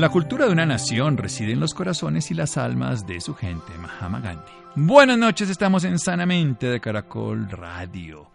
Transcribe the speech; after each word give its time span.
La 0.00 0.08
cultura 0.08 0.46
de 0.46 0.52
una 0.52 0.64
nación 0.64 1.18
reside 1.18 1.52
en 1.52 1.60
los 1.60 1.74
corazones 1.74 2.30
y 2.30 2.34
las 2.34 2.56
almas 2.56 3.06
de 3.06 3.20
su 3.20 3.34
gente. 3.34 3.70
Mahatma 3.78 4.20
Gandhi. 4.20 4.50
Buenas 4.74 5.18
noches, 5.18 5.50
estamos 5.50 5.84
en 5.84 5.98
Sanamente 5.98 6.68
de 6.68 6.80
Caracol 6.80 7.50
Radio. 7.50 8.30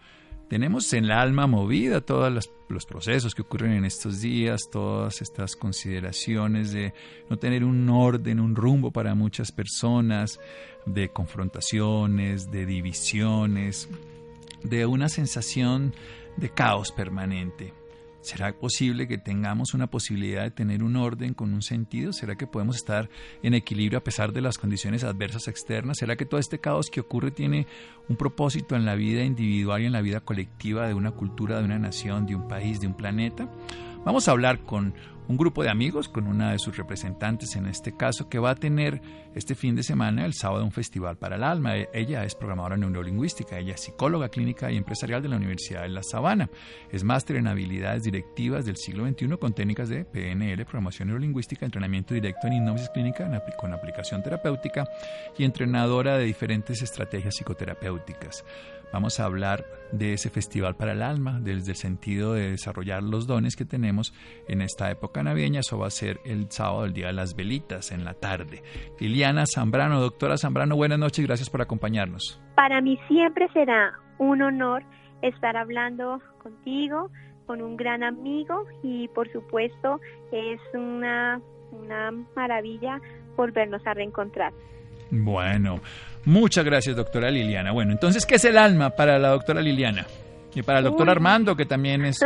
Tenemos 0.47 0.93
en 0.93 1.07
la 1.07 1.21
alma 1.21 1.47
movida 1.47 2.01
todos 2.01 2.31
los, 2.31 2.85
procesos 2.85 3.33
que 3.33 3.41
ocurren 3.41 3.71
en 3.71 3.83
estos 3.83 4.21
días, 4.21 4.69
todas 4.71 5.23
estas 5.23 5.55
consideraciones 5.55 6.71
de 6.71 6.93
no 7.31 7.37
tener 7.37 7.63
un 7.63 7.89
orden, 7.89 8.39
un 8.39 8.55
rumbo 8.55 8.91
para 8.91 9.15
muchas 9.15 9.51
personas, 9.51 10.39
de 10.85 11.09
confrontaciones, 11.09 12.51
de 12.51 12.67
divisiones, 12.67 13.89
de 14.61 14.85
una 14.85 15.09
sensación 15.09 15.95
de 16.37 16.51
caos 16.51 16.91
permanente. 16.91 17.73
¿Será 18.25 18.51
posible 18.53 19.07
que 19.07 19.19
tengamos 19.19 19.75
una 19.75 19.85
posibilidad 19.85 20.41
de 20.41 20.49
tener 20.49 20.81
un 20.81 20.95
orden 20.95 21.35
con 21.35 21.53
un 21.53 21.61
sentido? 21.61 22.11
¿Será 22.11 22.35
que 22.35 22.47
podemos 22.47 22.75
estar 22.75 23.07
en 23.43 23.53
equilibrio 23.53 23.99
a 23.99 24.03
pesar 24.03 24.33
de 24.33 24.41
las 24.41 24.57
condiciones 24.57 25.03
adversas 25.03 25.47
externas? 25.47 25.99
¿Será 25.99 26.15
que 26.15 26.25
todo 26.25 26.39
este 26.39 26.57
caos 26.57 26.89
que 26.89 27.01
ocurre 27.01 27.29
tiene 27.29 27.67
un 28.09 28.15
propósito 28.15 28.75
en 28.75 28.83
la 28.83 28.95
vida 28.95 29.23
individual 29.23 29.83
y 29.83 29.85
en 29.85 29.91
la 29.91 30.01
vida 30.01 30.21
colectiva 30.21 30.87
de 30.87 30.95
una 30.95 31.11
cultura, 31.11 31.59
de 31.59 31.65
una 31.65 31.77
nación, 31.77 32.25
de 32.25 32.35
un 32.35 32.47
país, 32.47 32.81
de 32.81 32.87
un 32.87 32.95
planeta? 32.95 33.47
Vamos 34.05 34.27
a 34.27 34.31
hablar 34.31 34.61
con 34.61 34.95
un 35.27 35.37
grupo 35.37 35.63
de 35.63 35.69
amigos 35.69 36.07
con 36.07 36.27
una 36.27 36.51
de 36.51 36.59
sus 36.59 36.77
representantes 36.77 37.55
en 37.55 37.65
este 37.65 37.95
caso 37.95 38.29
que 38.29 38.39
va 38.39 38.51
a 38.51 38.55
tener 38.55 39.01
este 39.33 39.55
fin 39.55 39.75
de 39.75 39.83
semana 39.83 40.25
el 40.25 40.33
sábado 40.33 40.63
un 40.63 40.71
festival 40.71 41.17
para 41.17 41.35
el 41.35 41.43
alma. 41.43 41.77
E, 41.77 41.89
ella 41.93 42.23
es 42.23 42.35
programadora 42.35 42.77
neurolingüística, 42.77 43.57
ella 43.57 43.73
es 43.73 43.81
psicóloga 43.81 44.29
clínica 44.29 44.71
y 44.71 44.77
empresarial 44.77 45.21
de 45.21 45.29
la 45.29 45.37
Universidad 45.37 45.81
de 45.81 45.89
La 45.89 46.03
Sabana. 46.03 46.49
Es 46.91 47.03
máster 47.03 47.37
en 47.37 47.47
habilidades 47.47 48.03
directivas 48.03 48.65
del 48.65 48.77
siglo 48.77 49.07
XXI 49.07 49.37
con 49.37 49.53
técnicas 49.53 49.89
de 49.89 50.05
PNL, 50.05 50.63
programación 50.65 51.07
neurolingüística, 51.07 51.65
entrenamiento 51.65 52.13
directo 52.13 52.47
en 52.47 52.53
hipnosis 52.53 52.89
clínica 52.89 53.43
con 53.57 53.73
aplicación 53.73 54.21
terapéutica 54.21 54.87
y 55.37 55.43
entrenadora 55.43 56.17
de 56.17 56.25
diferentes 56.25 56.81
estrategias 56.81 57.35
psicoterapéuticas. 57.35 58.43
Vamos 58.95 59.19
a 59.19 59.25
hablar 59.25 59.65
de 59.91 60.13
ese 60.13 60.29
festival 60.29 60.77
para 60.77 60.93
el 60.93 61.01
alma, 61.01 61.41
desde 61.41 61.71
el 61.71 61.75
sentido 61.75 62.31
de 62.31 62.51
desarrollar 62.51 63.03
los 63.03 63.27
dones 63.27 63.57
que 63.57 63.65
tenemos 63.65 64.13
en 64.47 64.61
esta 64.61 64.89
época 64.89 65.21
navideña. 65.21 65.59
Eso 65.59 65.77
va 65.77 65.87
a 65.87 65.89
ser 65.89 66.21
el 66.23 66.49
sábado, 66.49 66.85
el 66.85 66.93
día 66.93 67.07
de 67.07 67.11
las 67.11 67.35
velitas, 67.35 67.91
en 67.91 68.05
la 68.05 68.13
tarde. 68.13 68.63
Liliana 68.97 69.47
Zambrano, 69.53 69.99
doctora 69.99 70.37
Zambrano, 70.37 70.77
buenas 70.77 70.97
noches 70.97 71.25
gracias 71.27 71.49
por 71.49 71.61
acompañarnos. 71.61 72.41
Para 72.55 72.79
mí 72.79 72.97
siempre 73.09 73.49
será 73.51 73.99
un 74.17 74.41
honor 74.41 74.81
estar 75.21 75.57
hablando 75.57 76.21
contigo, 76.41 77.11
con 77.47 77.61
un 77.61 77.75
gran 77.75 78.01
amigo 78.01 78.65
y 78.81 79.09
por 79.09 79.29
supuesto 79.29 79.99
es 80.31 80.61
una, 80.73 81.41
una 81.73 82.11
maravilla 82.33 83.01
volvernos 83.35 83.85
a 83.85 83.93
reencontrar. 83.93 84.53
Bueno, 85.11 85.81
muchas 86.25 86.65
gracias, 86.65 86.95
doctora 86.95 87.29
Liliana. 87.29 87.71
Bueno, 87.71 87.91
entonces, 87.91 88.25
¿qué 88.25 88.35
es 88.35 88.45
el 88.45 88.57
alma 88.57 88.89
para 88.91 89.19
la 89.19 89.29
doctora 89.29 89.61
Liliana? 89.61 90.05
Y 90.55 90.61
para 90.61 90.79
el 90.79 90.85
doctor 90.85 91.09
Armando, 91.09 91.53
que 91.53 91.65
también 91.65 92.05
es, 92.05 92.25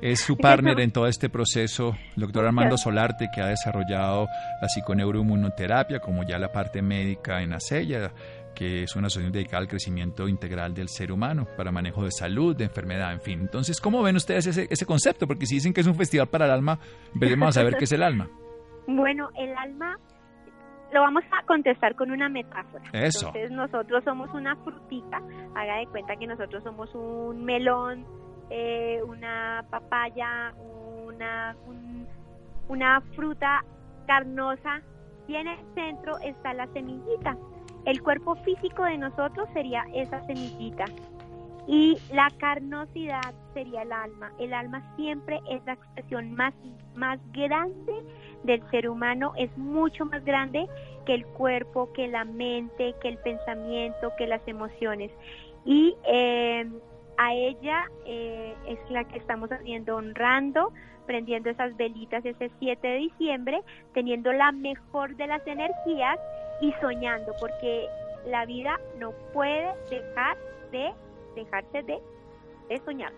es 0.00 0.20
su 0.20 0.36
partner 0.38 0.80
en 0.80 0.90
todo 0.90 1.06
este 1.06 1.28
proceso, 1.28 1.96
el 2.16 2.22
doctor 2.22 2.44
Armando 2.44 2.76
Solarte, 2.76 3.28
que 3.32 3.40
ha 3.40 3.46
desarrollado 3.46 4.26
la 4.60 4.68
psiconeuroinmunoterapia, 4.68 6.00
como 6.00 6.24
ya 6.24 6.36
la 6.40 6.50
parte 6.50 6.82
médica 6.82 7.40
en 7.42 7.52
ACELLA, 7.52 8.12
que 8.56 8.82
es 8.82 8.96
una 8.96 9.06
asociación 9.06 9.32
dedicada 9.32 9.58
al 9.58 9.68
crecimiento 9.68 10.26
integral 10.26 10.74
del 10.74 10.88
ser 10.88 11.12
humano, 11.12 11.46
para 11.56 11.70
manejo 11.70 12.02
de 12.02 12.10
salud, 12.10 12.56
de 12.56 12.64
enfermedad, 12.64 13.12
en 13.12 13.20
fin. 13.20 13.40
Entonces, 13.40 13.80
¿cómo 13.80 14.02
ven 14.02 14.16
ustedes 14.16 14.48
ese, 14.48 14.66
ese 14.68 14.84
concepto? 14.84 15.28
Porque 15.28 15.46
si 15.46 15.54
dicen 15.54 15.72
que 15.72 15.82
es 15.82 15.86
un 15.86 15.94
festival 15.94 16.26
para 16.26 16.46
el 16.46 16.50
alma, 16.50 16.80
veremos 17.14 17.50
a 17.50 17.52
saber 17.60 17.76
qué 17.76 17.84
es 17.84 17.92
el 17.92 18.02
alma. 18.02 18.28
Bueno, 18.86 19.28
el 19.38 19.56
alma 19.56 19.96
lo 20.92 21.00
vamos 21.00 21.24
a 21.30 21.44
contestar 21.46 21.94
con 21.94 22.10
una 22.10 22.28
metáfora. 22.28 22.84
Eso. 22.92 23.28
Entonces 23.28 23.50
nosotros 23.50 24.02
somos 24.04 24.32
una 24.34 24.56
frutita, 24.56 25.20
haga 25.54 25.76
de 25.76 25.86
cuenta 25.86 26.16
que 26.16 26.26
nosotros 26.26 26.62
somos 26.64 26.94
un 26.94 27.44
melón, 27.44 28.04
eh, 28.50 29.00
una 29.06 29.64
papaya, 29.70 30.52
una, 31.06 31.56
una 32.68 33.00
fruta 33.14 33.64
carnosa 34.06 34.82
y 35.28 35.36
en 35.36 35.46
el 35.46 35.58
centro 35.74 36.18
está 36.18 36.52
la 36.54 36.66
semillita. 36.68 37.36
El 37.84 38.02
cuerpo 38.02 38.34
físico 38.44 38.84
de 38.84 38.98
nosotros 38.98 39.48
sería 39.54 39.84
esa 39.94 40.20
semillita 40.26 40.84
y 41.66 41.96
la 42.12 42.28
carnosidad 42.38 43.32
sería 43.54 43.82
el 43.82 43.92
alma. 43.92 44.32
El 44.38 44.52
alma 44.52 44.82
siempre 44.96 45.40
es 45.48 45.64
la 45.64 45.74
expresión 45.74 46.32
más, 46.34 46.52
más 46.96 47.20
grande 47.32 47.92
del 48.44 48.62
ser 48.70 48.88
humano, 48.88 49.32
es 49.36 49.56
mucho 49.56 50.04
más 50.06 50.24
grande 50.24 50.66
que 51.04 51.14
el 51.14 51.26
cuerpo, 51.26 51.92
que 51.92 52.08
la 52.08 52.24
mente, 52.24 52.94
que 53.02 53.08
el 53.08 53.18
pensamiento, 53.18 54.12
que 54.16 54.26
las 54.26 54.46
emociones. 54.46 55.10
Y 55.64 55.94
eh, 56.06 56.68
a 57.18 57.34
ella 57.34 57.84
eh, 58.06 58.54
es 58.66 58.78
la 58.90 59.04
que 59.04 59.18
estamos 59.18 59.50
haciendo 59.50 59.96
honrando, 59.96 60.72
prendiendo 61.06 61.50
esas 61.50 61.76
velitas 61.76 62.24
ese 62.24 62.50
7 62.58 62.86
de 62.86 62.96
diciembre, 62.96 63.60
teniendo 63.92 64.32
la 64.32 64.52
mejor 64.52 65.16
de 65.16 65.26
las 65.26 65.46
energías 65.46 66.18
y 66.60 66.72
soñando, 66.80 67.32
porque 67.40 67.86
la 68.26 68.46
vida 68.46 68.78
no 68.98 69.12
puede 69.32 69.74
dejar 69.90 70.36
de 70.70 70.92
dejarse 71.34 71.82
de, 71.82 72.00
soñar. 72.84 73.12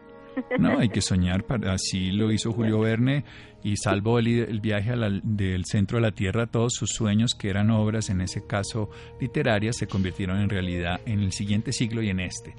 No, 0.58 0.78
hay 0.78 0.88
que 0.88 1.02
soñar, 1.02 1.44
así 1.68 2.10
lo 2.10 2.32
hizo 2.32 2.52
Julio 2.52 2.80
Verne 2.80 3.24
y 3.62 3.76
salvo 3.76 4.18
el, 4.18 4.60
viaje 4.60 4.92
del 5.22 5.64
centro 5.64 5.98
de 5.98 6.02
la 6.02 6.10
Tierra, 6.12 6.46
todos 6.46 6.74
sus 6.74 6.90
sueños, 6.90 7.34
que 7.34 7.48
eran 7.48 7.70
obras, 7.70 8.10
en 8.10 8.20
ese 8.20 8.46
caso 8.46 8.90
literarias, 9.20 9.76
se 9.76 9.86
convirtieron 9.86 10.40
en 10.40 10.48
realidad 10.48 11.00
en 11.06 11.20
el 11.20 11.32
siguiente 11.32 11.72
siglo 11.72 12.02
y 12.02 12.10
en 12.10 12.20
este. 12.20 12.54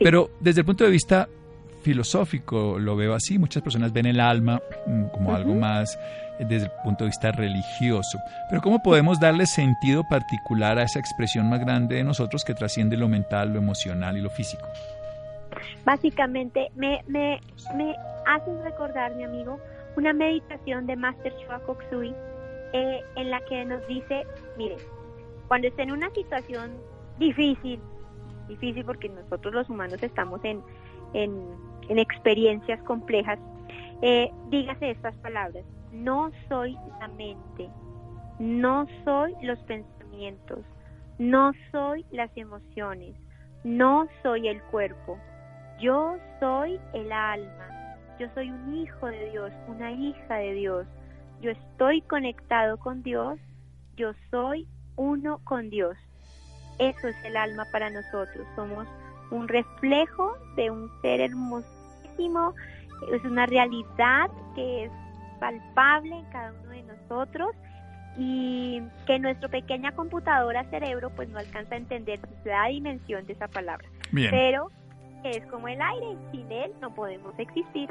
Pero 0.00 0.30
desde 0.40 0.60
el 0.60 0.66
punto 0.66 0.84
de 0.84 0.90
vista 0.90 1.28
filosófico 1.82 2.78
lo 2.78 2.96
veo 2.96 3.14
así, 3.14 3.38
muchas 3.38 3.62
personas 3.62 3.92
ven 3.92 4.06
el 4.06 4.18
alma 4.18 4.60
mm, 4.86 5.04
como 5.08 5.34
algo 5.34 5.54
más 5.54 5.98
eh, 6.38 6.46
desde 6.48 6.66
el 6.66 6.72
punto 6.82 7.04
de 7.04 7.08
vista 7.08 7.30
religioso. 7.30 8.18
Pero 8.48 8.62
¿cómo 8.62 8.82
podemos 8.82 9.20
darle 9.20 9.46
sentido 9.46 10.02
particular 10.08 10.78
a 10.78 10.82
esa 10.82 10.98
expresión 10.98 11.48
más 11.48 11.60
grande 11.60 11.96
de 11.96 12.04
nosotros 12.04 12.42
que 12.44 12.54
trasciende 12.54 12.96
lo 12.96 13.08
mental, 13.08 13.52
lo 13.52 13.58
emocional 13.58 14.16
y 14.16 14.20
lo 14.20 14.30
físico? 14.30 14.66
Básicamente 15.84 16.70
me, 16.74 17.02
me, 17.06 17.40
me 17.76 17.94
haces 18.26 18.54
recordar, 18.64 19.14
mi 19.14 19.24
amigo, 19.24 19.60
una 19.96 20.12
meditación 20.12 20.86
de 20.86 20.96
Master 20.96 21.34
Chua 21.38 21.60
Koksui 21.60 22.14
eh, 22.72 23.00
en 23.16 23.30
la 23.30 23.40
que 23.44 23.64
nos 23.64 23.86
dice, 23.86 24.26
mire, 24.56 24.76
cuando 25.48 25.68
esté 25.68 25.82
en 25.82 25.92
una 25.92 26.10
situación 26.10 26.72
difícil, 27.18 27.80
difícil 28.48 28.84
porque 28.84 29.08
nosotros 29.08 29.54
los 29.54 29.70
humanos 29.70 30.02
estamos 30.02 30.44
en, 30.44 30.62
en, 31.12 31.98
experiencias 31.98 32.82
complejas, 32.82 33.38
eh, 34.02 34.30
dígase 34.48 34.90
estas 34.90 35.14
palabras, 35.18 35.64
no 35.92 36.32
soy 36.48 36.76
la 36.98 37.08
mente, 37.08 37.68
no 38.38 38.86
soy 39.04 39.34
los 39.42 39.58
pensamientos, 39.60 40.60
no 41.18 41.52
soy 41.70 42.04
las 42.10 42.30
emociones, 42.36 43.14
no 43.62 44.08
soy 44.22 44.48
el 44.48 44.60
cuerpo, 44.64 45.18
yo 45.78 46.16
soy 46.40 46.80
el 46.94 47.12
alma, 47.12 47.73
yo 48.18 48.28
soy 48.34 48.50
un 48.50 48.76
hijo 48.76 49.06
de 49.06 49.30
Dios, 49.30 49.52
una 49.68 49.90
hija 49.90 50.36
de 50.36 50.54
Dios, 50.54 50.86
yo 51.40 51.50
estoy 51.50 52.00
conectado 52.02 52.78
con 52.78 53.02
Dios, 53.02 53.38
yo 53.96 54.12
soy 54.30 54.66
uno 54.96 55.40
con 55.44 55.70
Dios. 55.70 55.96
Eso 56.78 57.08
es 57.08 57.16
el 57.24 57.36
alma 57.36 57.64
para 57.70 57.90
nosotros, 57.90 58.46
somos 58.56 58.86
un 59.30 59.48
reflejo 59.48 60.36
de 60.56 60.70
un 60.70 60.90
ser 61.02 61.20
hermosísimo, 61.20 62.54
es 63.12 63.24
una 63.24 63.46
realidad 63.46 64.30
que 64.54 64.84
es 64.84 64.92
palpable 65.40 66.16
en 66.16 66.24
cada 66.26 66.52
uno 66.52 66.70
de 66.70 66.82
nosotros 66.84 67.50
y 68.16 68.80
que 69.06 69.18
nuestra 69.18 69.48
pequeña 69.48 69.92
computadora 69.92 70.64
cerebro 70.70 71.10
pues 71.10 71.28
no 71.28 71.38
alcanza 71.38 71.74
a 71.74 71.78
entender 71.78 72.20
la 72.44 72.66
dimensión 72.66 73.26
de 73.26 73.32
esa 73.32 73.48
palabra. 73.48 73.88
Pero 74.12 74.70
es 75.24 75.46
como 75.46 75.68
el 75.68 75.80
aire, 75.80 76.16
sin 76.32 76.50
él 76.52 76.72
no 76.80 76.94
podemos 76.94 77.34
existir. 77.38 77.88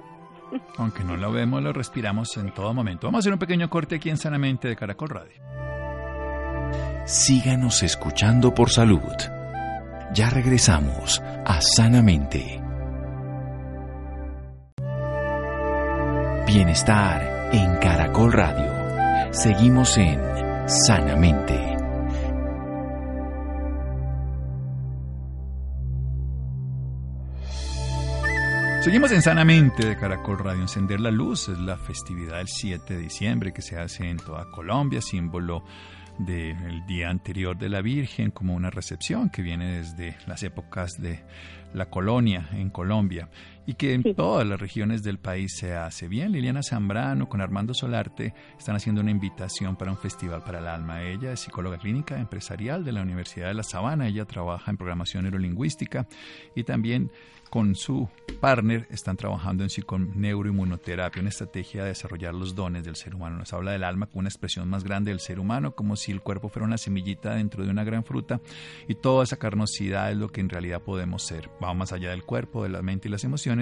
Aunque 0.77 1.03
no 1.03 1.17
lo 1.17 1.31
vemos, 1.31 1.61
lo 1.61 1.73
respiramos 1.73 2.37
en 2.37 2.53
todo 2.53 2.73
momento. 2.73 3.07
Vamos 3.07 3.19
a 3.19 3.21
hacer 3.21 3.33
un 3.33 3.39
pequeño 3.39 3.69
corte 3.69 3.95
aquí 3.95 4.09
en 4.09 4.17
Sanamente 4.17 4.67
de 4.67 4.75
Caracol 4.75 5.09
Radio. 5.09 5.41
Síganos 7.05 7.83
escuchando 7.83 8.53
por 8.53 8.69
salud. 8.69 9.01
Ya 10.13 10.29
regresamos 10.29 11.21
a 11.45 11.59
Sanamente. 11.59 12.61
Bienestar 16.45 17.49
en 17.51 17.77
Caracol 17.77 18.31
Radio. 18.31 19.33
Seguimos 19.33 19.97
en 19.97 20.19
Sanamente. 20.67 21.72
Seguimos 28.83 29.13
en 29.13 29.21
Sanamente 29.21 29.87
de 29.87 29.95
Caracol 29.95 30.39
Radio. 30.39 30.61
Encender 30.61 30.99
la 30.99 31.09
luz 31.09 31.47
es 31.47 31.57
la 31.57 31.77
festividad 31.77 32.39
del 32.39 32.49
7 32.49 32.95
de 32.95 32.99
diciembre 32.99 33.53
que 33.53 33.61
se 33.61 33.79
hace 33.79 34.09
en 34.09 34.17
toda 34.17 34.51
Colombia, 34.51 35.01
símbolo 35.01 35.63
del 36.17 36.85
día 36.85 37.09
anterior 37.09 37.57
de 37.57 37.69
la 37.69 37.81
Virgen, 37.81 38.31
como 38.31 38.53
una 38.53 38.71
recepción 38.71 39.29
que 39.29 39.41
viene 39.41 39.77
desde 39.77 40.17
las 40.27 40.43
épocas 40.43 40.91
de 40.99 41.23
la 41.73 41.85
colonia 41.85 42.49
en 42.51 42.69
Colombia 42.69 43.29
y 43.65 43.75
que 43.75 43.93
en 43.93 44.15
todas 44.15 44.47
las 44.47 44.59
regiones 44.59 45.03
del 45.03 45.19
país 45.19 45.55
se 45.57 45.73
hace 45.75 46.07
bien. 46.07 46.31
Liliana 46.31 46.63
Zambrano 46.63 47.29
con 47.29 47.41
Armando 47.41 47.73
Solarte 47.73 48.33
están 48.57 48.75
haciendo 48.75 49.01
una 49.01 49.11
invitación 49.11 49.75
para 49.75 49.91
un 49.91 49.97
festival 49.97 50.43
para 50.43 50.59
el 50.59 50.67
alma. 50.67 51.03
Ella 51.03 51.31
es 51.31 51.41
psicóloga 51.41 51.77
clínica 51.77 52.19
empresarial 52.19 52.83
de 52.83 52.91
la 52.91 53.01
Universidad 53.01 53.47
de 53.47 53.53
La 53.53 53.63
Sabana. 53.63 54.07
Ella 54.07 54.25
trabaja 54.25 54.71
en 54.71 54.77
programación 54.77 55.23
neurolingüística 55.23 56.07
y 56.55 56.63
también 56.63 57.11
con 57.53 57.75
su 57.75 58.09
partner 58.41 58.87
están 58.89 59.15
trabajando 59.15 59.63
en 59.63 59.69
neuroinmunoterapia, 60.15 61.19
una 61.19 61.29
estrategia 61.29 61.83
de 61.83 61.89
desarrollar 61.89 62.33
los 62.33 62.55
dones 62.55 62.83
del 62.83 62.95
ser 62.95 63.13
humano. 63.13 63.37
Nos 63.37 63.53
habla 63.53 63.73
del 63.73 63.83
alma 63.83 64.07
como 64.07 64.21
una 64.21 64.29
expresión 64.29 64.67
más 64.67 64.83
grande 64.83 65.11
del 65.11 65.19
ser 65.19 65.39
humano, 65.39 65.75
como 65.75 65.95
si 65.95 66.11
el 66.11 66.21
cuerpo 66.21 66.49
fuera 66.49 66.65
una 66.65 66.79
semillita 66.79 67.35
dentro 67.35 67.63
de 67.63 67.69
una 67.69 67.83
gran 67.83 68.03
fruta 68.03 68.41
y 68.87 68.95
toda 68.95 69.23
esa 69.23 69.37
carnosidad 69.37 70.11
es 70.11 70.17
lo 70.17 70.29
que 70.29 70.41
en 70.41 70.49
realidad 70.49 70.81
podemos 70.81 71.27
ser. 71.27 71.47
Va 71.63 71.75
más 71.75 71.93
allá 71.93 72.09
del 72.09 72.23
cuerpo, 72.23 72.63
de 72.63 72.69
la 72.69 72.81
mente 72.81 73.07
y 73.07 73.11
las 73.11 73.23
emociones 73.23 73.52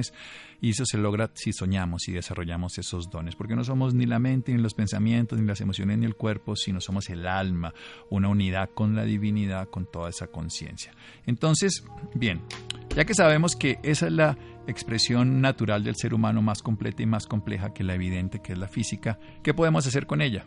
y 0.62 0.70
eso 0.70 0.86
se 0.86 0.98
logra 0.98 1.32
si 1.34 1.54
soñamos 1.54 2.08
y 2.08 2.12
desarrollamos 2.12 2.78
esos 2.78 3.10
dones, 3.10 3.36
porque 3.36 3.56
no 3.56 3.64
somos 3.64 3.94
ni 3.94 4.06
la 4.06 4.20
mente, 4.20 4.54
ni 4.54 4.62
los 4.62 4.74
pensamientos, 4.74 5.40
ni 5.40 5.46
las 5.46 5.62
emociones, 5.62 5.98
ni 5.98 6.06
el 6.06 6.16
cuerpo, 6.16 6.56
sino 6.56 6.80
somos 6.80 7.10
el 7.10 7.28
alma, 7.28 7.74
una 8.10 8.30
unidad 8.30 8.70
con 8.74 8.96
la 8.96 9.04
divinidad, 9.04 9.70
con 9.70 9.90
toda 9.92 10.10
esa 10.10 10.28
conciencia. 10.28 10.94
Entonces, 11.26 11.84
bien, 12.14 12.42
ya 12.96 13.06
que 13.06 13.14
sabemos 13.14 13.56
que 13.56 13.80
esa 13.84 14.08
es 14.08 14.14
la 14.14 14.38
expresión 14.68 15.42
natural 15.42 15.84
del 15.84 15.96
ser 15.96 16.14
humano 16.14 16.42
más 16.42 16.62
completa 16.62 17.02
y 17.02 17.06
más 17.06 17.26
compleja 17.26 17.74
que 17.74 17.84
la 17.84 17.96
evidente, 17.96 18.42
que 18.42 18.54
es 18.54 18.58
la 18.58 18.68
física, 18.68 19.20
¿qué 19.44 19.54
podemos 19.54 19.88
hacer 19.88 20.06
con 20.06 20.22
ella? 20.22 20.46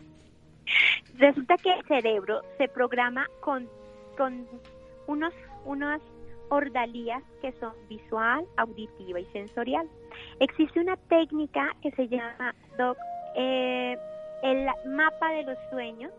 Resulta 1.17 1.55
que 1.57 1.71
el 1.71 1.85
cerebro 1.85 2.41
se 2.57 2.67
programa 2.67 3.25
con, 3.41 3.67
con 4.17 4.45
unos, 5.07 5.33
unos 5.65 6.01
ordalías 6.49 7.23
que 7.41 7.51
son 7.53 7.73
visual, 7.87 8.45
auditiva 8.57 9.19
y 9.19 9.25
sensorial. 9.25 9.87
Existe 10.39 10.79
una 10.79 10.97
técnica 10.97 11.75
que 11.81 11.91
se 11.91 12.07
llama 12.07 12.55
eh, 13.35 13.97
el 14.43 14.67
mapa 14.91 15.31
de 15.31 15.43
los 15.43 15.57
sueños. 15.69 16.11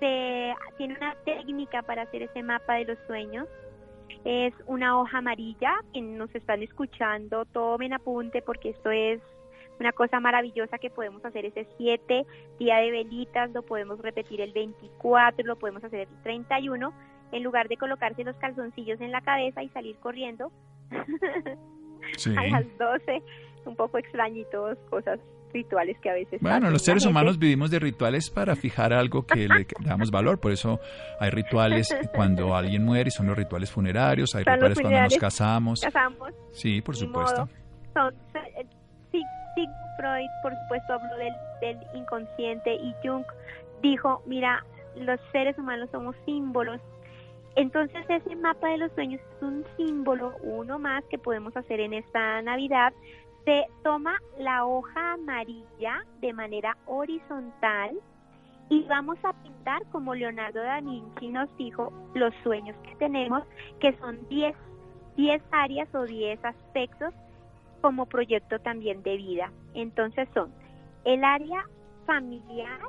Se, 0.00 0.54
tiene 0.76 0.96
una 0.96 1.14
técnica 1.24 1.82
para 1.82 2.02
hacer 2.02 2.22
ese 2.22 2.42
mapa 2.42 2.74
de 2.74 2.84
los 2.84 2.98
sueños 3.06 3.48
es 4.26 4.52
una 4.66 4.98
hoja 5.00 5.18
amarilla. 5.18 5.74
Quienes 5.92 6.18
nos 6.18 6.34
están 6.34 6.62
escuchando, 6.62 7.44
tomen 7.46 7.92
apunte 7.92 8.42
porque 8.42 8.70
esto 8.70 8.90
es 8.90 9.20
una 9.78 9.92
cosa 9.92 10.20
maravillosa 10.20 10.78
que 10.78 10.90
podemos 10.90 11.24
hacer 11.24 11.44
ese 11.44 11.66
7 11.76 12.26
día 12.58 12.76
de 12.78 12.90
velitas, 12.90 13.50
lo 13.52 13.62
podemos 13.62 14.00
repetir 14.00 14.40
el 14.40 14.52
24, 14.52 15.46
lo 15.46 15.56
podemos 15.56 15.84
hacer 15.84 16.00
el 16.00 16.22
31, 16.22 16.92
en 17.32 17.42
lugar 17.42 17.68
de 17.68 17.76
colocarse 17.76 18.24
los 18.24 18.36
calzoncillos 18.36 19.00
en 19.00 19.12
la 19.12 19.20
cabeza 19.20 19.62
y 19.62 19.68
salir 19.70 19.96
corriendo 19.96 20.50
a 20.90 22.46
las 22.46 22.78
12, 22.78 23.22
un 23.66 23.76
poco 23.76 23.98
extrañitos, 23.98 24.78
cosas 24.90 25.18
rituales 25.52 25.96
que 26.00 26.10
a 26.10 26.14
veces... 26.14 26.40
Bueno, 26.40 26.70
los 26.70 26.82
seres 26.82 27.06
humanos 27.06 27.38
vivimos 27.38 27.70
de 27.70 27.78
rituales 27.78 28.30
para 28.30 28.54
fijar 28.56 28.92
algo 28.92 29.26
que 29.26 29.48
le 29.48 29.66
damos 29.80 30.10
valor, 30.10 30.38
por 30.38 30.52
eso 30.52 30.80
hay 31.18 31.30
rituales 31.30 31.88
cuando 32.14 32.54
alguien 32.56 32.84
muere, 32.84 33.08
y 33.08 33.10
son 33.10 33.26
los 33.26 33.36
rituales 33.36 33.70
funerarios, 33.70 34.34
hay 34.34 34.44
rituales 34.44 34.80
cuando 34.80 35.00
nos 35.00 35.16
casamos. 35.16 35.80
casamos. 35.80 36.30
Sí, 36.52 36.80
por 36.82 36.96
supuesto. 36.96 37.48
Son, 37.94 38.14
eh, 38.34 38.66
sí, 39.10 39.22
sí, 39.54 39.66
Freud, 39.98 40.28
por 40.42 40.52
supuesto, 40.62 40.92
habló 40.92 41.16
del, 41.16 41.34
del 41.60 41.78
inconsciente 41.94 42.74
y 42.74 42.94
Jung 43.02 43.24
dijo, 43.82 44.22
mira, 44.26 44.64
los 44.96 45.20
seres 45.32 45.58
humanos 45.58 45.88
somos 45.90 46.16
símbolos 46.24 46.80
entonces 47.56 48.04
ese 48.08 48.36
mapa 48.36 48.68
de 48.68 48.78
los 48.78 48.92
sueños 48.92 49.20
es 49.20 49.42
un 49.42 49.64
símbolo, 49.76 50.36
uno 50.42 50.78
más 50.78 51.04
que 51.10 51.18
podemos 51.18 51.56
hacer 51.56 51.80
en 51.80 51.94
esta 51.94 52.40
Navidad 52.42 52.92
se 53.44 53.64
toma 53.84 54.18
la 54.38 54.66
hoja 54.66 55.12
amarilla 55.12 56.04
de 56.20 56.32
manera 56.32 56.76
horizontal 56.86 57.96
y 58.68 58.82
vamos 58.84 59.18
a 59.22 59.32
pintar 59.42 59.82
como 59.92 60.14
Leonardo 60.14 60.60
da 60.60 60.80
Vinci 60.80 61.28
nos 61.28 61.54
dijo 61.56 61.92
los 62.14 62.34
sueños 62.42 62.76
que 62.82 62.96
tenemos, 62.96 63.42
que 63.78 63.96
son 63.98 64.26
10 64.28 64.54
10 65.16 65.42
áreas 65.50 65.88
o 65.94 66.04
10 66.04 66.44
aspectos 66.44 67.14
como 67.80 68.06
proyecto 68.06 68.58
también 68.58 69.02
de 69.02 69.16
vida. 69.16 69.52
Entonces 69.74 70.28
son 70.34 70.52
el 71.04 71.24
área 71.24 71.64
familiar, 72.04 72.80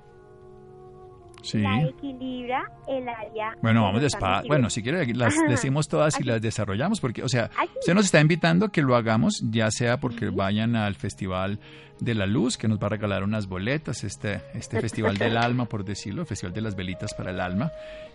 la 1.53 1.81
equilibra 1.83 2.71
el 2.87 3.07
área. 3.07 3.55
Bueno, 3.61 3.83
vamos 3.83 4.01
despacio. 4.01 4.47
Bueno, 4.47 4.69
si 4.69 4.81
quiere, 4.81 5.13
las 5.13 5.35
decimos 5.47 5.87
todas 5.87 6.19
y 6.19 6.23
las 6.23 6.41
desarrollamos, 6.41 6.99
porque, 6.99 7.23
o 7.23 7.29
sea, 7.29 7.49
usted 7.79 7.93
nos 7.93 8.05
está 8.05 8.19
invitando 8.19 8.67
a 8.67 8.71
que 8.71 8.81
lo 8.81 8.95
hagamos, 8.95 9.41
ya 9.49 9.71
sea 9.71 9.99
porque 9.99 10.29
vayan 10.29 10.75
al 10.75 10.95
festival 10.95 11.59
de 11.99 12.13
la 12.13 12.25
Luz, 12.25 12.57
que 12.57 12.67
nos 12.67 12.79
va 12.79 12.87
a 12.87 12.89
regalar 12.89 13.23
unas 13.23 13.47
boletas, 13.47 14.03
este, 14.03 14.41
este 14.53 14.79
Festival 14.79 15.17
del 15.17 15.37
Alma, 15.37 15.65
por 15.65 15.83
decirlo, 15.83 16.21
el 16.21 16.27
Festival 16.27 16.53
de 16.53 16.61
las 16.61 16.75
Velitas 16.75 17.13
para 17.13 17.31
el 17.31 17.39
Alma. 17.39 17.71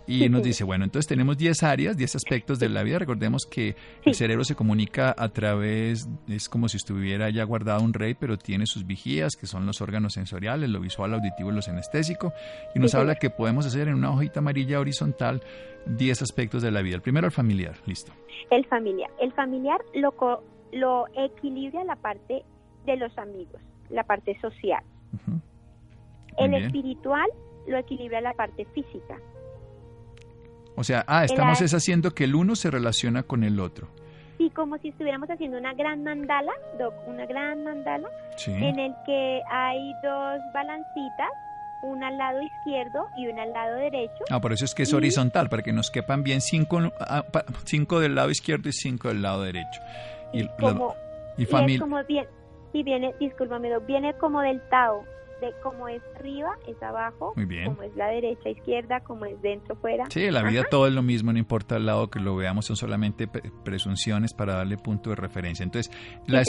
Y 0.06 0.28
nos 0.28 0.42
dice, 0.42 0.64
bueno, 0.64 0.84
entonces 0.84 1.06
tenemos 1.06 1.38
10 1.38 1.62
áreas, 1.62 1.96
10 1.96 2.16
aspectos 2.16 2.58
de 2.58 2.68
la 2.68 2.82
vida. 2.82 2.98
Recordemos 2.98 3.46
que 3.46 3.76
el 4.04 4.14
cerebro 4.14 4.44
se 4.44 4.56
comunica 4.56 5.14
a 5.16 5.28
través, 5.28 6.08
es 6.26 6.48
como 6.48 6.68
si 6.68 6.76
estuviera 6.76 7.30
ya 7.30 7.44
guardado 7.44 7.82
un 7.82 7.92
rey, 7.92 8.14
pero 8.14 8.36
tiene 8.36 8.66
sus 8.66 8.84
vigías, 8.84 9.36
que 9.36 9.46
son 9.46 9.64
los 9.64 9.80
órganos 9.80 10.14
sensoriales, 10.14 10.68
lo 10.70 10.80
visual, 10.80 11.14
auditivo 11.14 11.52
y 11.52 11.54
lo 11.54 11.62
sinestésico. 11.62 12.32
Y 12.74 12.80
nos 12.80 12.94
habla 12.96 13.11
que 13.16 13.30
podemos 13.30 13.66
hacer 13.66 13.88
en 13.88 13.94
una 13.94 14.10
hojita 14.10 14.40
amarilla 14.40 14.80
horizontal 14.80 15.42
10 15.86 16.22
aspectos 16.22 16.62
de 16.62 16.70
la 16.70 16.82
vida. 16.82 16.96
El 16.96 17.02
primero, 17.02 17.26
el 17.26 17.32
familiar, 17.32 17.74
listo. 17.86 18.12
El 18.50 18.64
familiar. 18.66 19.10
El 19.20 19.32
familiar 19.32 19.80
lo, 19.94 20.14
lo 20.72 21.06
equilibra 21.16 21.84
la 21.84 21.96
parte 21.96 22.44
de 22.86 22.96
los 22.96 23.16
amigos 23.18 23.60
la 23.92 24.04
parte 24.04 24.38
social. 24.40 24.82
El 26.38 26.54
espiritual 26.54 27.28
lo 27.66 27.76
equilibra 27.76 28.20
la 28.20 28.32
parte 28.32 28.64
física. 28.74 29.18
O 30.74 30.82
sea, 30.82 31.04
ah, 31.06 31.24
estamos 31.24 31.60
es 31.60 31.74
haciendo 31.74 32.12
que 32.12 32.24
el 32.24 32.34
uno 32.34 32.56
se 32.56 32.70
relaciona 32.70 33.22
con 33.22 33.44
el 33.44 33.60
otro. 33.60 33.88
Sí, 34.38 34.50
como 34.50 34.78
si 34.78 34.88
estuviéramos 34.88 35.28
haciendo 35.28 35.58
una 35.58 35.74
gran 35.74 36.02
mandala, 36.02 36.52
una 37.06 37.26
gran 37.26 37.62
mandala, 37.62 38.08
en 38.46 38.78
el 38.78 38.94
que 39.04 39.40
hay 39.50 39.92
dos 40.02 40.40
balancitas, 40.54 41.30
una 41.82 42.08
al 42.08 42.18
lado 42.18 42.40
izquierdo 42.42 43.08
y 43.16 43.26
una 43.26 43.42
al 43.42 43.52
lado 43.52 43.76
derecho. 43.76 44.24
Ah, 44.30 44.40
por 44.40 44.52
eso 44.52 44.64
es 44.64 44.74
que 44.74 44.84
es 44.84 44.92
horizontal, 44.92 45.48
para 45.48 45.62
que 45.62 45.72
nos 45.72 45.90
quepan 45.90 46.22
bien 46.22 46.40
cinco, 46.40 46.92
ah, 47.00 47.24
cinco 47.64 48.00
del 48.00 48.14
lado 48.14 48.30
izquierdo 48.30 48.68
y 48.68 48.72
cinco 48.72 49.08
del 49.08 49.22
lado 49.22 49.42
derecho. 49.42 49.80
Y, 50.32 50.46
como, 50.58 50.94
y, 51.36 51.78
como 51.78 52.02
bien, 52.04 52.26
y 52.72 52.82
viene, 52.82 53.14
discúlpame, 53.20 53.70
viene 53.80 54.14
como 54.14 54.40
del 54.40 54.60
Tao, 54.70 55.04
de 55.42 55.52
como 55.62 55.88
es 55.88 56.02
arriba, 56.16 56.56
es 56.66 56.82
abajo, 56.82 57.34
Muy 57.36 57.44
bien. 57.44 57.66
como 57.66 57.82
es 57.82 57.94
la 57.96 58.06
derecha, 58.06 58.48
izquierda, 58.48 59.00
como 59.00 59.26
es 59.26 59.40
dentro, 59.42 59.76
fuera. 59.76 60.06
Sí, 60.08 60.30
la 60.30 60.42
vida 60.42 60.64
todo 60.70 60.86
es 60.86 60.94
lo 60.94 61.02
mismo, 61.02 61.32
no 61.32 61.38
importa 61.38 61.76
el 61.76 61.84
lado 61.84 62.08
que 62.08 62.20
lo 62.20 62.34
veamos, 62.34 62.64
son 62.64 62.76
solamente 62.76 63.28
presunciones 63.64 64.32
para 64.32 64.54
darle 64.54 64.78
punto 64.78 65.10
de 65.10 65.16
referencia. 65.16 65.64
Entonces, 65.64 65.92
la, 66.26 66.42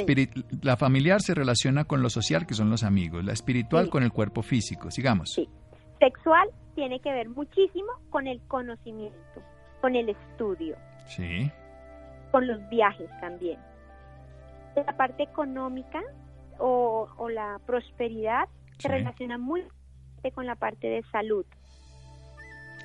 la 0.62 0.78
familiar 0.78 1.22
se 1.22 1.34
relaciona 1.34 1.84
con 1.84 2.02
lo 2.02 2.10
social, 2.10 2.46
que 2.48 2.54
son 2.54 2.70
los 2.70 2.84
amigos, 2.84 3.26
la 3.26 3.34
espiritual 3.34 3.90
con 3.90 4.04
el 4.04 4.14
cuerpo 4.14 4.42
físico, 4.42 4.90
sigamos. 4.90 5.32
Sí, 5.34 5.50
sexual 6.00 6.48
tiene 6.76 7.02
que 7.02 7.12
ver 7.12 7.28
muchísimo 7.28 7.92
con 8.10 8.28
el 8.28 8.40
conocimiento, 8.48 9.42
con 9.82 9.96
el 9.96 10.10
estudio. 10.10 10.78
Sí. 11.08 11.52
Con 12.32 12.48
los 12.48 12.58
viajes 12.70 13.10
también 13.20 13.60
la 14.76 14.94
parte 14.98 15.24
económica 15.24 16.02
o, 16.60 17.08
la 17.30 17.60
prosperidad 17.66 18.48
se 18.84 18.90
relaciona 18.90 19.38
muy 19.38 19.64
con 20.34 20.46
la 20.46 20.56
parte 20.56 20.88
de 20.88 21.04
salud. 21.04 21.46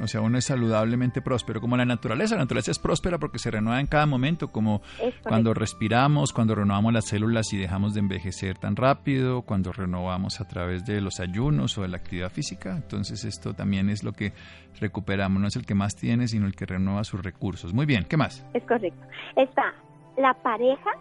O 0.00 0.06
sea, 0.06 0.20
uno 0.20 0.38
es 0.38 0.44
saludablemente 0.44 1.20
próspero, 1.20 1.60
como 1.60 1.76
la 1.76 1.84
naturaleza. 1.84 2.36
La 2.36 2.42
naturaleza 2.42 2.70
es 2.70 2.78
próspera 2.78 3.18
porque 3.18 3.40
se 3.40 3.50
renueva 3.50 3.80
en 3.80 3.88
cada 3.88 4.06
momento, 4.06 4.52
como 4.52 4.80
cuando 5.24 5.54
respiramos, 5.54 6.32
cuando 6.32 6.54
renovamos 6.54 6.92
las 6.92 7.06
células 7.06 7.52
y 7.52 7.58
dejamos 7.58 7.94
de 7.94 8.00
envejecer 8.00 8.58
tan 8.58 8.76
rápido, 8.76 9.42
cuando 9.42 9.72
renovamos 9.72 10.40
a 10.40 10.46
través 10.46 10.84
de 10.84 11.00
los 11.00 11.18
ayunos 11.18 11.76
o 11.78 11.82
de 11.82 11.88
la 11.88 11.96
actividad 11.96 12.30
física. 12.30 12.76
Entonces 12.76 13.24
esto 13.24 13.54
también 13.54 13.90
es 13.90 14.04
lo 14.04 14.12
que 14.12 14.32
recuperamos. 14.80 15.42
No 15.42 15.48
es 15.48 15.56
el 15.56 15.66
que 15.66 15.74
más 15.74 15.96
tiene, 15.96 16.28
sino 16.28 16.46
el 16.46 16.54
que 16.54 16.66
renueva 16.66 17.02
sus 17.02 17.20
recursos. 17.20 17.74
Muy 17.74 17.84
bien, 17.84 18.04
¿qué 18.04 18.16
más? 18.16 18.46
Es 18.54 18.62
correcto. 18.62 19.04
Está 19.34 19.74
la 20.16 20.32
pareja 20.34 20.92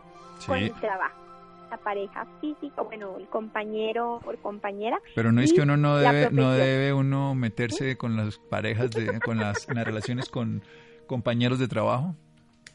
con 0.48 0.58
el 0.58 0.74
trabajo 0.74 1.26
la 1.69 1.77
pareja 1.77 2.25
física, 2.39 2.81
bueno, 2.81 3.15
el 3.17 3.27
compañero 3.27 4.21
o 4.25 4.33
compañera. 4.41 5.00
Pero 5.15 5.31
no 5.31 5.41
es 5.41 5.53
que 5.53 5.62
uno 5.62 5.77
no 5.77 5.97
debe, 5.97 6.29
no 6.31 6.51
debe 6.51 6.93
uno 6.93 7.36
meterse 7.36 7.97
con 7.97 8.15
las 8.15 8.38
parejas, 8.38 8.91
de, 8.91 9.19
con 9.19 9.38
las, 9.38 9.67
las 9.74 9.86
relaciones 9.86 10.29
con 10.29 10.62
compañeros 11.07 11.59
de 11.59 11.67
trabajo. 11.67 12.15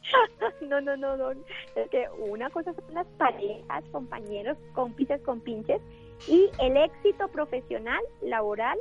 no, 0.69 0.81
no, 0.81 0.97
no, 0.97 1.17
no. 1.17 1.31
Es 1.31 1.89
que 1.91 2.07
una 2.19 2.51
cosa 2.51 2.73
son 2.75 2.95
las 2.95 3.07
parejas, 3.19 3.85
compañeros, 3.93 4.57
cómplices, 4.75 5.21
compinches, 5.23 5.81
y 6.29 6.49
el 6.61 6.77
éxito 6.77 7.29
profesional, 7.29 8.01
laboral 8.23 8.79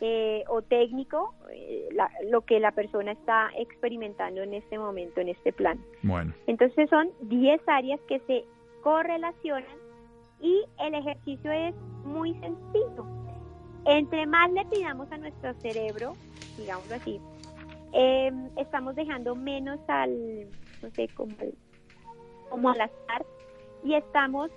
eh, 0.00 0.44
o 0.48 0.62
técnico, 0.62 1.34
eh, 1.50 1.88
lo 2.28 2.42
que 2.42 2.60
la 2.60 2.72
persona 2.72 3.12
está 3.12 3.50
experimentando 3.56 4.42
en 4.42 4.54
este 4.54 4.78
momento, 4.78 5.20
en 5.20 5.30
este 5.30 5.52
plan. 5.52 5.78
Bueno. 6.02 6.34
Entonces 6.46 6.88
son 6.90 7.10
10 7.22 7.60
áreas 7.66 8.00
que 8.06 8.20
se 8.20 8.44
correlacionan 8.86 9.64
y 10.40 10.64
el 10.78 10.94
ejercicio 10.94 11.50
es 11.50 11.74
muy 12.04 12.34
sencillo. 12.34 13.04
Entre 13.84 14.26
más 14.26 14.48
le 14.52 14.64
pidamos 14.66 15.10
a 15.10 15.18
nuestro 15.18 15.54
cerebro, 15.54 16.12
digamos 16.56 16.92
así, 16.92 17.20
em, 17.92 18.48
estamos 18.56 18.94
dejando 18.94 19.34
menos 19.34 19.80
al, 19.88 20.48
no 20.82 20.90
sé, 20.92 21.08
como, 21.16 21.34
como 22.48 22.70
al 22.70 22.82
azar 22.82 23.26
y 23.82 23.94
estamos 23.94 24.52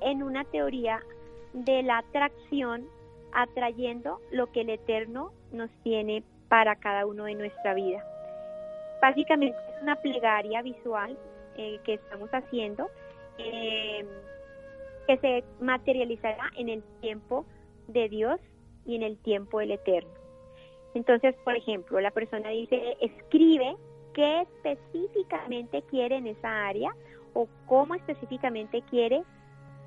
en 0.00 0.22
una 0.22 0.44
teoría 0.44 1.02
de 1.52 1.82
la 1.82 1.98
atracción 1.98 2.88
atrayendo 3.32 4.22
lo 4.30 4.50
que 4.52 4.62
el 4.62 4.70
Eterno 4.70 5.32
nos 5.52 5.68
tiene 5.82 6.22
para 6.48 6.76
cada 6.76 7.04
uno 7.04 7.24
de 7.24 7.34
nuestra 7.34 7.74
vida. 7.74 8.02
Básicamente 9.02 9.58
es 9.76 9.82
una 9.82 9.96
plegaria 9.96 10.62
visual 10.62 11.18
eh, 11.58 11.78
que 11.84 11.94
estamos 11.94 12.30
haciendo 12.30 12.88
eh, 13.38 14.06
que 15.06 15.18
se 15.18 15.44
materializará 15.60 16.50
en 16.56 16.68
el 16.68 16.82
tiempo 17.00 17.44
de 17.88 18.08
Dios 18.08 18.40
y 18.86 18.96
en 18.96 19.02
el 19.02 19.18
tiempo 19.18 19.60
del 19.60 19.72
Eterno. 19.72 20.10
Entonces, 20.94 21.34
por 21.44 21.56
ejemplo, 21.56 22.00
la 22.00 22.10
persona 22.10 22.50
dice, 22.50 22.96
escribe 23.00 23.76
qué 24.12 24.42
específicamente 24.42 25.82
quiere 25.82 26.16
en 26.16 26.28
esa 26.28 26.66
área 26.66 26.94
o 27.32 27.48
cómo 27.66 27.94
específicamente 27.94 28.82
quiere 28.82 29.22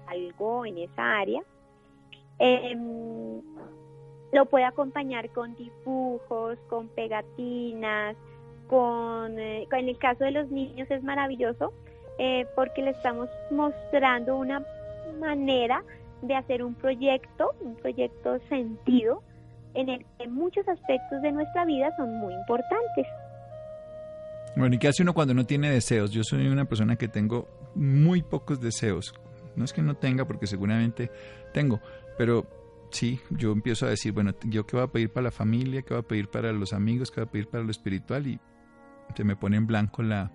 algo 0.08 0.66
en 0.66 0.78
esa 0.78 1.20
área. 1.20 1.42
Em, 2.40 3.42
lo 4.34 4.46
puede 4.46 4.66
acompañar 4.66 5.30
con 5.30 5.56
dibujos, 5.56 6.58
con 6.68 6.90
pegatinas, 6.90 8.16
con, 8.68 9.40
eh, 9.40 9.68
en 9.72 9.90
el 9.90 9.98
caso 9.98 10.26
de 10.26 10.32
los 10.32 10.50
niños 10.50 10.92
es 10.92 11.04
maravilloso 11.04 11.74
eh, 12.20 12.46
porque 12.56 12.82
le 12.82 12.92
estamos 12.92 13.30
mostrando 13.52 14.38
una 14.38 14.64
manera 15.20 15.84
de 16.22 16.36
hacer 16.36 16.64
un 16.64 16.74
proyecto, 16.76 17.56
un 17.62 17.76
proyecto 17.76 18.40
sentido, 18.50 19.22
en 19.74 19.90
el 19.90 20.06
que 20.18 20.28
muchos 20.28 20.68
aspectos 20.68 21.22
de 21.22 21.32
nuestra 21.32 21.66
vida 21.66 21.96
son 21.98 22.18
muy 22.20 22.34
importantes. 22.34 23.06
Bueno, 24.56 24.76
¿y 24.76 24.80
qué 24.80 24.88
hace 24.88 25.04
uno 25.04 25.14
cuando 25.14 25.36
no 25.36 25.46
tiene 25.46 25.70
deseos? 25.70 26.12
Yo 26.12 26.24
soy 26.24 26.48
una 26.48 26.66
persona 26.66 26.96
que 26.96 27.08
tengo 27.08 27.48
muy 27.76 28.24
pocos 28.24 28.60
deseos. 28.60 29.14
No 29.56 29.66
es 29.66 29.74
que 29.74 29.84
no 29.84 29.96
tenga, 29.96 30.26
porque 30.26 30.48
seguramente 30.48 31.12
tengo, 31.54 31.80
pero 32.18 32.46
sí, 32.90 33.20
yo 33.30 33.52
empiezo 33.52 33.86
a 33.86 33.90
decir, 33.90 34.14
bueno, 34.14 34.34
yo 34.46 34.66
qué 34.66 34.78
voy 34.78 34.86
a 34.86 34.88
pedir 34.88 35.12
para 35.12 35.26
la 35.26 35.32
familia, 35.32 35.84
qué 35.84 35.94
voy 35.94 36.02
a 36.02 36.08
pedir 36.08 36.30
para 36.30 36.52
los 36.54 36.74
amigos, 36.74 37.12
qué 37.12 37.22
voy 37.22 37.28
a 37.28 37.32
pedir 37.32 37.48
para 37.48 37.64
lo 37.64 37.72
espiritual 37.72 38.28
y 38.28 38.40
se 39.16 39.24
me 39.24 39.36
pone 39.36 39.58
en 39.58 39.68
blanco 39.68 40.02
la, 40.02 40.32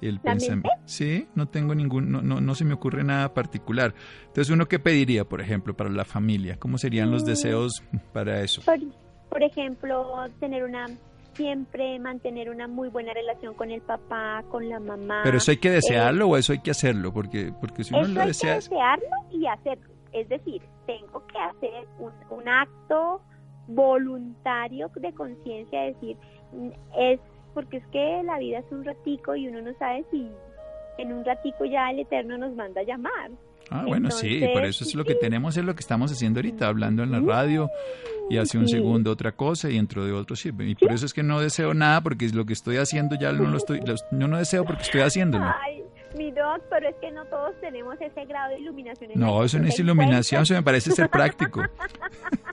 el 0.00 0.20
pensamiento. 0.20 0.68
Sí, 0.84 1.28
no 1.34 1.48
tengo 1.48 1.74
ningún, 1.74 2.10
no, 2.10 2.22
no, 2.22 2.40
no, 2.40 2.54
se 2.54 2.64
me 2.64 2.74
ocurre 2.74 3.04
nada 3.04 3.34
particular. 3.34 3.94
Entonces, 4.22 4.50
¿uno 4.50 4.66
qué 4.66 4.78
pediría, 4.78 5.24
por 5.24 5.40
ejemplo, 5.40 5.74
para 5.74 5.90
la 5.90 6.04
familia? 6.04 6.58
¿Cómo 6.58 6.78
serían 6.78 7.10
los 7.10 7.22
mm. 7.22 7.26
deseos 7.26 7.82
para 8.12 8.40
eso? 8.40 8.62
Por, 9.28 9.42
ejemplo, 9.42 10.26
tener 10.40 10.64
una 10.64 10.86
siempre 11.34 11.98
mantener 12.00 12.50
una 12.50 12.66
muy 12.66 12.88
buena 12.88 13.12
relación 13.14 13.54
con 13.54 13.70
el 13.70 13.80
papá, 13.82 14.42
con 14.50 14.68
la 14.68 14.80
mamá. 14.80 15.20
Pero 15.22 15.38
eso 15.38 15.52
hay 15.52 15.58
que 15.58 15.70
desearlo 15.70 16.28
o 16.28 16.36
eso 16.36 16.52
hay 16.52 16.60
que 16.60 16.72
hacerlo, 16.72 17.12
porque 17.12 17.52
porque 17.60 17.84
si 17.84 17.94
uno 17.94 18.08
lo 18.08 18.26
desea. 18.26 18.54
Hay 18.54 18.58
que 18.58 18.68
desearlo 18.68 19.16
y 19.30 19.46
hacerlo. 19.46 19.90
Es 20.12 20.28
decir, 20.28 20.62
tengo 20.86 21.24
que 21.28 21.38
hacer 21.38 21.86
un, 22.00 22.12
un 22.30 22.48
acto 22.48 23.22
voluntario 23.68 24.90
de 24.96 25.12
conciencia, 25.12 25.82
decir, 25.82 26.16
es 26.98 27.20
porque 27.54 27.78
es 27.78 27.86
que 27.88 28.22
la 28.24 28.38
vida 28.38 28.58
es 28.58 28.66
un 28.70 28.84
ratico 28.84 29.34
y 29.36 29.48
uno 29.48 29.62
no 29.62 29.72
sabe 29.78 30.04
si 30.10 30.30
en 30.98 31.12
un 31.12 31.24
ratico 31.24 31.64
ya 31.64 31.90
el 31.90 32.00
Eterno 32.00 32.38
nos 32.38 32.54
manda 32.54 32.80
a 32.80 32.84
llamar. 32.84 33.30
Ah, 33.70 33.84
bueno, 33.86 34.10
sí, 34.10 34.40
por 34.52 34.64
eso 34.64 34.82
es 34.82 34.94
lo 34.96 35.04
que 35.04 35.14
tenemos, 35.14 35.56
es 35.56 35.64
lo 35.64 35.74
que 35.74 35.80
estamos 35.80 36.10
haciendo 36.10 36.38
ahorita, 36.38 36.66
hablando 36.66 37.04
en 37.04 37.12
la 37.12 37.20
radio 37.20 37.70
y 38.28 38.38
hace 38.38 38.58
un 38.58 38.68
segundo 38.68 39.12
otra 39.12 39.32
cosa 39.32 39.70
y 39.70 39.74
dentro 39.74 40.04
de 40.04 40.12
otro 40.12 40.34
sí. 40.34 40.50
Y 40.58 40.74
por 40.74 40.92
eso 40.92 41.06
es 41.06 41.14
que 41.14 41.22
no 41.22 41.40
deseo 41.40 41.72
nada 41.72 42.00
porque 42.00 42.28
lo 42.30 42.44
que 42.44 42.52
estoy 42.52 42.78
haciendo 42.78 43.16
ya 43.20 43.32
no 43.32 43.48
lo 43.48 43.56
estoy, 43.56 43.80
yo 43.84 44.28
no 44.28 44.38
deseo 44.38 44.64
porque 44.64 44.82
estoy 44.82 45.02
haciéndolo. 45.02 45.44
Ay, 45.44 45.84
mi 46.16 46.32
doc, 46.32 46.62
pero 46.68 46.88
es 46.88 46.96
que 46.96 47.12
no 47.12 47.24
todos 47.26 47.52
tenemos 47.60 47.94
ese 48.00 48.24
grado 48.24 48.50
de 48.50 48.60
iluminación. 48.60 49.12
no, 49.14 49.44
eso 49.44 49.58
no 49.60 49.68
es 49.68 49.78
iluminación, 49.78 50.42
eso 50.42 50.54
me 50.54 50.62
parece 50.62 50.90
ser 50.90 51.08
práctico. 51.08 51.62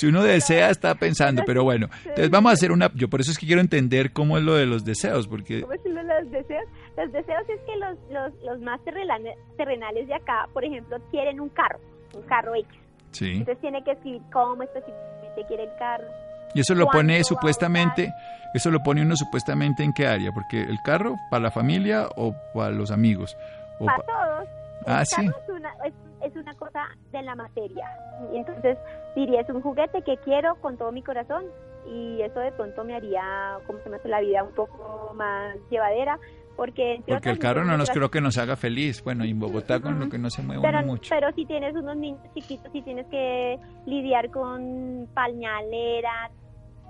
Si 0.00 0.06
uno 0.06 0.22
desea, 0.22 0.70
está 0.70 0.94
pensando, 0.94 1.42
pero 1.44 1.62
bueno. 1.62 1.90
Entonces 2.06 2.30
vamos 2.30 2.48
a 2.48 2.54
hacer 2.54 2.72
una... 2.72 2.90
Yo 2.94 3.10
por 3.10 3.20
eso 3.20 3.32
es 3.32 3.38
que 3.38 3.44
quiero 3.44 3.60
entender 3.60 4.14
cómo 4.14 4.38
es 4.38 4.44
lo 4.44 4.54
de 4.54 4.64
los 4.64 4.82
deseos, 4.82 5.28
porque... 5.28 5.60
¿Cómo 5.60 5.74
es 5.74 5.84
lo 5.84 6.02
de 6.02 6.22
los 6.22 6.30
deseos? 6.30 6.64
Los 6.96 7.12
deseos 7.12 7.42
es 7.50 7.60
que 7.66 7.76
los, 7.76 7.98
los, 8.10 8.32
los 8.42 8.60
más 8.62 8.80
terrenales 8.82 10.08
de 10.08 10.14
acá, 10.14 10.48
por 10.54 10.64
ejemplo, 10.64 10.96
quieren 11.10 11.38
un 11.38 11.50
carro, 11.50 11.78
un 12.14 12.22
carro 12.22 12.54
X. 12.54 12.70
Sí. 13.10 13.32
Entonces 13.32 13.60
tiene 13.60 13.84
que 13.84 13.90
escribir 13.90 14.22
cómo 14.32 14.62
específicamente 14.62 15.44
quiere 15.48 15.64
el 15.64 15.78
carro. 15.78 16.06
Y 16.54 16.60
eso 16.60 16.74
lo 16.74 16.86
pone 16.86 17.22
supuestamente, 17.22 18.10
eso 18.54 18.70
lo 18.70 18.82
pone 18.82 19.02
uno 19.02 19.16
supuestamente 19.16 19.84
en 19.84 19.92
qué 19.92 20.06
área, 20.06 20.32
porque 20.32 20.62
el 20.62 20.78
carro 20.82 21.16
para 21.30 21.42
la 21.42 21.50
familia 21.50 22.08
o 22.16 22.34
para 22.54 22.70
los 22.70 22.90
amigos. 22.90 23.36
O 23.78 23.84
para 23.84 23.98
todos. 23.98 24.48
Ah, 24.86 25.04
sí. 25.04 25.26
Es 25.26 25.48
una, 25.50 25.74
es 25.84 25.92
una 26.36 26.54
cosa 26.54 26.88
de 27.12 27.22
la 27.22 27.34
materia. 27.34 27.88
Y 28.32 28.38
entonces 28.38 28.78
diría, 29.16 29.40
es 29.40 29.48
un 29.48 29.62
juguete 29.62 30.02
que 30.02 30.16
quiero 30.18 30.56
con 30.56 30.76
todo 30.76 30.92
mi 30.92 31.02
corazón 31.02 31.44
y 31.86 32.20
eso 32.22 32.40
de 32.40 32.52
pronto 32.52 32.84
me 32.84 32.94
haría, 32.94 33.58
como 33.66 33.78
se 33.80 33.88
me 33.88 33.96
hace 33.96 34.08
la 34.08 34.20
vida 34.20 34.42
un 34.44 34.54
poco 34.54 35.12
más 35.14 35.56
llevadera. 35.70 36.18
Porque, 36.56 37.02
porque 37.08 37.30
el 37.30 37.38
carro 37.38 37.64
no 37.64 37.78
nos 37.78 37.90
creo 37.90 38.10
que 38.10 38.20
nos 38.20 38.36
haga 38.36 38.54
feliz. 38.54 39.02
Bueno, 39.02 39.24
y 39.24 39.30
en 39.30 39.38
Bogotá 39.38 39.80
con 39.80 39.98
lo 39.98 40.10
que 40.10 40.18
no 40.18 40.28
se 40.28 40.42
mueve 40.42 40.60
pero, 40.60 40.82
mucho. 40.82 41.08
Pero 41.08 41.32
si 41.32 41.46
tienes 41.46 41.74
unos 41.74 41.96
niños 41.96 42.20
chiquitos 42.34 42.70
y 42.74 42.82
tienes 42.82 43.06
que 43.06 43.58
lidiar 43.86 44.30
con 44.30 45.08
pañalera, 45.14 46.30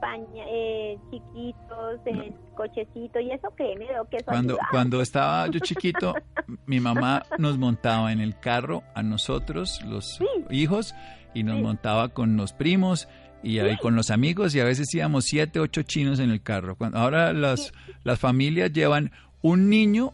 paña, 0.00 0.45
eh, 0.49 0.99
chiquitos, 1.11 2.00
el 2.07 2.35
cochecito 2.54 3.21
y 3.21 3.30
eso, 3.30 3.49
créeme, 3.57 3.87
que 4.11 4.16
eso 4.16 4.26
cuando, 4.26 4.59
cuando 4.71 5.00
estaba 5.00 5.49
yo 5.49 5.59
chiquito, 5.62 6.14
mi 6.66 6.80
mamá 6.80 7.23
nos 7.38 7.59
montaba 7.59 8.12
en 8.12 8.21
el 8.21 8.38
carro 8.38 8.83
a 8.95 9.02
nosotros, 9.02 9.80
los 9.85 10.19
hijos, 10.50 10.95
y 11.35 11.42
nos 11.42 11.61
montaba 11.61 12.09
con 12.09 12.37
los 12.37 12.52
primos 12.52 13.09
y 13.42 13.59
ahí 13.59 13.76
con 13.78 13.95
los 13.95 14.11
amigos 14.11 14.54
y 14.54 14.61
a 14.61 14.64
veces 14.64 14.92
íbamos 14.95 15.25
siete, 15.25 15.61
ocho 15.61 15.83
chinos 15.83 16.19
en 16.19 16.30
el 16.30 16.42
carro. 16.42 16.76
Cuando, 16.76 16.99
ahora 16.99 17.33
las, 17.33 17.73
las 18.04 18.19
familias 18.19 18.73
llevan 18.73 19.12
un 19.42 19.71
niño 19.71 20.12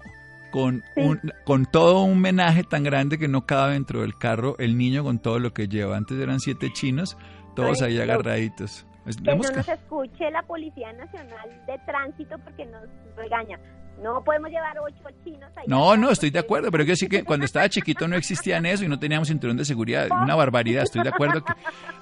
con, 0.53 0.83
un, 0.97 1.21
con 1.45 1.67
todo 1.67 2.03
un 2.03 2.21
menaje 2.21 2.63
tan 2.63 2.85
grande 2.85 3.19
que 3.19 3.29
no 3.29 3.47
cabe 3.47 3.75
dentro 3.75 4.03
del 4.03 4.17
carro 4.17 4.57
el 4.59 4.79
niño 4.79 5.03
con 5.05 5.19
todo 5.19 5.39
lo 5.39 5.53
que 5.53 5.69
lleva. 5.69 5.97
Antes 5.97 6.19
eran 6.19 6.41
siete 6.41 6.73
chinos, 6.73 7.17
todos 7.55 7.83
ahí 7.83 7.99
agarraditos. 7.99 8.87
Que 9.07 9.37
no 9.37 9.51
nos 9.51 9.69
escuche 9.69 10.31
la 10.31 10.43
Policía 10.43 10.93
Nacional 10.93 11.49
de 11.67 11.79
Tránsito 11.87 12.39
porque 12.39 12.67
nos 12.67 12.83
regaña. 13.17 13.59
No 14.03 14.23
podemos 14.25 14.51
llevar 14.51 14.77
ocho 14.79 15.05
chinos 15.25 15.51
ahí. 15.57 15.65
No, 15.69 15.97
no, 15.97 16.11
estoy 16.11 16.31
de 16.31 16.41
acuerdo, 16.41 16.71
pero 16.71 16.85
yo 16.85 16.97
sí 16.97 17.09
que 17.09 17.25
cuando 17.25 17.47
estaba 17.47 17.69
chiquito 17.69 18.07
no 18.09 18.17
existían 18.17 18.67
eso 18.67 18.85
y 18.85 18.89
no 18.89 18.99
teníamos 18.99 19.29
cinturón 19.29 19.57
de 19.57 19.65
seguridad. 19.65 20.09
Una 20.11 20.35
barbaridad, 20.35 20.83
estoy 20.83 21.03
de 21.03 21.09
acuerdo. 21.09 21.43
Que, 21.43 21.53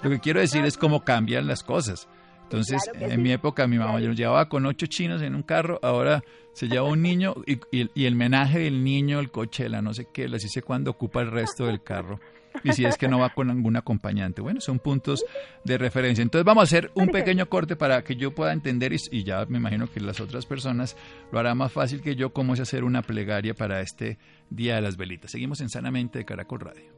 lo 0.02 0.10
que 0.10 0.18
quiero 0.18 0.40
decir 0.40 0.64
es 0.64 0.76
cómo 0.76 1.04
cambian 1.04 1.46
las 1.46 1.62
cosas. 1.62 2.08
Entonces, 2.44 2.90
en 2.98 3.22
mi 3.22 3.32
época 3.32 3.66
mi 3.66 3.78
mamá 3.78 4.00
yo 4.00 4.12
llevaba 4.12 4.48
con 4.48 4.66
ocho 4.66 4.86
chinos 4.86 5.22
en 5.22 5.34
un 5.34 5.42
carro, 5.42 5.78
ahora 5.82 6.22
se 6.52 6.68
lleva 6.68 6.84
un 6.84 7.02
niño 7.02 7.34
y, 7.46 7.58
y, 7.72 8.06
el 8.06 8.14
menaje 8.14 8.60
del 8.60 8.84
niño, 8.84 9.18
el 9.18 9.30
coche, 9.30 9.68
la 9.68 9.82
no 9.82 9.92
sé 9.94 10.06
qué, 10.12 10.26
así 10.26 10.48
sé 10.48 10.62
cuándo 10.62 10.90
ocupa 10.90 11.20
el 11.20 11.30
resto 11.30 11.66
del 11.66 11.82
carro. 11.82 12.20
Y 12.62 12.72
si 12.72 12.84
es 12.84 12.96
que 12.96 13.08
no 13.08 13.18
va 13.18 13.30
con 13.30 13.48
ningún 13.48 13.76
acompañante. 13.76 14.40
Bueno, 14.40 14.60
son 14.60 14.78
puntos 14.78 15.24
de 15.64 15.76
referencia. 15.76 16.22
Entonces 16.22 16.44
vamos 16.44 16.62
a 16.62 16.64
hacer 16.64 16.90
un 16.94 17.08
pequeño 17.08 17.46
corte 17.48 17.76
para 17.76 18.02
que 18.02 18.16
yo 18.16 18.34
pueda 18.34 18.52
entender 18.52 18.92
y, 18.92 18.96
y 19.10 19.24
ya 19.24 19.44
me 19.46 19.58
imagino 19.58 19.86
que 19.90 20.00
las 20.00 20.20
otras 20.20 20.46
personas 20.46 20.96
lo 21.32 21.38
hará 21.38 21.54
más 21.54 21.72
fácil 21.72 22.00
que 22.00 22.16
yo 22.16 22.32
cómo 22.32 22.54
es 22.54 22.60
hacer 22.60 22.84
una 22.84 23.02
plegaria 23.02 23.54
para 23.54 23.80
este 23.80 24.18
Día 24.50 24.76
de 24.76 24.82
las 24.82 24.96
Velitas. 24.96 25.30
Seguimos 25.30 25.60
en 25.60 25.68
Sanamente 25.68 26.20
de 26.20 26.24
Caracol 26.24 26.60
Radio. 26.60 26.92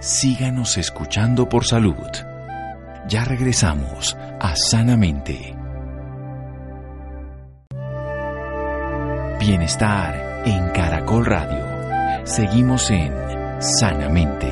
Síganos 0.00 0.78
escuchando 0.78 1.48
por 1.48 1.64
salud. 1.64 1.94
Ya 3.08 3.24
regresamos 3.24 4.16
a 4.40 4.56
Sanamente. 4.56 5.54
Bienestar 9.38 10.42
en 10.44 10.70
Caracol 10.70 11.24
Radio. 11.26 12.26
Seguimos 12.26 12.90
en 12.90 13.12
Sanamente. 13.62 14.48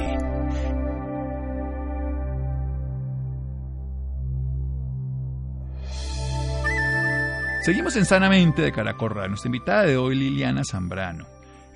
Seguimos 7.64 7.96
en 7.96 8.04
Sanamente 8.04 8.62
de 8.62 8.70
Caracol 8.70 9.10
Radio. 9.10 9.30
Nuestra 9.30 9.48
invitada 9.48 9.82
de 9.82 9.96
hoy, 9.96 10.14
Liliana 10.14 10.62
Zambrano. 10.64 11.26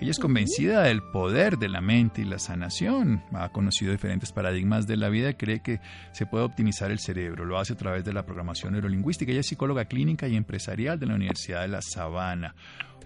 Ella 0.00 0.12
es 0.12 0.20
convencida 0.20 0.82
del 0.82 1.02
poder 1.02 1.58
de 1.58 1.68
la 1.68 1.80
mente 1.80 2.22
y 2.22 2.24
la 2.24 2.38
sanación. 2.38 3.24
Ha 3.32 3.48
conocido 3.48 3.90
diferentes 3.90 4.30
paradigmas 4.30 4.86
de 4.86 4.96
la 4.96 5.08
vida 5.08 5.30
y 5.30 5.34
cree 5.34 5.60
que 5.60 5.80
se 6.12 6.26
puede 6.26 6.44
optimizar 6.44 6.92
el 6.92 7.00
cerebro. 7.00 7.44
Lo 7.44 7.58
hace 7.58 7.72
a 7.72 7.76
través 7.76 8.04
de 8.04 8.12
la 8.12 8.24
programación 8.24 8.74
neurolingüística. 8.74 9.32
Ella 9.32 9.40
es 9.40 9.48
psicóloga 9.48 9.86
clínica 9.86 10.28
y 10.28 10.36
empresarial 10.36 11.00
de 11.00 11.06
la 11.06 11.14
Universidad 11.16 11.62
de 11.62 11.68
La 11.68 11.82
Sabana. 11.82 12.54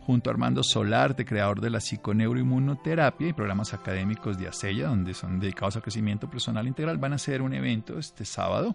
Junto 0.08 0.30
a 0.30 0.32
Armando 0.32 0.62
Solarte, 0.62 1.26
creador 1.26 1.60
de 1.60 1.68
la 1.68 1.80
psiconeuroinmunoterapia 1.80 3.28
y 3.28 3.34
programas 3.34 3.74
académicos 3.74 4.38
de 4.38 4.48
ACELLA, 4.48 4.88
donde 4.88 5.12
son 5.12 5.38
dedicados 5.38 5.76
al 5.76 5.82
crecimiento 5.82 6.30
personal 6.30 6.66
integral, 6.66 6.96
van 6.96 7.12
a 7.12 7.16
hacer 7.16 7.42
un 7.42 7.52
evento 7.52 7.98
este 7.98 8.24
sábado 8.24 8.74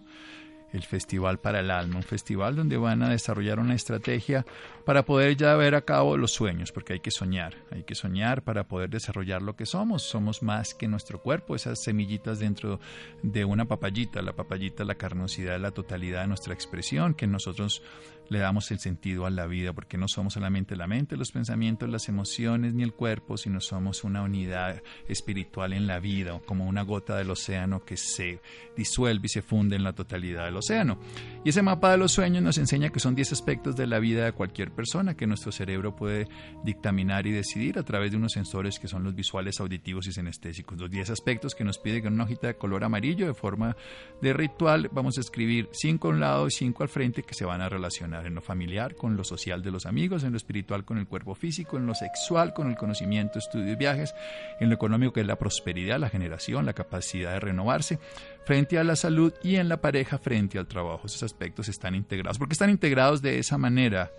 el 0.74 0.82
Festival 0.82 1.38
para 1.38 1.60
el 1.60 1.70
Alma, 1.70 1.96
un 1.96 2.02
festival 2.02 2.56
donde 2.56 2.76
van 2.76 3.02
a 3.02 3.08
desarrollar 3.08 3.60
una 3.60 3.74
estrategia 3.74 4.44
para 4.84 5.04
poder 5.04 5.36
ya 5.36 5.54
ver 5.54 5.76
a 5.76 5.82
cabo 5.82 6.16
los 6.16 6.32
sueños, 6.32 6.72
porque 6.72 6.94
hay 6.94 7.00
que 7.00 7.12
soñar, 7.12 7.54
hay 7.70 7.84
que 7.84 7.94
soñar 7.94 8.42
para 8.42 8.64
poder 8.64 8.90
desarrollar 8.90 9.40
lo 9.40 9.54
que 9.54 9.66
somos. 9.66 10.02
Somos 10.02 10.42
más 10.42 10.74
que 10.74 10.88
nuestro 10.88 11.22
cuerpo, 11.22 11.54
esas 11.54 11.80
semillitas 11.82 12.40
dentro 12.40 12.80
de 13.22 13.44
una 13.44 13.66
papayita. 13.66 14.20
La 14.20 14.32
papayita, 14.32 14.84
la 14.84 14.96
carnosidad, 14.96 15.60
la 15.60 15.70
totalidad 15.70 16.22
de 16.22 16.28
nuestra 16.28 16.54
expresión, 16.54 17.14
que 17.14 17.28
nosotros 17.28 17.82
le 18.28 18.38
damos 18.38 18.70
el 18.70 18.78
sentido 18.78 19.26
a 19.26 19.30
la 19.30 19.46
vida, 19.46 19.72
porque 19.72 19.98
no 19.98 20.08
somos 20.08 20.34
solamente 20.34 20.76
la 20.76 20.86
mente, 20.86 21.16
los 21.16 21.32
pensamientos, 21.32 21.88
las 21.88 22.08
emociones 22.08 22.74
ni 22.74 22.82
el 22.82 22.92
cuerpo, 22.92 23.36
sino 23.36 23.60
somos 23.60 24.04
una 24.04 24.22
unidad 24.22 24.82
espiritual 25.08 25.72
en 25.72 25.86
la 25.86 26.00
vida, 26.00 26.40
como 26.44 26.66
una 26.66 26.82
gota 26.82 27.16
del 27.16 27.30
océano 27.30 27.84
que 27.84 27.96
se 27.96 28.40
disuelve 28.76 29.26
y 29.26 29.28
se 29.28 29.42
funde 29.42 29.76
en 29.76 29.84
la 29.84 29.92
totalidad 29.92 30.46
del 30.46 30.56
océano. 30.56 30.98
Y 31.44 31.50
ese 31.50 31.62
mapa 31.62 31.90
de 31.90 31.98
los 31.98 32.12
sueños 32.12 32.42
nos 32.42 32.58
enseña 32.58 32.90
que 32.90 33.00
son 33.00 33.14
10 33.14 33.32
aspectos 33.32 33.76
de 33.76 33.86
la 33.86 33.98
vida 33.98 34.24
de 34.24 34.32
cualquier 34.32 34.70
persona 34.72 35.16
que 35.16 35.26
nuestro 35.26 35.52
cerebro 35.52 35.94
puede 35.94 36.28
dictaminar 36.64 37.26
y 37.26 37.32
decidir 37.32 37.78
a 37.78 37.82
través 37.82 38.10
de 38.10 38.16
unos 38.16 38.32
sensores 38.32 38.78
que 38.78 38.88
son 38.88 39.04
los 39.04 39.14
visuales, 39.14 39.60
auditivos 39.60 40.06
y 40.06 40.12
sinestésicos. 40.12 40.80
Los 40.80 40.90
10 40.90 41.10
aspectos 41.10 41.54
que 41.54 41.64
nos 41.64 41.78
pide 41.78 42.00
que 42.00 42.08
en 42.08 42.14
una 42.14 42.24
hojita 42.24 42.46
de 42.46 42.56
color 42.56 42.84
amarillo 42.84 43.26
de 43.26 43.34
forma 43.34 43.76
de 44.20 44.32
ritual 44.32 44.88
vamos 44.92 45.18
a 45.18 45.20
escribir 45.20 45.68
5 45.72 46.08
a 46.08 46.10
un 46.10 46.20
lado 46.20 46.46
y 46.46 46.50
5 46.50 46.82
al 46.82 46.88
frente 46.88 47.22
que 47.22 47.34
se 47.34 47.44
van 47.44 47.60
a 47.60 47.68
relacionar 47.68 48.13
en 48.24 48.34
lo 48.34 48.40
familiar 48.40 48.94
con 48.94 49.16
lo 49.16 49.24
social 49.24 49.62
de 49.62 49.70
los 49.70 49.86
amigos, 49.86 50.24
en 50.24 50.32
lo 50.32 50.36
espiritual 50.36 50.84
con 50.84 50.98
el 50.98 51.06
cuerpo 51.06 51.34
físico, 51.34 51.76
en 51.76 51.86
lo 51.86 51.94
sexual 51.94 52.52
con 52.54 52.68
el 52.68 52.76
conocimiento, 52.76 53.38
estudio 53.38 53.72
y 53.72 53.76
viajes, 53.76 54.14
en 54.60 54.68
lo 54.68 54.74
económico 54.74 55.12
que 55.12 55.20
es 55.20 55.26
la 55.26 55.36
prosperidad, 55.36 55.98
la 55.98 56.08
generación, 56.08 56.66
la 56.66 56.72
capacidad 56.72 57.32
de 57.32 57.40
renovarse, 57.40 57.98
frente 58.44 58.78
a 58.78 58.84
la 58.84 58.96
salud 58.96 59.32
y 59.42 59.56
en 59.56 59.68
la 59.68 59.80
pareja 59.80 60.18
frente 60.18 60.58
al 60.58 60.66
trabajo. 60.66 61.06
Esos 61.06 61.22
aspectos 61.22 61.68
están 61.68 61.94
integrados. 61.94 62.38
¿Por 62.38 62.48
qué 62.48 62.52
están 62.52 62.70
integrados 62.70 63.22
de 63.22 63.38
esa 63.38 63.58
manera, 63.58 64.10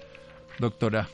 doctora? 0.60 1.08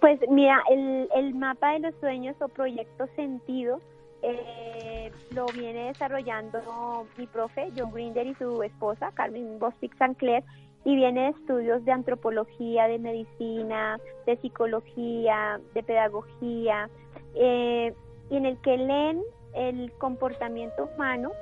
Pues 0.00 0.18
mira, 0.30 0.62
el, 0.70 1.08
el 1.14 1.34
mapa 1.34 1.72
de 1.72 1.80
los 1.80 1.94
sueños 2.00 2.36
o 2.40 2.48
proyecto 2.48 3.06
sentido 3.14 3.80
eh, 4.22 5.10
lo 5.34 5.46
viene 5.46 5.88
desarrollando 5.88 7.06
mi 7.16 7.26
profe 7.26 7.72
John 7.76 7.90
Grinder 7.92 8.26
y 8.26 8.34
su 8.34 8.62
esposa 8.62 9.10
Carmen 9.14 9.58
Bostick 9.58 9.96
Sancler 9.98 10.44
y 10.84 10.96
viene 10.96 11.22
de 11.22 11.28
estudios 11.28 11.84
de 11.84 11.92
antropología, 11.92 12.88
de 12.88 12.98
medicina, 12.98 13.98
de 14.26 14.36
psicología, 14.38 15.60
de 15.74 15.82
pedagogía, 15.82 16.90
eh, 17.34 17.94
y 18.30 18.36
en 18.36 18.46
el 18.46 18.60
que 18.62 18.76
leen 18.76 19.22
el 19.54 19.92
comportamiento 19.98 20.88
humano 20.94 21.32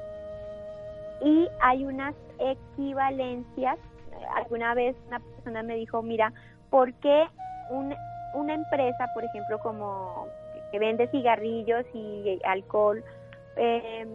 y 1.23 1.49
hay 1.61 1.85
unas 1.85 2.15
equivalencias. 2.39 3.79
Alguna 4.35 4.75
vez 4.75 4.97
una 5.07 5.21
persona 5.21 5.63
me 5.63 5.77
dijo, 5.77 6.03
mira, 6.03 6.33
¿por 6.71 6.93
qué 6.95 7.27
una 8.35 8.55
empresa, 8.55 9.09
por 9.15 9.25
ejemplo, 9.25 9.59
como 9.61 10.27
que 10.71 10.79
vende 10.79 11.09
cigarrillos 11.09 11.85
y 11.95 12.41
alcohol, 12.45 13.03
eh, 13.57 14.07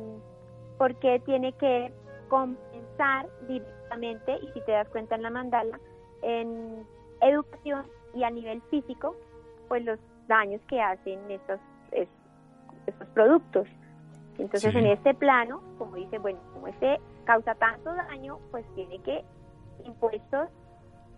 ¿por 0.78 0.96
qué 0.96 1.20
tiene 1.26 1.54
que 1.54 1.92
compensar 2.30 3.28
y 4.42 4.52
si 4.54 4.62
te 4.66 4.72
das 4.72 4.90
cuenta 4.90 5.16
en 5.16 5.24
la 5.24 5.30
mandala, 5.30 5.80
en 6.22 6.86
educación 7.22 7.86
y 8.14 8.24
a 8.24 8.30
nivel 8.30 8.62
físico, 8.64 9.16
pues 9.68 9.84
los 9.86 10.00
daños 10.28 10.62
que 10.68 10.82
hacen 10.82 11.20
estos, 11.30 11.60
estos 11.92 13.08
productos. 13.10 13.68
Entonces 14.38 14.76
en 14.76 14.86
este 14.88 15.14
plano, 15.14 15.62
como 15.78 15.96
dice, 15.96 16.18
bueno, 16.20 16.40
como 16.54 16.68
este 16.68 17.00
causa 17.24 17.56
tanto 17.56 17.94
daño, 17.94 18.40
pues 18.52 18.66
tiene 18.76 19.00
que 19.00 19.24
impuestos 19.86 20.50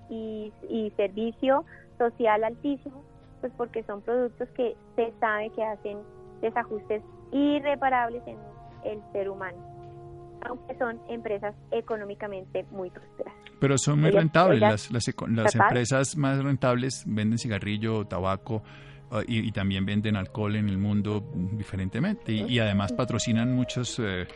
y, 0.10 0.54
y 0.70 0.92
servicio 0.92 1.66
social 1.98 2.44
altísimo, 2.44 3.04
pues 3.42 3.52
porque 3.58 3.84
son 3.84 4.02
productos 4.02 4.48
que 4.50 4.76
se 4.96 5.12
sabe 5.20 5.50
que 5.50 5.64
hacen 5.64 6.00
desajustes 6.42 7.02
irreparables 7.32 8.22
en 8.28 8.38
el 8.84 9.02
ser 9.12 9.30
humano 9.30 9.77
aunque 10.48 10.78
son 10.78 11.00
empresas 11.10 11.56
económicamente 11.72 12.66
muy 12.72 12.90
prósperas. 12.90 13.34
Pero 13.60 13.78
son 13.78 14.02
muy 14.02 14.12
rentables, 14.12 14.60
las, 14.60 14.92
las, 14.92 15.56
empresas 15.56 16.16
más 16.16 16.44
rentables 16.44 17.04
venden 17.08 17.38
cigarrillo, 17.38 18.06
tabaco, 18.06 18.62
ah, 19.12 19.22
y, 19.28 19.52
también 19.52 19.86
venden 19.86 20.16
alcohol 20.16 20.56
en 20.56 20.70
el 20.70 20.78
mundo 20.78 21.24
diferentemente 21.34 22.32
y, 22.32 22.60
además 22.60 22.94
patrocinan 22.94 23.56
muchas 23.56 23.98
eh, 24.00 24.28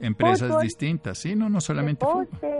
empresas 0.00 0.60
distintas, 0.60 1.18
sí, 1.18 1.36
no, 1.36 1.48
no 1.48 1.60
solamente 1.60 2.06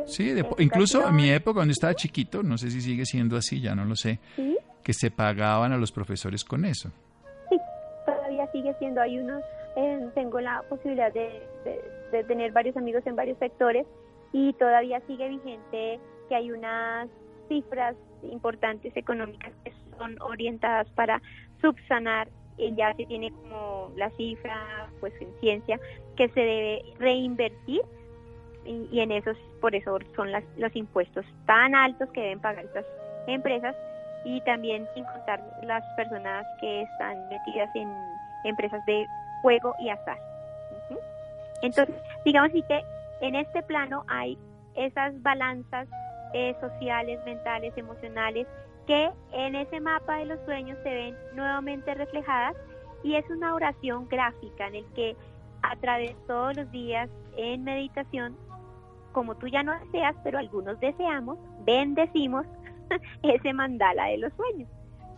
sí, 0.07 0.35
incluso 0.59 1.09
en 1.09 1.17
mi 1.17 1.31
época 1.31 1.59
cuando 1.59 1.73
estaba 1.73 1.95
chiquito, 1.95 2.43
no 2.43 2.59
sé 2.59 2.71
si 2.71 2.81
sigue 2.81 3.07
siendo 3.07 3.37
así, 3.37 3.61
ya 3.61 3.75
no 3.75 3.85
lo 3.85 3.97
sé, 3.97 4.21
que 4.83 4.93
se 4.93 5.11
pagaban 5.11 5.73
a 5.73 5.79
los 5.79 5.91
profesores 5.91 6.45
con 6.45 6.67
eso. 6.67 6.91
Sí, 7.49 7.59
todavía 8.05 8.47
sigue 8.53 8.75
siendo, 8.79 9.01
hay 9.01 9.19
unos, 9.19 9.43
eh, 9.77 10.07
tengo 10.15 10.39
la 10.41 10.63
posibilidad 10.69 11.13
de 11.13 11.55
de 11.65 11.81
tener 12.23 12.53
varios 12.53 12.77
amigos 12.77 13.05
en 13.07 13.17
varios 13.17 13.39
sectores 13.39 13.87
y 14.33 14.53
todavía 14.55 15.01
sigue 15.07 15.29
vigente 15.29 15.99
que 16.29 16.35
hay 16.35 16.53
unas 16.53 17.09
cifras 17.49 17.97
importantes 18.23 18.97
económicas 18.97 19.53
que 19.65 19.73
son 19.99 20.21
orientadas 20.23 20.89
para 20.91 21.21
subsanar 21.61 22.29
y 22.57 22.75
ya 22.75 22.95
se 22.95 23.07
tiene 23.07 23.31
como 23.31 23.91
la 23.97 24.11
cifra 24.11 24.89
pues 25.01 25.13
en 25.21 25.29
ciencia 25.41 25.81
que 26.17 26.29
se 26.29 26.41
debe 26.41 26.83
reinvertir 26.99 27.83
y, 28.65 29.01
en 29.01 29.13
esos 29.13 29.37
por 29.61 29.75
eso 29.75 29.99
son 30.17 30.33
las, 30.33 30.45
los 30.57 30.75
impuestos 30.75 31.27
tan 31.47 31.75
altos 31.75 32.09
que 32.13 32.21
deben 32.21 32.41
pagar 32.41 32.65
estas 32.65 32.87
empresas 33.27 33.77
y 34.25 34.41
también 34.43 34.87
sin 34.95 35.05
contar 35.05 35.43
las 35.65 35.85
personas 35.97 36.47
que 36.61 36.83
están 36.83 37.29
metidas 37.29 37.69
en 37.75 37.93
empresas 38.45 38.85
de 38.87 39.07
juego 39.43 39.75
y 39.79 39.91
azar. 39.91 40.19
Entonces, 41.63 41.95
digamos 42.25 42.51
así 42.51 42.63
que 42.69 42.83
en 43.21 43.35
este 43.35 43.63
plano 43.63 44.05
hay 44.09 44.39
esas 44.75 45.21
balanzas 45.23 45.89
eh, 46.33 46.57
sociales, 46.61 47.21
mentales, 47.25 47.73
emocionales, 47.77 48.47
que 48.87 49.11
en 49.33 49.55
ese 49.55 49.81
mapa 49.81 50.17
de 50.17 50.27
los 50.27 50.41
sueños 50.45 50.77
se 50.83 50.93
ven 50.93 51.17
nuevamente 51.35 51.95
reflejadas 51.95 52.55
y 53.03 53.15
es 53.15 53.29
una 53.31 53.55
oración 53.55 54.09
gráfica 54.09 54.67
en 54.67 54.75
el 54.77 54.87
que 54.95 55.17
a 55.63 55.77
través 55.77 56.15
todos 56.27 56.57
los 56.57 56.71
días 56.71 57.09
en 57.37 57.65
meditación, 57.65 58.37
como 59.13 59.37
tú 59.37 59.47
ya 59.47 59.63
no 59.63 59.79
deseas, 59.81 60.15
pero 60.23 60.39
algunos 60.39 60.79
deseamos, 60.81 61.39
bendecimos 61.65 62.47
ese 63.23 63.53
mandala 63.53 64.07
de 64.07 64.19
los 64.19 64.33
sueños. 64.35 64.69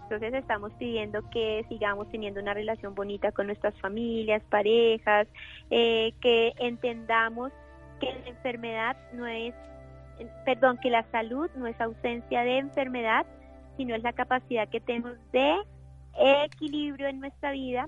Entonces 0.08 0.34
estamos 0.34 0.72
pidiendo 0.74 1.28
que 1.30 1.66
sigamos 1.68 2.08
teniendo 2.10 2.40
una 2.40 2.54
relación 2.54 2.94
bonita 2.94 3.32
con 3.32 3.48
nuestras 3.48 3.74
familias, 3.80 4.40
parejas, 4.48 5.26
eh, 5.70 6.12
que 6.20 6.52
entendamos 6.58 7.50
que 7.98 8.12
la 8.12 8.28
enfermedad 8.28 8.96
no 9.12 9.26
es 9.26 9.52
perdón, 10.44 10.78
que 10.78 10.90
la 10.90 11.04
salud 11.10 11.50
no 11.56 11.66
es 11.66 11.78
ausencia 11.80 12.42
de 12.42 12.58
enfermedad, 12.58 13.26
sino 13.76 13.96
es 13.96 14.02
la 14.02 14.12
capacidad 14.12 14.68
que 14.68 14.80
tenemos 14.80 15.14
de 15.32 15.56
equilibrio 16.44 17.08
en 17.08 17.18
nuestra 17.18 17.50
vida. 17.50 17.86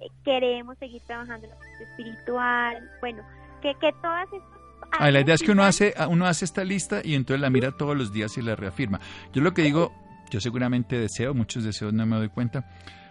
Eh, 0.00 0.08
queremos 0.24 0.76
seguir 0.78 1.00
trabajando 1.06 1.46
en 1.46 1.50
la 1.52 1.58
parte 1.58 1.84
espiritual, 1.84 2.90
bueno, 3.00 3.22
que, 3.62 3.72
que 3.76 3.92
todas 4.02 4.24
estas 4.32 4.62
Ah, 4.98 5.10
la 5.10 5.20
idea 5.20 5.34
es 5.34 5.42
que 5.42 5.52
uno 5.52 5.62
hace, 5.62 5.94
uno 6.08 6.26
hace 6.26 6.44
esta 6.44 6.64
lista 6.64 7.00
y 7.02 7.14
entonces 7.14 7.40
la 7.40 7.50
mira 7.50 7.72
todos 7.72 7.96
los 7.96 8.12
días 8.12 8.36
y 8.36 8.42
la 8.42 8.56
reafirma. 8.56 9.00
Yo 9.32 9.40
lo 9.40 9.54
que 9.54 9.62
digo, 9.62 9.92
yo 10.32 10.40
seguramente 10.40 10.98
deseo, 10.98 11.34
muchos 11.34 11.62
deseos 11.62 11.92
no 11.92 12.06
me 12.06 12.16
doy 12.16 12.30
cuenta, 12.30 12.66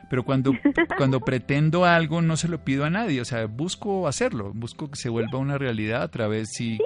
pero 0.10 0.26
cuando, 0.26 0.54
cuando 0.98 1.20
pretendo 1.20 1.86
algo 1.86 2.22
no 2.22 2.36
se 2.36 2.48
lo 2.48 2.64
pido 2.66 2.84
a 2.84 2.90
nadie, 2.90 3.22
o 3.22 3.26
sea, 3.26 3.46
busco 3.46 4.08
hacerlo, 4.08 4.52
busco 4.56 4.90
que 4.90 4.96
se 4.96 5.10
vuelva 5.10 5.38
una 5.38 5.60
realidad 5.60 6.02
a 6.02 6.08
través, 6.10 6.50
si, 6.52 6.80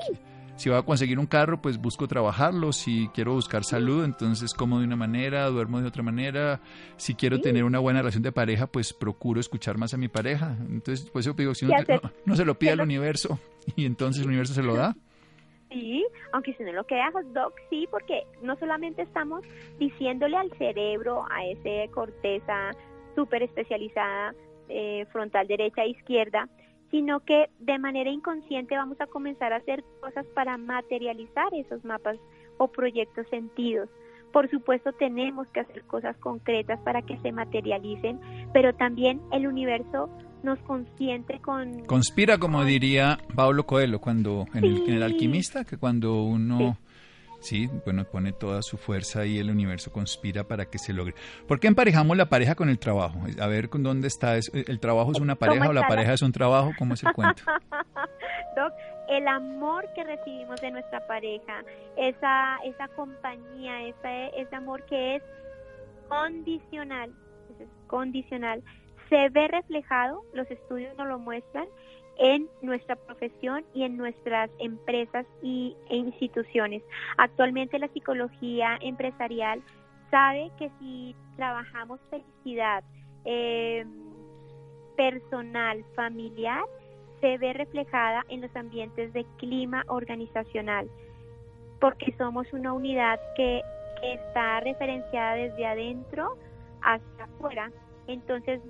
si 0.58 0.70
voy 0.70 0.78
a 0.78 0.82
conseguir 0.82 1.20
un 1.20 1.26
carro, 1.26 1.62
pues 1.62 1.78
busco 1.78 2.06
trabajarlo, 2.10 2.74
si 2.74 3.10
quiero 3.14 3.34
buscar 3.34 3.64
salud, 3.64 4.04
entonces 4.04 4.54
como 4.54 4.80
de 4.80 4.86
una 4.86 4.98
manera, 4.98 5.48
duermo 5.48 5.80
de 5.80 5.88
otra 5.88 6.04
manera, 6.04 6.60
si 6.98 7.16
quiero 7.16 7.40
tener 7.40 7.64
una 7.64 7.80
buena 7.80 8.00
relación 8.02 8.24
de 8.24 8.34
pareja, 8.34 8.68
pues 8.68 8.92
procuro 8.92 9.40
escuchar 9.40 9.78
más 9.78 9.94
a 9.94 9.98
mi 9.98 10.10
pareja, 10.10 10.58
entonces 10.70 11.10
pues 11.12 11.24
yo 11.24 11.32
digo, 11.32 11.56
si 11.56 11.66
no, 11.66 11.74
no, 12.26 12.36
se 12.36 12.44
lo 12.44 12.60
pide 12.60 12.72
al 12.72 12.82
universo 12.82 13.40
y 13.78 13.86
entonces 13.86 14.24
el 14.24 14.28
universo 14.28 14.54
se 14.54 14.64
lo 14.64 14.76
da. 14.76 14.98
Sí, 15.76 16.08
aunque 16.32 16.54
si 16.54 16.64
no 16.64 16.72
lo 16.72 16.86
queda 16.86 17.12
Doc, 17.34 17.54
sí, 17.70 17.86
porque 17.92 18.26
no 18.42 18.56
solamente 18.56 19.02
estamos 19.02 19.44
diciéndole 19.78 20.38
al 20.38 20.50
cerebro, 20.58 21.26
a 21.30 21.46
esa 21.46 21.92
corteza 21.92 22.72
súper 23.14 23.44
especializada, 23.44 24.34
eh, 24.70 25.06
frontal 25.12 25.48
derecha 25.48 25.84
e 25.84 25.90
izquierda, 25.90 26.48
sino 26.92 27.20
que 27.20 27.50
de 27.60 27.78
manera 27.78 28.10
inconsciente 28.10 28.78
vamos 28.78 29.02
a 29.02 29.08
comenzar 29.08 29.52
a 29.52 29.58
hacer 29.58 29.84
cosas 30.00 30.26
para 30.28 30.58
materializar 30.58 31.54
esos 31.54 31.84
mapas 31.84 32.18
o 32.58 32.70
proyectos 32.70 33.28
sentidos. 33.28 33.90
Por 34.32 34.50
supuesto 34.50 34.94
tenemos 34.94 35.46
que 35.50 35.60
hacer 35.60 35.84
cosas 35.84 36.16
concretas 36.20 36.80
para 36.86 37.02
que 37.02 37.18
se 37.18 37.34
materialicen, 37.34 38.22
pero 38.54 38.74
también 38.74 39.20
el 39.34 39.46
universo 39.46 40.10
nos 40.46 40.60
consiente 40.60 41.40
con... 41.40 41.86
Conspira, 41.86 42.38
como 42.38 42.64
diría 42.64 43.18
Pablo 43.36 43.66
Coelho 43.66 44.00
cuando 44.00 44.46
en, 44.54 44.64
el, 44.64 45.04
alquimista, 45.04 45.66
que 45.66 45.78
cuando 45.78 46.24
uno... 46.24 46.78
Sí. 47.42 47.70
bueno, 47.84 48.06
pone 48.06 48.32
toda 48.32 48.64
su 48.64 48.76
fuerza 48.76 49.24
y 49.24 49.38
el 49.38 49.52
universo 49.52 49.92
conspira 49.92 50.46
para 50.46 50.66
que 50.66 50.80
se 50.80 50.94
logre. 50.94 51.14
¿Por 51.48 51.60
qué 51.60 51.68
emparejamos 51.68 52.18
la 52.18 52.28
pareja 52.28 52.56
con 52.56 52.70
el 52.70 52.80
trabajo? 52.80 53.20
A 53.40 53.46
ver, 53.46 53.70
¿con 53.70 53.84
dónde 53.84 54.08
está? 54.08 54.36
¿El 54.38 54.80
trabajo 54.80 55.12
es 55.12 55.20
una 55.20 55.36
pareja 55.36 55.70
o 55.70 55.74
la 55.74 55.88
pareja 55.88 56.14
es 56.14 56.24
un 56.24 56.32
trabajo? 56.32 56.72
¿Cómo 56.80 56.96
es 56.96 57.04
el 57.04 57.14
cuento? 57.14 57.44
Doc, 58.56 58.74
el 59.10 59.28
amor 59.28 59.86
que 59.94 60.04
recibimos 60.04 60.60
de 60.62 60.72
nuestra 60.72 61.06
pareja, 61.06 61.64
esa, 61.98 62.58
esa 62.64 62.88
compañía, 62.96 63.84
ese, 63.84 64.32
ese 64.38 64.56
amor 64.56 64.84
que 64.86 65.18
es 65.18 65.24
condicional, 66.08 67.12
es 67.60 67.68
condicional, 67.88 68.64
se 69.16 69.30
ve 69.30 69.48
reflejado, 69.48 70.24
los 70.34 70.50
estudios 70.52 70.94
nos 70.98 71.08
lo 71.08 71.20
muestran, 71.20 71.68
en 72.18 72.50
nuestra 72.62 72.98
profesión 72.98 73.64
y 73.74 73.84
en 73.84 73.96
nuestras 73.96 74.50
empresas 74.60 75.26
y, 75.42 75.76
e 75.90 75.96
instituciones. 75.96 76.84
Actualmente 77.18 77.80
la 77.80 77.88
psicología 77.90 78.78
empresarial 78.82 79.62
sabe 80.12 80.52
que 80.58 80.70
si 80.80 81.16
trabajamos 81.38 82.02
felicidad 82.10 82.84
em, 83.24 83.88
personal, 84.98 85.86
familiar, 85.96 86.64
se 87.22 87.38
ve 87.38 87.54
reflejada 87.54 88.26
en 88.28 88.42
los 88.42 88.54
ambientes 88.54 89.14
de 89.14 89.26
clima 89.38 89.84
organizacional, 89.88 90.90
porque 91.80 92.14
somos 92.18 92.52
una 92.52 92.74
unidad 92.74 93.20
que, 93.38 93.62
que 94.02 94.14
está 94.14 94.60
referenciada 94.60 95.36
desde 95.36 95.66
adentro 95.66 96.38
hacia 96.82 97.24
afuera. 97.24 97.72
Entonces, 98.08 98.62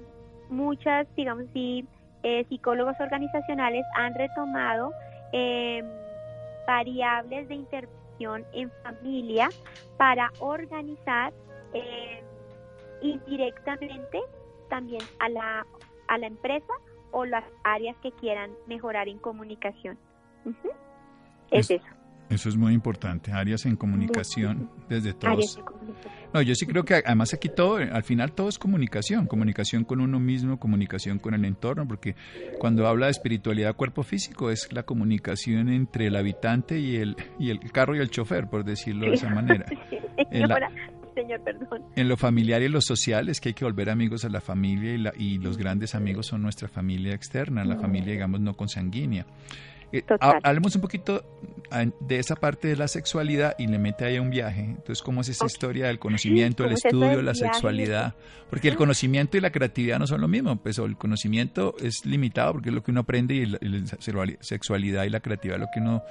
muchas, 0.49 1.07
digamos 1.15 1.45
así, 1.49 1.85
eh, 2.23 2.45
psicólogos 2.49 2.95
organizacionales 2.99 3.85
han 3.95 4.13
retomado 4.15 4.91
em, 5.31 5.85
variables 6.65 7.47
de 7.47 7.55
intervención 7.55 8.45
en 8.53 8.71
familia 8.83 9.49
para 9.97 10.31
organizar 10.39 11.33
em, 11.73 12.23
indirectamente 13.01 14.21
también 14.69 15.01
a 15.19 15.29
la, 15.29 15.67
a 16.07 16.17
la 16.17 16.27
empresa 16.27 16.73
o 17.11 17.25
las 17.25 17.43
áreas 17.63 17.95
que 18.01 18.11
quieran 18.13 18.51
mejorar 18.67 19.07
en 19.07 19.19
comunicación. 19.19 19.97
Es, 21.51 21.71
eso. 21.71 21.85
Eso 22.29 22.49
es 22.49 22.57
muy 22.57 22.73
importante, 22.73 23.31
áreas 23.31 23.65
en 23.65 23.75
comunicación 23.75 24.69
desde 24.89 25.13
todos. 25.13 25.59
No, 26.33 26.41
yo 26.41 26.55
sí 26.55 26.65
creo 26.65 26.83
que 26.83 26.95
además 26.95 27.33
aquí 27.33 27.49
todo, 27.49 27.77
al 27.77 28.03
final 28.03 28.33
todo 28.33 28.49
es 28.49 28.57
comunicación, 28.57 29.27
comunicación 29.27 29.85
con 29.85 30.01
uno 30.01 30.19
mismo, 30.19 30.59
comunicación 30.59 31.19
con 31.19 31.33
el 31.33 31.45
entorno, 31.45 31.87
porque 31.87 32.15
cuando 32.59 32.87
habla 32.87 33.05
de 33.05 33.11
espiritualidad 33.11 33.75
cuerpo 33.75 34.03
físico 34.03 34.49
es 34.49 34.73
la 34.73 34.83
comunicación 34.83 35.69
entre 35.69 36.07
el 36.07 36.15
habitante 36.15 36.79
y 36.79 36.97
el, 36.97 37.15
y 37.39 37.51
el 37.51 37.59
carro 37.71 37.95
y 37.95 37.99
el 37.99 38.09
chofer, 38.09 38.47
por 38.49 38.65
decirlo 38.65 39.07
de 39.07 39.13
esa 39.13 39.29
manera. 39.29 39.65
En, 40.31 40.47
señor, 41.13 41.41
perdón. 41.41 41.83
en 41.93 42.07
lo 42.07 42.15
familiar 42.15 42.61
y 42.61 42.65
en 42.65 42.71
lo 42.71 42.79
social 42.79 43.27
es 43.27 43.41
que 43.41 43.49
hay 43.49 43.53
que 43.53 43.65
volver 43.65 43.89
amigos 43.89 44.23
a 44.23 44.29
la 44.29 44.39
familia 44.39 44.93
y, 44.93 44.97
la, 44.97 45.13
y 45.17 45.39
los 45.39 45.57
grandes 45.57 45.93
amigos 45.93 46.27
son 46.27 46.41
nuestra 46.41 46.69
familia 46.69 47.13
externa, 47.13 47.65
la 47.65 47.75
familia 47.75 48.13
digamos 48.13 48.39
no 48.39 48.53
consanguínea. 48.53 49.25
Eh, 49.91 50.03
hablemos 50.43 50.75
un 50.75 50.81
poquito 50.81 51.23
ah, 51.71 51.85
de 51.99 52.19
esa 52.19 52.35
parte 52.35 52.67
de 52.67 52.75
la 52.75 52.87
sexualidad 52.87 53.55
y 53.57 53.67
le 53.67 53.77
mete 53.77 54.05
ahí 54.05 54.19
un 54.19 54.29
viaje. 54.29 54.61
Entonces, 54.61 55.01
¿cómo 55.01 55.21
es 55.21 55.29
esa 55.29 55.45
historia 55.45 55.87
del 55.87 55.99
conocimiento, 55.99 56.65
el 56.65 56.73
estudio, 56.73 57.21
la 57.21 57.35
sexualidad? 57.35 58.15
Porque 58.49 58.67
el 58.67 58.75
conocimiento 58.75 59.37
y 59.37 59.41
la 59.41 59.51
creatividad 59.51 59.99
no 59.99 60.07
son 60.07 60.21
lo 60.21 60.27
mismo. 60.27 60.55
Pues 60.57 60.77
el 60.79 60.97
conocimiento 60.97 61.75
es 61.79 62.05
limitado 62.05 62.53
porque 62.53 62.69
es 62.69 62.75
lo 62.75 62.83
que 62.83 62.91
uno 62.91 63.01
aprende 63.01 63.33
y 63.35 63.45
la, 63.45 63.59
sexualidad 64.41 65.03
y 65.03 65.09
la 65.09 65.19
creatividad 65.19 65.57
es 65.57 65.61
lo 65.61 65.71
que 65.73 65.79
uno 65.79 66.03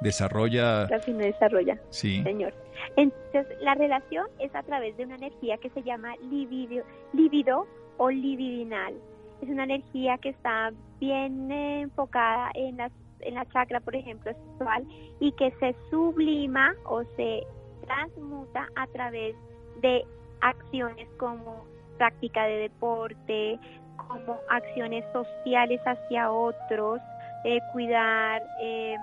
desarrolla. 0.00 0.86
Lo 0.88 1.00
que 1.00 1.10
uno 1.10 1.24
desarrolla, 1.24 1.78
sí. 1.90 2.22
señor. 2.22 2.54
Entonces, 2.96 3.46
la 3.60 3.74
relación 3.74 4.26
es 4.38 4.54
a 4.54 4.62
través 4.62 4.96
de 4.96 5.04
una 5.04 5.16
energía 5.16 5.58
que 5.58 5.70
se 5.70 5.82
llama 5.82 6.14
libido, 6.30 6.84
libido 7.12 7.66
o 7.98 8.10
libidinal. 8.10 8.94
Es 9.42 9.48
una 9.48 9.64
energía 9.64 10.18
que 10.18 10.30
está 10.30 10.72
bien 10.98 11.50
enfocada 11.50 12.50
en 12.54 12.76
las 12.76 12.92
en 13.22 13.34
la 13.34 13.46
chakra, 13.46 13.80
por 13.80 13.94
ejemplo, 13.94 14.32
sexual, 14.32 14.84
y 15.20 15.32
que 15.32 15.50
se 15.60 15.74
sublima 15.90 16.74
o 16.84 17.02
se 17.16 17.46
transmuta 17.86 18.68
a 18.76 18.86
través 18.88 19.34
de 19.80 20.04
acciones 20.40 21.08
como 21.18 21.64
práctica 21.98 22.44
de 22.44 22.56
deporte, 22.56 23.58
como 24.08 24.38
acciones 24.48 25.04
sociales 25.12 25.80
hacia 25.84 26.30
otros, 26.30 27.00
eh, 27.44 27.58
cuidar, 27.72 28.42
eh, 28.60 28.96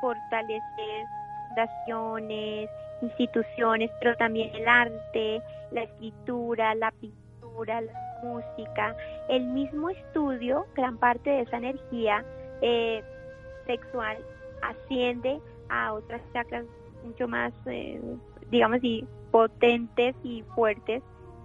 fortalecer 0.00 1.06
fundaciones, 1.48 2.70
instituciones, 3.02 3.90
pero 4.00 4.16
también 4.16 4.54
el 4.54 4.66
arte, 4.68 5.42
la 5.70 5.82
escritura, 5.82 6.74
la 6.74 6.90
pintura, 6.92 7.80
la 7.80 7.92
música. 8.22 8.96
El 9.28 9.44
mismo 9.44 9.90
estudio, 9.90 10.66
gran 10.74 10.98
parte 10.98 11.30
de 11.30 11.40
esa 11.42 11.58
energía, 11.58 12.24
eh, 12.62 13.02
sexual 13.66 14.18
asciende 14.62 15.40
a 15.68 15.92
otras 15.92 16.20
chakras 16.32 16.64
mucho 17.04 17.28
más, 17.28 17.52
eh, 17.66 18.00
digamos 18.50 18.78
así, 18.78 19.06
potentes 19.30 20.14
y 20.22 20.42
fuertes, 20.54 21.02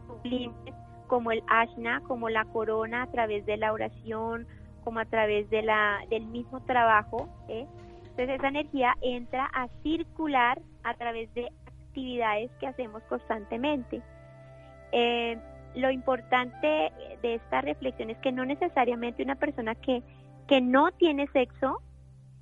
sublimes, 0.08 0.76
como 1.08 1.32
el 1.32 1.44
ashna, 1.48 2.02
como 2.08 2.30
la 2.30 2.46
corona 2.46 3.04
a 3.04 3.08
través 3.08 3.46
de 3.46 3.58
la 3.58 3.74
oración, 3.74 4.48
como 4.84 5.00
a 5.00 5.06
través 5.06 5.50
de 5.50 5.64
la, 5.64 6.00
del 6.10 6.26
mismo 6.28 6.62
trabajo. 6.62 7.28
¿eh? 7.48 7.66
Entonces 8.02 8.30
esa 8.30 8.48
energía 8.48 8.96
entra 9.02 9.50
a 9.54 9.68
circular 9.84 10.62
a 10.84 10.94
través 10.94 11.34
de 11.34 11.50
actividades 11.66 12.52
que 12.60 12.68
hacemos 12.68 13.02
constantemente. 13.04 14.02
Eh, 14.92 15.38
lo 15.76 15.92
importante 15.92 16.92
de 17.22 17.36
esta 17.36 17.62
reflexión 17.62 18.10
es 18.10 18.18
que 18.20 18.32
no 18.32 18.46
necesariamente 18.46 19.24
una 19.24 19.36
persona 19.36 19.76
que, 19.76 20.02
que 20.48 20.62
no 20.62 20.92
tiene 20.92 21.28
sexo 21.28 21.82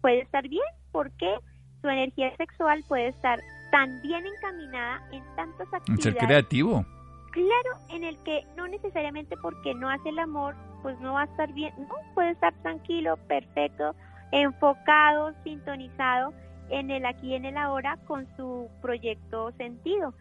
puede 0.02 0.22
estar 0.22 0.48
bien 0.48 0.64
porque 0.92 1.38
su 1.82 1.90
energía 1.90 2.36
sexual 2.38 2.84
puede 2.88 3.08
estar 3.08 3.40
tan 3.72 4.02
bien 4.02 4.26
encaminada 4.26 5.02
en 5.12 5.24
tantas 5.36 5.68
actividades. 5.74 5.90
En 5.90 6.02
ser 6.02 6.16
creativo. 6.16 6.86
Claro, 7.32 7.80
en 7.90 8.04
el 8.04 8.18
que 8.24 8.46
no 8.56 8.68
necesariamente 8.68 9.36
porque 9.38 9.74
no 9.76 9.90
hace 9.90 10.10
el 10.10 10.20
amor, 10.20 10.56
pues 10.82 11.00
no 11.00 11.14
va 11.14 11.22
a 11.22 11.26
estar 11.26 11.52
bien, 11.54 11.74
no, 11.78 11.96
puede 12.16 12.32
estar 12.32 12.54
tranquilo, 12.62 13.18
perfecto, 13.28 13.96
enfocado, 14.32 15.34
sintonizado 15.44 16.34
en 16.70 16.90
el 16.90 17.06
aquí 17.06 17.28
y 17.28 17.36
en 17.36 17.46
el 17.46 17.58
ahora 17.58 17.98
con 18.08 18.28
su 18.36 18.70
proyecto 18.82 19.52
sentido. 19.54 20.14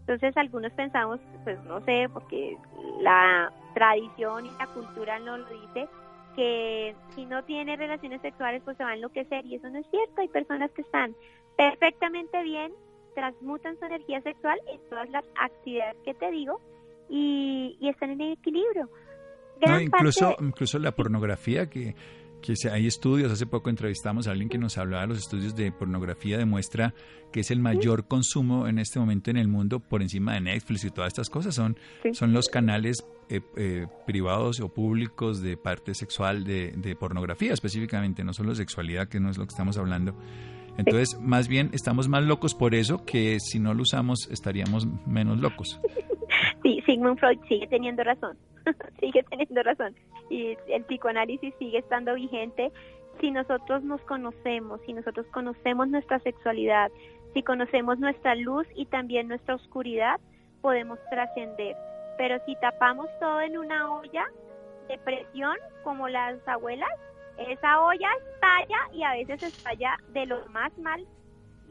Entonces 0.00 0.36
algunos 0.36 0.72
pensamos, 0.72 1.20
pues 1.44 1.62
no 1.64 1.80
sé, 1.84 2.08
porque 2.12 2.56
la 3.00 3.50
tradición 3.74 4.46
y 4.46 4.50
la 4.58 4.66
cultura 4.68 5.18
no 5.18 5.38
lo 5.38 5.46
dice, 5.48 5.88
que 6.34 6.94
si 7.14 7.26
no 7.26 7.44
tiene 7.44 7.76
relaciones 7.76 8.20
sexuales 8.22 8.62
pues 8.64 8.76
se 8.76 8.84
va 8.84 8.90
a 8.90 8.94
enloquecer 8.94 9.44
y 9.46 9.56
eso 9.56 9.68
no 9.70 9.78
es 9.78 9.86
cierto. 9.90 10.20
Hay 10.20 10.28
personas 10.28 10.70
que 10.72 10.82
están 10.82 11.14
perfectamente 11.56 12.42
bien, 12.42 12.72
transmutan 13.14 13.78
su 13.78 13.84
energía 13.84 14.20
sexual 14.22 14.58
en 14.72 14.80
todas 14.88 15.08
las 15.10 15.24
actividades 15.40 15.96
que 16.04 16.14
te 16.14 16.30
digo 16.30 16.60
y, 17.08 17.78
están 17.82 18.10
en 18.10 18.20
equilibrio. 18.20 18.88
incluso, 19.80 20.36
incluso 20.40 20.78
la 20.78 20.92
pornografía 20.92 21.68
que 21.68 21.94
que 22.44 22.54
hay 22.70 22.86
estudios, 22.86 23.32
hace 23.32 23.46
poco 23.46 23.70
entrevistamos 23.70 24.28
a 24.28 24.32
alguien 24.32 24.50
que 24.50 24.58
nos 24.58 24.76
hablaba 24.76 25.04
de 25.04 25.08
los 25.08 25.18
estudios 25.18 25.56
de 25.56 25.72
pornografía, 25.72 26.36
demuestra 26.36 26.92
que 27.32 27.40
es 27.40 27.50
el 27.50 27.58
mayor 27.58 28.06
consumo 28.06 28.68
en 28.68 28.78
este 28.78 29.00
momento 29.00 29.30
en 29.30 29.38
el 29.38 29.48
mundo 29.48 29.80
por 29.80 30.02
encima 30.02 30.34
de 30.34 30.42
Netflix 30.42 30.84
y 30.84 30.90
todas 30.90 31.08
estas 31.08 31.30
cosas, 31.30 31.54
son, 31.54 31.78
son 32.12 32.34
los 32.34 32.48
canales 32.48 33.06
eh, 33.28 33.40
eh, 33.56 33.86
privados 34.06 34.60
o 34.60 34.68
públicos 34.68 35.42
de 35.42 35.56
parte 35.56 35.94
sexual 35.94 36.44
de, 36.44 36.72
de, 36.72 36.96
pornografía 36.96 37.52
específicamente, 37.52 38.24
no 38.24 38.32
solo 38.32 38.54
sexualidad, 38.54 39.08
que 39.08 39.20
no 39.20 39.30
es 39.30 39.38
lo 39.38 39.44
que 39.44 39.50
estamos 39.50 39.78
hablando. 39.78 40.14
Entonces, 40.76 41.18
más 41.20 41.48
bien 41.48 41.70
estamos 41.72 42.08
más 42.08 42.24
locos 42.24 42.54
por 42.54 42.74
eso 42.74 43.04
que 43.04 43.38
si 43.40 43.60
no 43.60 43.74
lo 43.74 43.82
usamos 43.82 44.28
estaríamos 44.30 44.86
menos 45.06 45.38
locos. 45.40 45.80
Sí, 46.62 46.82
Sigmund 46.86 47.18
Freud 47.18 47.38
sigue 47.48 47.66
teniendo 47.68 48.02
razón. 48.02 48.36
sigue 49.00 49.22
teniendo 49.30 49.62
razón. 49.62 49.94
Y 50.30 50.56
el 50.68 50.84
psicoanálisis 50.84 51.54
sigue 51.58 51.78
estando 51.78 52.14
vigente 52.14 52.72
si 53.20 53.30
nosotros 53.30 53.84
nos 53.84 54.00
conocemos, 54.02 54.80
si 54.86 54.92
nosotros 54.92 55.26
conocemos 55.32 55.88
nuestra 55.88 56.18
sexualidad, 56.20 56.90
si 57.32 57.42
conocemos 57.42 57.98
nuestra 57.98 58.34
luz 58.34 58.66
y 58.74 58.86
también 58.86 59.28
nuestra 59.28 59.54
oscuridad, 59.54 60.20
podemos 60.60 60.98
trascender. 61.10 61.76
Pero 62.16 62.36
si 62.46 62.54
tapamos 62.56 63.08
todo 63.20 63.40
en 63.40 63.58
una 63.58 63.92
olla 63.92 64.24
de 64.88 64.98
presión, 64.98 65.56
como 65.82 66.08
las 66.08 66.36
abuelas, 66.46 66.90
esa 67.38 67.80
olla 67.80 68.08
estalla 68.32 68.78
y 68.92 69.02
a 69.02 69.12
veces 69.12 69.42
estalla 69.42 69.96
de 70.10 70.26
lo 70.26 70.46
más 70.50 70.76
mal. 70.78 71.04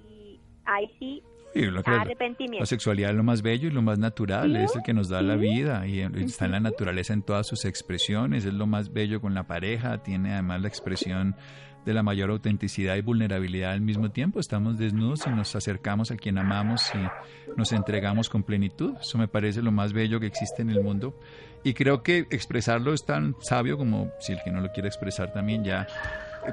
Y 0.07 0.39
ahí 0.65 0.93
sí 0.99 1.23
la 1.53 2.65
sexualidad 2.65 3.11
es 3.11 3.15
lo 3.15 3.23
más 3.23 3.41
bello 3.41 3.67
y 3.67 3.71
lo 3.71 3.81
más 3.81 3.99
natural, 3.99 4.55
es 4.55 4.75
el 4.75 4.81
que 4.81 4.93
nos 4.93 5.09
da 5.09 5.21
la 5.21 5.35
vida 5.35 5.85
y 5.85 6.01
está 6.01 6.45
en 6.45 6.51
la 6.51 6.59
naturaleza 6.59 7.13
en 7.13 7.21
todas 7.21 7.47
sus 7.47 7.65
expresiones, 7.65 8.45
es 8.45 8.53
lo 8.53 8.65
más 8.65 8.91
bello 8.91 9.21
con 9.21 9.33
la 9.33 9.45
pareja, 9.45 10.01
tiene 10.01 10.33
además 10.33 10.61
la 10.61 10.67
expresión 10.67 11.35
de 11.85 11.93
la 11.93 12.03
mayor 12.03 12.29
autenticidad 12.29 12.95
y 12.95 13.01
vulnerabilidad 13.01 13.71
al 13.71 13.81
mismo 13.81 14.11
tiempo. 14.11 14.39
Estamos 14.39 14.77
desnudos 14.77 15.27
y 15.27 15.29
nos 15.29 15.55
acercamos 15.55 16.11
a 16.11 16.17
quien 16.17 16.37
amamos 16.37 16.91
y 16.95 17.57
nos 17.57 17.71
entregamos 17.71 18.29
con 18.29 18.43
plenitud. 18.43 18.95
Eso 18.99 19.17
me 19.17 19.27
parece 19.27 19.61
lo 19.61 19.71
más 19.71 19.93
bello 19.93 20.19
que 20.19 20.27
existe 20.27 20.61
en 20.61 20.69
el 20.69 20.81
mundo. 20.81 21.17
Y 21.63 21.73
creo 21.73 22.03
que 22.03 22.25
expresarlo 22.29 22.93
es 22.93 23.05
tan 23.05 23.35
sabio 23.39 23.77
como 23.77 24.11
si 24.19 24.33
el 24.33 24.39
que 24.43 24.51
no 24.51 24.61
lo 24.61 24.71
quiere 24.71 24.87
expresar 24.87 25.31
también 25.31 25.63
ya 25.63 25.87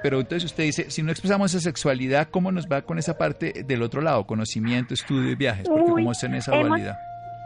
pero 0.02 0.20
entonces 0.20 0.44
usted 0.44 0.64
dice, 0.64 0.90
si 0.90 1.02
no 1.02 1.10
expresamos 1.10 1.52
esa 1.52 1.60
sexualidad, 1.60 2.28
¿cómo 2.30 2.52
nos 2.52 2.66
va 2.66 2.82
con 2.82 2.98
esa 2.98 3.18
parte 3.18 3.64
del 3.64 3.82
otro 3.82 4.00
lado? 4.00 4.24
Conocimiento, 4.24 4.94
estudio 4.94 5.30
y 5.30 5.34
viajes, 5.34 5.68
porque 5.68 5.90
¿cómo 5.90 6.12
es 6.12 6.22
en 6.22 6.34
esa 6.34 6.56
dualidad? 6.56 6.96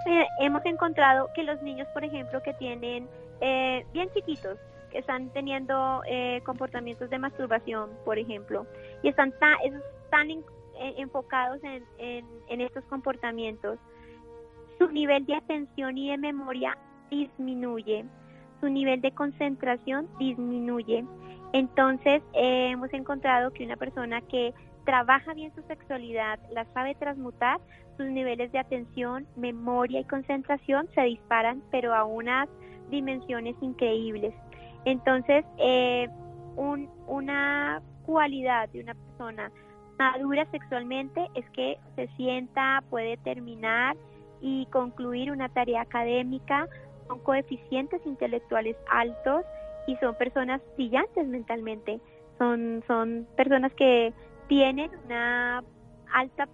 Eh, 0.06 0.26
hemos 0.40 0.64
encontrado 0.66 1.30
que 1.34 1.42
los 1.42 1.60
niños, 1.62 1.88
por 1.94 2.04
ejemplo, 2.04 2.42
que 2.42 2.52
tienen 2.54 3.08
eh, 3.40 3.86
bien 3.92 4.08
chiquitos, 4.14 4.58
están 4.94 5.30
teniendo 5.30 6.02
eh, 6.06 6.40
comportamientos 6.44 7.10
de 7.10 7.18
masturbación, 7.18 7.90
por 8.04 8.18
ejemplo, 8.18 8.66
y 9.02 9.08
están 9.08 9.32
tan, 9.38 9.54
están 9.62 10.28
enfocados 10.96 11.60
en, 11.62 11.84
en 12.48 12.60
estos 12.60 12.84
comportamientos, 12.86 13.78
su 14.78 14.88
nivel 14.88 15.24
de 15.26 15.36
atención 15.36 15.96
y 15.96 16.10
de 16.10 16.18
memoria 16.18 16.76
disminuye, 17.10 18.04
su 18.60 18.68
nivel 18.68 19.00
de 19.00 19.12
concentración 19.12 20.08
disminuye 20.18 21.04
entonces, 21.54 22.20
eh, 22.32 22.70
hemos 22.72 22.92
encontrado 22.92 23.52
que 23.52 23.64
una 23.64 23.76
persona 23.76 24.20
que 24.22 24.52
trabaja 24.84 25.34
bien 25.34 25.54
su 25.54 25.62
sexualidad, 25.68 26.40
la 26.50 26.64
sabe 26.74 26.96
transmutar, 26.96 27.60
sus 27.96 28.06
niveles 28.06 28.50
de 28.50 28.58
atención, 28.58 29.24
memoria 29.36 30.00
y 30.00 30.04
concentración 30.04 30.88
se 30.96 31.02
disparan, 31.02 31.62
pero 31.70 31.94
a 31.94 32.02
unas 32.02 32.48
dimensiones 32.90 33.54
increíbles. 33.60 34.34
Entonces, 34.84 35.44
eh, 35.58 36.08
una 36.56 37.82
cualidad 38.04 38.68
de 38.68 38.80
una 38.80 38.94
persona 38.94 39.50
madura 39.98 40.46
sexualmente 40.50 41.28
es 41.34 41.48
que 41.50 41.78
se 41.96 42.08
sienta, 42.16 42.82
puede 42.90 43.16
terminar 43.18 43.96
y 44.40 44.66
concluir 44.66 45.30
una 45.30 45.48
tarea 45.48 45.82
académica 45.82 46.68
con 47.06 47.18
coeficientes 47.20 48.00
intelectuales 48.04 48.76
altos 48.90 49.44
y 49.86 49.96
son 49.96 50.14
personas 50.16 50.60
brillantes 50.76 51.26
mentalmente, 51.26 52.00
son, 52.38 52.82
son 52.86 53.26
personas 53.36 53.72
que 53.74 54.12
tienen 54.48 54.90
una 55.04 55.62
alta 56.12 56.48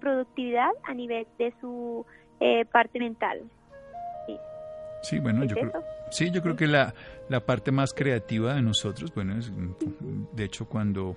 productividad 0.00 0.70
a 0.84 0.94
nivel 0.94 1.26
de 1.38 1.52
su 1.60 2.04
eh, 2.40 2.64
parte 2.66 2.98
mental. 2.98 3.42
Sí. 4.26 4.36
Bueno, 5.20 5.44
yo 5.44 5.54
creo, 5.54 5.72
sí, 6.10 6.30
yo 6.30 6.42
creo 6.42 6.56
que 6.56 6.66
la, 6.66 6.94
la 7.28 7.44
parte 7.44 7.72
más 7.72 7.92
creativa 7.92 8.54
de 8.54 8.62
nosotros, 8.62 9.12
bueno, 9.14 9.38
es, 9.38 9.52
de 10.32 10.44
hecho 10.44 10.66
cuando 10.66 11.16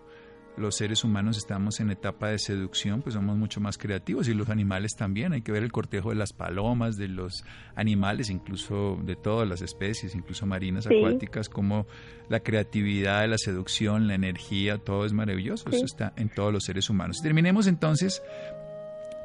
los 0.59 0.75
seres 0.75 1.03
humanos 1.03 1.37
estamos 1.37 1.79
en 1.79 1.89
etapa 1.89 2.29
de 2.29 2.37
seducción, 2.37 3.01
pues 3.01 3.15
somos 3.15 3.37
mucho 3.37 3.61
más 3.61 3.77
creativos 3.77 4.27
y 4.27 4.33
los 4.33 4.49
animales 4.49 4.93
también. 4.95 5.33
Hay 5.33 5.41
que 5.41 5.51
ver 5.51 5.63
el 5.63 5.71
cortejo 5.71 6.09
de 6.09 6.15
las 6.15 6.33
palomas, 6.33 6.97
de 6.97 7.07
los 7.07 7.45
animales, 7.75 8.29
incluso 8.29 8.99
de 9.03 9.15
todas 9.15 9.47
las 9.47 9.61
especies, 9.61 10.15
incluso 10.15 10.45
marinas, 10.45 10.85
acuáticas, 10.85 11.47
como 11.49 11.87
la 12.27 12.41
creatividad, 12.41 13.27
la 13.29 13.37
seducción, 13.37 14.07
la 14.07 14.15
energía, 14.15 14.77
todo 14.77 15.05
es 15.05 15.13
maravilloso. 15.13 15.69
Eso 15.69 15.85
está 15.85 16.13
en 16.17 16.29
todos 16.29 16.51
los 16.51 16.65
seres 16.65 16.89
humanos. 16.89 17.19
Terminemos 17.23 17.65
entonces 17.67 18.21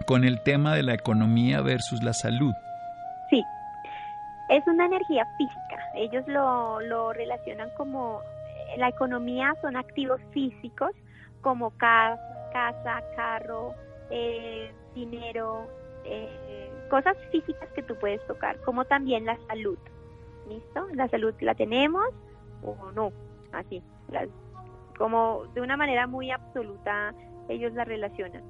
con 0.07 0.25
el 0.25 0.43
tema 0.43 0.75
de 0.75 0.85
la 0.85 0.95
economía 0.95 1.61
versus 1.63 2.03
la 2.03 2.13
salud. 2.13 2.53
Es 4.49 4.67
una 4.67 4.87
energía 4.87 5.27
física. 5.39 5.79
Ellos 5.95 6.27
lo, 6.27 6.81
lo 6.81 7.13
relacionan 7.13 7.71
como 7.77 8.21
eh, 8.21 8.79
la 8.79 8.89
economía 8.89 9.55
son 9.63 9.77
activos 9.77 10.21
físicos 10.33 10.91
como 11.41 11.71
casa, 11.73 13.03
carro, 13.17 13.75
eh, 14.11 14.73
dinero, 14.95 15.67
eh, 16.05 16.71
cosas 16.89 17.17
físicas 17.31 17.69
que 17.75 17.83
tú 17.83 17.95
puedes 17.97 18.25
tocar, 18.27 18.59
como 18.61 18.85
también 18.85 19.27
la 19.27 19.39
salud. 19.49 19.79
¿Listo? 20.49 20.87
La 20.93 21.09
salud 21.09 21.35
la 21.41 21.55
tenemos 21.55 22.05
o 22.63 22.93
no, 22.93 23.13
así, 23.53 23.83
como 24.99 25.45
de 25.55 25.61
una 25.61 25.77
manera 25.77 26.07
muy 26.07 26.31
absoluta 26.31 27.15
ellos 27.49 27.73
la 27.75 27.85
relacionan. 27.85 28.43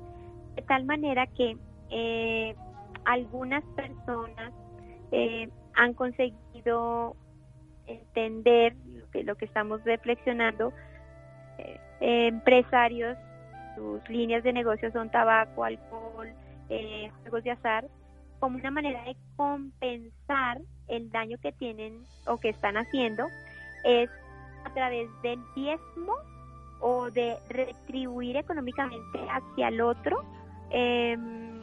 De 0.55 0.63
tal 0.63 0.85
manera 0.85 1.27
que 1.27 1.57
eh, 1.91 2.55
algunas 3.05 3.65
personas 3.77 4.53
han 5.77 5.95
conseguido 5.95 7.17
entender 7.87 8.75
lo 8.87 9.11
que, 9.11 9.25
lo 9.25 9.35
que 9.37 9.45
estamos 9.45 9.83
reflexionando 9.85 10.73
empresarios, 12.01 13.17
sus 13.77 14.07
líneas 14.09 14.45
de 14.45 14.53
negocio 14.53 14.91
son 14.93 15.11
tabaco, 15.11 15.65
alcohol, 15.65 16.29
eh, 16.69 17.11
juegos 17.23 17.45
de 17.45 17.53
azar, 17.53 17.87
como 18.41 18.59
una 18.59 18.71
manera 18.71 19.03
de 19.05 19.17
compensar 19.37 20.61
el 20.89 21.11
daño 21.11 21.39
que 21.39 21.53
tienen 21.53 22.05
o 22.27 22.39
que 22.39 22.51
están 22.51 22.77
haciendo, 22.77 23.27
es 23.85 24.11
a 24.65 24.75
través 24.75 25.09
del 25.23 25.41
diezmo 25.55 26.15
o 26.81 27.11
de 27.11 27.37
retribuir 27.49 28.37
económicamente 28.37 29.19
hacia 29.31 29.69
el 29.69 29.81
otro 29.81 30.23
em, 30.71 31.63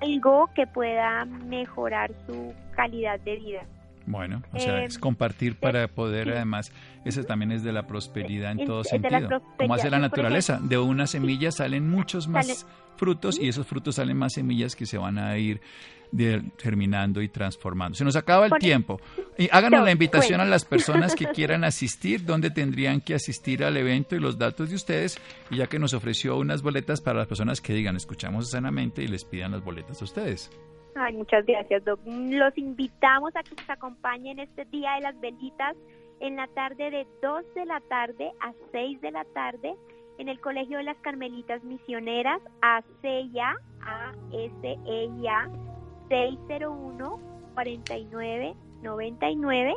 algo 0.00 0.50
que 0.54 0.66
pueda 0.66 1.24
mejorar 1.24 2.10
su 2.26 2.54
calidad 2.74 3.18
de 3.20 3.36
vida. 3.36 3.62
Bueno, 4.08 4.42
o 4.52 4.58
sea, 4.58 4.84
es 4.84 4.94
em, 4.94 5.00
compartir 5.00 5.56
para 5.56 5.86
poder, 5.88 6.30
además, 6.30 6.72
eso 7.04 7.22
también 7.24 7.52
es 7.52 7.62
de 7.62 7.72
la 7.72 7.86
prosperidad 7.86 8.52
en 8.52 8.64
todo 8.64 8.82
sentido. 8.82 9.42
Como 9.58 9.74
hace 9.74 9.90
la 9.90 9.98
naturaleza, 9.98 10.58
de 10.62 10.78
una 10.78 11.06
semilla 11.06 11.52
salen 11.52 11.88
muchos 11.88 12.26
más 12.26 12.66
frutos 12.96 13.38
y 13.38 13.48
esos 13.48 13.66
frutos 13.66 13.96
salen 13.96 14.16
más 14.16 14.32
semillas 14.32 14.74
que 14.74 14.86
se 14.86 14.96
van 14.96 15.18
a 15.18 15.36
ir 15.36 15.60
terminando 16.56 17.20
y 17.20 17.28
transformando. 17.28 17.96
Se 17.96 18.04
nos 18.04 18.16
acaba 18.16 18.46
el 18.46 18.52
tiempo. 18.58 18.98
Y 19.36 19.50
háganos 19.52 19.84
la 19.84 19.92
invitación 19.92 20.40
a 20.40 20.46
las 20.46 20.64
personas 20.64 21.14
que 21.14 21.26
quieran 21.34 21.64
asistir, 21.64 22.24
dónde 22.24 22.50
tendrían 22.50 23.02
que 23.02 23.14
asistir 23.14 23.62
al 23.62 23.76
evento 23.76 24.16
y 24.16 24.20
los 24.20 24.38
datos 24.38 24.70
de 24.70 24.76
ustedes, 24.76 25.18
y 25.50 25.56
ya 25.56 25.66
que 25.66 25.78
nos 25.78 25.92
ofreció 25.92 26.38
unas 26.38 26.62
boletas 26.62 27.02
para 27.02 27.18
las 27.18 27.28
personas 27.28 27.60
que 27.60 27.74
digan, 27.74 27.94
escuchamos 27.94 28.50
sanamente 28.50 29.02
y 29.02 29.08
les 29.08 29.24
pidan 29.24 29.52
las 29.52 29.62
boletas 29.62 30.00
a 30.00 30.04
ustedes. 30.04 30.50
Ay, 31.00 31.14
muchas 31.14 31.46
gracias, 31.46 31.84
Doc. 31.84 32.00
Los 32.04 32.58
invitamos 32.58 33.30
a 33.36 33.44
que 33.44 33.54
nos 33.54 33.70
acompañen 33.70 34.40
este 34.40 34.64
día 34.64 34.94
de 34.94 35.02
las 35.02 35.20
benditas 35.20 35.76
en 36.18 36.34
la 36.34 36.48
tarde 36.48 36.90
de 36.90 37.06
2 37.22 37.54
de 37.54 37.66
la 37.66 37.78
tarde 37.82 38.32
a 38.40 38.52
6 38.72 39.00
de 39.00 39.12
la 39.12 39.24
tarde 39.26 39.76
en 40.18 40.28
el 40.28 40.40
Colegio 40.40 40.78
de 40.78 40.82
las 40.82 40.96
Carmelitas 40.96 41.62
Misioneras 41.62 42.42
ACEIA, 42.62 43.54
A-S-E-I-A, 43.80 45.48
601 46.08 47.20
4999 47.54 49.76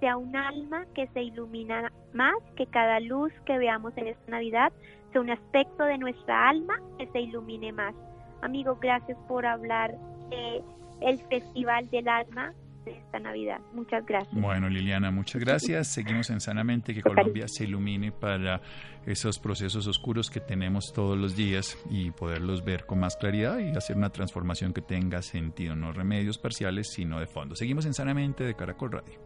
sea 0.00 0.18
un 0.18 0.36
alma 0.36 0.84
que 0.94 1.06
se 1.08 1.22
ilumina 1.22 1.90
más, 2.12 2.34
que 2.56 2.66
cada 2.66 3.00
luz 3.00 3.32
que 3.46 3.56
veamos 3.56 3.96
en 3.96 4.08
esta 4.08 4.30
Navidad 4.30 4.70
sea 5.14 5.22
un 5.22 5.30
aspecto 5.30 5.84
de 5.84 5.96
nuestra 5.96 6.50
alma 6.50 6.74
que 6.98 7.06
se 7.06 7.20
ilumine 7.20 7.72
más. 7.72 7.94
Amigo, 8.42 8.76
gracias 8.80 9.16
por 9.28 9.46
hablar 9.46 9.96
de 10.28 10.62
el 11.00 11.18
Festival 11.28 11.88
del 11.90 12.08
Alma 12.08 12.52
de 12.84 12.98
esta 12.98 13.18
Navidad. 13.18 13.60
Muchas 13.72 14.04
gracias. 14.04 14.34
Bueno, 14.38 14.68
Liliana, 14.68 15.10
muchas 15.10 15.40
gracias. 15.40 15.88
Seguimos 15.88 16.28
en 16.30 16.40
Sanamente, 16.40 16.92
que 16.92 17.02
Colombia 17.02 17.46
se 17.46 17.64
ilumine 17.64 18.12
para 18.12 18.60
esos 19.06 19.38
procesos 19.38 19.86
oscuros 19.86 20.30
que 20.30 20.40
tenemos 20.40 20.92
todos 20.92 21.16
los 21.16 21.36
días 21.36 21.78
y 21.88 22.10
poderlos 22.10 22.64
ver 22.64 22.84
con 22.84 23.00
más 23.00 23.16
claridad 23.16 23.58
y 23.58 23.70
hacer 23.76 23.96
una 23.96 24.10
transformación 24.10 24.72
que 24.72 24.82
tenga 24.82 25.22
sentido, 25.22 25.74
no 25.76 25.92
remedios 25.92 26.38
parciales, 26.38 26.92
sino 26.92 27.20
de 27.20 27.26
fondo. 27.26 27.54
Seguimos 27.54 27.86
en 27.86 27.94
Sanamente 27.94 28.44
de 28.44 28.54
Caracol 28.54 28.92
Radio. 28.92 29.20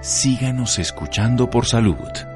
Síganos 0.00 0.78
escuchando 0.78 1.48
por 1.50 1.66
salud. 1.66 2.35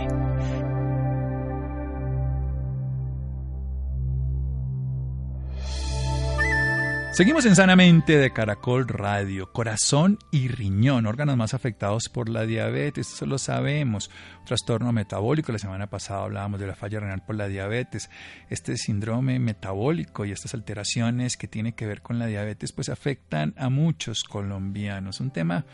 Seguimos 7.11 7.45
en 7.45 7.57
Sanamente 7.57 8.17
de 8.17 8.31
Caracol 8.31 8.87
Radio. 8.87 9.51
Corazón 9.51 10.17
y 10.31 10.47
riñón, 10.47 11.05
órganos 11.05 11.35
más 11.35 11.53
afectados 11.53 12.07
por 12.07 12.29
la 12.29 12.45
diabetes, 12.45 13.11
eso 13.11 13.25
lo 13.25 13.37
sabemos. 13.37 14.09
Trastorno 14.45 14.93
metabólico, 14.93 15.51
la 15.51 15.59
semana 15.59 15.87
pasada 15.87 16.23
hablábamos 16.23 16.61
de 16.61 16.67
la 16.67 16.75
falla 16.75 17.01
renal 17.01 17.21
por 17.21 17.35
la 17.35 17.49
diabetes. 17.49 18.09
Este 18.49 18.77
síndrome 18.77 19.39
metabólico 19.39 20.23
y 20.23 20.31
estas 20.31 20.53
alteraciones 20.53 21.35
que 21.35 21.49
tienen 21.49 21.73
que 21.73 21.85
ver 21.85 22.01
con 22.01 22.17
la 22.17 22.27
diabetes, 22.27 22.71
pues 22.71 22.87
afectan 22.87 23.53
a 23.57 23.67
muchos 23.67 24.23
colombianos. 24.23 25.19
Un 25.19 25.31
tema 25.31 25.65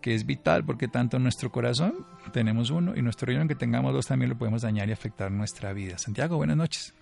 que 0.00 0.14
es 0.14 0.24
vital 0.24 0.64
porque 0.64 0.86
tanto 0.86 1.18
nuestro 1.18 1.50
corazón 1.50 2.06
tenemos 2.32 2.70
uno 2.70 2.94
y 2.94 3.02
nuestro 3.02 3.26
riñón 3.26 3.48
que 3.48 3.56
tengamos 3.56 3.92
dos 3.92 4.06
también 4.06 4.30
lo 4.30 4.38
podemos 4.38 4.62
dañar 4.62 4.88
y 4.88 4.92
afectar 4.92 5.32
nuestra 5.32 5.72
vida. 5.72 5.98
Santiago, 5.98 6.36
buenas 6.36 6.56
noches. 6.56 6.94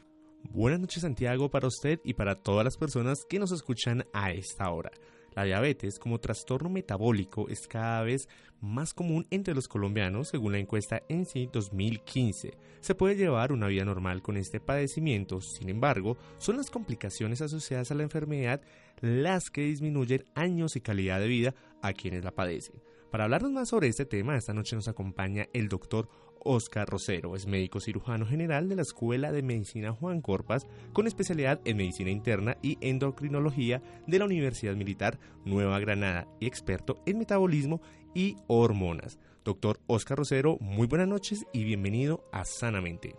Buenas 0.51 0.81
noches 0.81 1.03
Santiago 1.03 1.51
para 1.51 1.69
usted 1.69 2.01
y 2.05 2.15
para 2.15 2.35
todas 2.35 2.65
las 2.65 2.77
personas 2.77 3.25
que 3.25 3.39
nos 3.39 3.53
escuchan 3.53 4.05
a 4.13 4.33
esta 4.33 4.71
hora. 4.71 4.91
La 5.35 5.45
diabetes 5.45 5.99
como 5.99 6.21
trastorno 6.21 6.69
metabólico 6.69 7.49
es 7.49 7.67
cada 7.67 8.03
vez 8.03 8.29
más 8.61 8.93
común 8.93 9.27
entre 9.31 9.55
los 9.55 9.67
colombianos 9.67 10.29
según 10.29 10.53
la 10.53 10.59
encuesta 10.59 11.03
ENSI 11.09 11.49
2015. 11.51 12.59
Se 12.81 12.95
puede 12.95 13.17
llevar 13.17 13.51
una 13.53 13.69
vida 13.69 13.85
normal 13.87 14.21
con 14.21 14.37
este 14.37 14.61
padecimiento, 14.61 15.41
sin 15.41 15.71
embargo, 15.71 16.19
son 16.37 16.59
las 16.59 16.69
complicaciones 16.71 17.41
asociadas 17.41 17.91
a 17.91 17.95
la 17.95 18.03
enfermedad 18.03 18.61
las 19.01 19.49
que 19.49 19.63
disminuyen 19.63 20.25
años 20.35 20.77
y 20.77 20.83
calidad 20.83 21.19
de 21.21 21.29
vida 21.29 21.55
a 21.81 21.95
quienes 21.95 22.25
la 22.25 22.35
padecen. 22.35 22.83
Para 23.11 23.25
hablarnos 23.25 23.53
más 23.53 23.69
sobre 23.69 23.89
este 23.89 24.07
tema, 24.07 24.37
esta 24.37 24.55
noche 24.55 24.77
nos 24.77 24.89
acompaña 24.89 25.47
el 25.53 25.69
doctor 25.69 26.09
Oscar 26.45 26.89
Rosero. 26.89 27.35
Es 27.35 27.47
médico 27.47 27.81
cirujano 27.81 28.27
general 28.27 28.69
de 28.69 28.77
la 28.77 28.83
Escuela 28.83 29.33
de 29.33 29.43
Medicina 29.43 29.93
Juan 29.93 30.21
Corpas, 30.21 30.67
con 30.93 31.07
especialidad 31.07 31.61
en 31.65 31.77
medicina 31.77 32.11
interna 32.11 32.57
y 32.63 32.79
endocrinología 32.81 33.83
de 34.07 34.19
la 34.19 34.25
Universidad 34.25 34.75
Militar 34.75 35.19
Nueva 35.45 35.79
Granada 35.79 36.27
y 36.41 36.47
experto 36.47 37.03
en 37.07 37.19
metabolismo 37.19 37.81
y 38.15 38.37
hormonas. 38.47 39.19
Doctor 39.45 39.79
Oscar 39.87 40.19
Rosero, 40.19 40.57
muy 40.61 40.87
buenas 40.87 41.09
noches 41.09 41.45
y 41.53 41.65
bienvenido 41.65 42.25
a 42.33 42.45
Sanamente. 42.45 43.17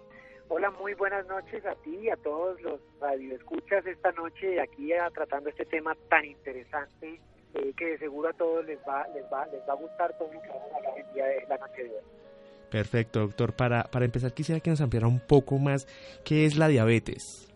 Hola, 0.47 0.71
muy 0.71 0.93
buenas 0.93 1.25
noches 1.27 1.65
a 1.65 1.75
ti 1.75 1.97
y 2.01 2.09
a 2.09 2.15
todos 2.17 2.62
los 2.62 2.79
radioescuchas 3.01 3.86
esta 3.86 4.12
noche 4.12 4.62
aquí 4.62 4.91
tratando 5.13 5.49
este 5.49 5.65
tema 5.65 5.95
tan 6.09 6.25
interesante 6.25 7.19
eh, 7.53 7.73
que 7.75 7.86
de 7.86 7.97
seguro 7.97 8.29
a 8.29 8.33
todos 8.33 8.65
les 8.65 8.79
va, 8.79 9.07
les 9.09 9.23
va, 9.25 9.45
les 9.47 9.62
va 9.67 9.73
a 9.73 9.75
gustar 9.75 10.17
todo 10.17 10.31
lo 10.31 10.41
que 10.41 10.49
vamos 10.49 10.97
el 10.97 11.13
día 11.13 11.25
de 11.25 11.45
la 11.47 11.57
noche 11.57 11.83
de 11.83 11.89
hoy. 11.89 12.22
Perfecto, 12.73 13.19
doctor. 13.19 13.53
Para, 13.53 13.83
para 13.83 14.05
empezar, 14.05 14.33
quisiera 14.33 14.59
que 14.59 14.71
nos 14.71 14.81
ampliara 14.81 15.05
un 15.05 15.19
poco 15.19 15.59
más 15.59 15.86
qué 16.25 16.45
es 16.45 16.57
la 16.57 16.67
diabetes. 16.67 17.47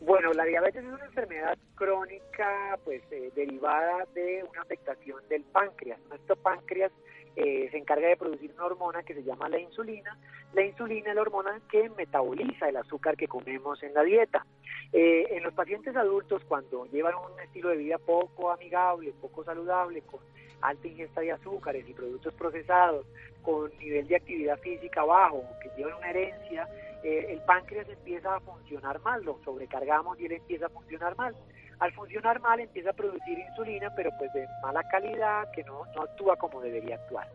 Bueno, 0.00 0.32
la 0.34 0.44
diabetes 0.44 0.84
es 0.84 0.92
una 0.92 1.04
enfermedad 1.04 1.58
crónica 1.74 2.78
pues 2.84 3.02
eh, 3.10 3.32
derivada 3.34 4.06
de 4.14 4.44
una 4.48 4.62
afectación 4.62 5.16
del 5.28 5.42
páncreas. 5.42 5.98
Nuestro 6.08 6.36
páncreas 6.36 6.92
eh, 7.34 7.68
se 7.72 7.76
encarga 7.76 8.06
de 8.06 8.16
producir 8.16 8.52
una 8.54 8.66
hormona 8.66 9.02
que 9.02 9.14
se 9.14 9.24
llama 9.24 9.48
la 9.48 9.58
insulina. 9.58 10.16
La 10.52 10.62
insulina 10.62 11.08
es 11.08 11.16
la 11.16 11.22
hormona 11.22 11.60
que 11.68 11.90
metaboliza 11.90 12.68
el 12.68 12.76
azúcar 12.76 13.16
que 13.16 13.26
comemos 13.26 13.82
en 13.82 13.94
la 13.94 14.04
dieta. 14.04 14.46
Eh, 14.92 15.26
en 15.30 15.42
los 15.42 15.54
pacientes 15.54 15.96
adultos, 15.96 16.44
cuando 16.44 16.86
llevan 16.86 17.14
un 17.16 17.40
estilo 17.40 17.70
de 17.70 17.78
vida 17.78 17.98
poco 17.98 18.52
amigable, 18.52 19.12
poco 19.20 19.42
saludable, 19.42 20.02
con 20.02 20.20
alta 20.60 20.88
ingesta 20.88 21.20
de 21.20 21.32
azúcares 21.32 21.88
y 21.88 21.94
productos 21.94 22.34
procesados, 22.34 23.06
con 23.42 23.70
nivel 23.78 24.06
de 24.08 24.16
actividad 24.16 24.58
física 24.58 25.04
bajo, 25.04 25.42
que 25.62 25.70
lleva 25.76 25.96
una 25.96 26.10
herencia, 26.10 26.68
eh, 27.02 27.26
el 27.30 27.40
páncreas 27.42 27.88
empieza 27.88 28.34
a 28.34 28.40
funcionar 28.40 29.00
mal, 29.00 29.24
lo 29.24 29.38
sobrecargamos 29.44 30.18
y 30.20 30.26
él 30.26 30.32
empieza 30.32 30.66
a 30.66 30.70
funcionar 30.70 31.16
mal. 31.16 31.34
Al 31.78 31.92
funcionar 31.92 32.40
mal 32.40 32.58
empieza 32.58 32.90
a 32.90 32.92
producir 32.92 33.38
insulina, 33.38 33.92
pero 33.94 34.10
pues 34.18 34.32
de 34.32 34.46
mala 34.62 34.82
calidad, 34.88 35.48
que 35.52 35.62
no, 35.62 35.84
no 35.94 36.02
actúa 36.02 36.36
como 36.36 36.60
debería 36.60 36.96
actuar. 36.96 37.28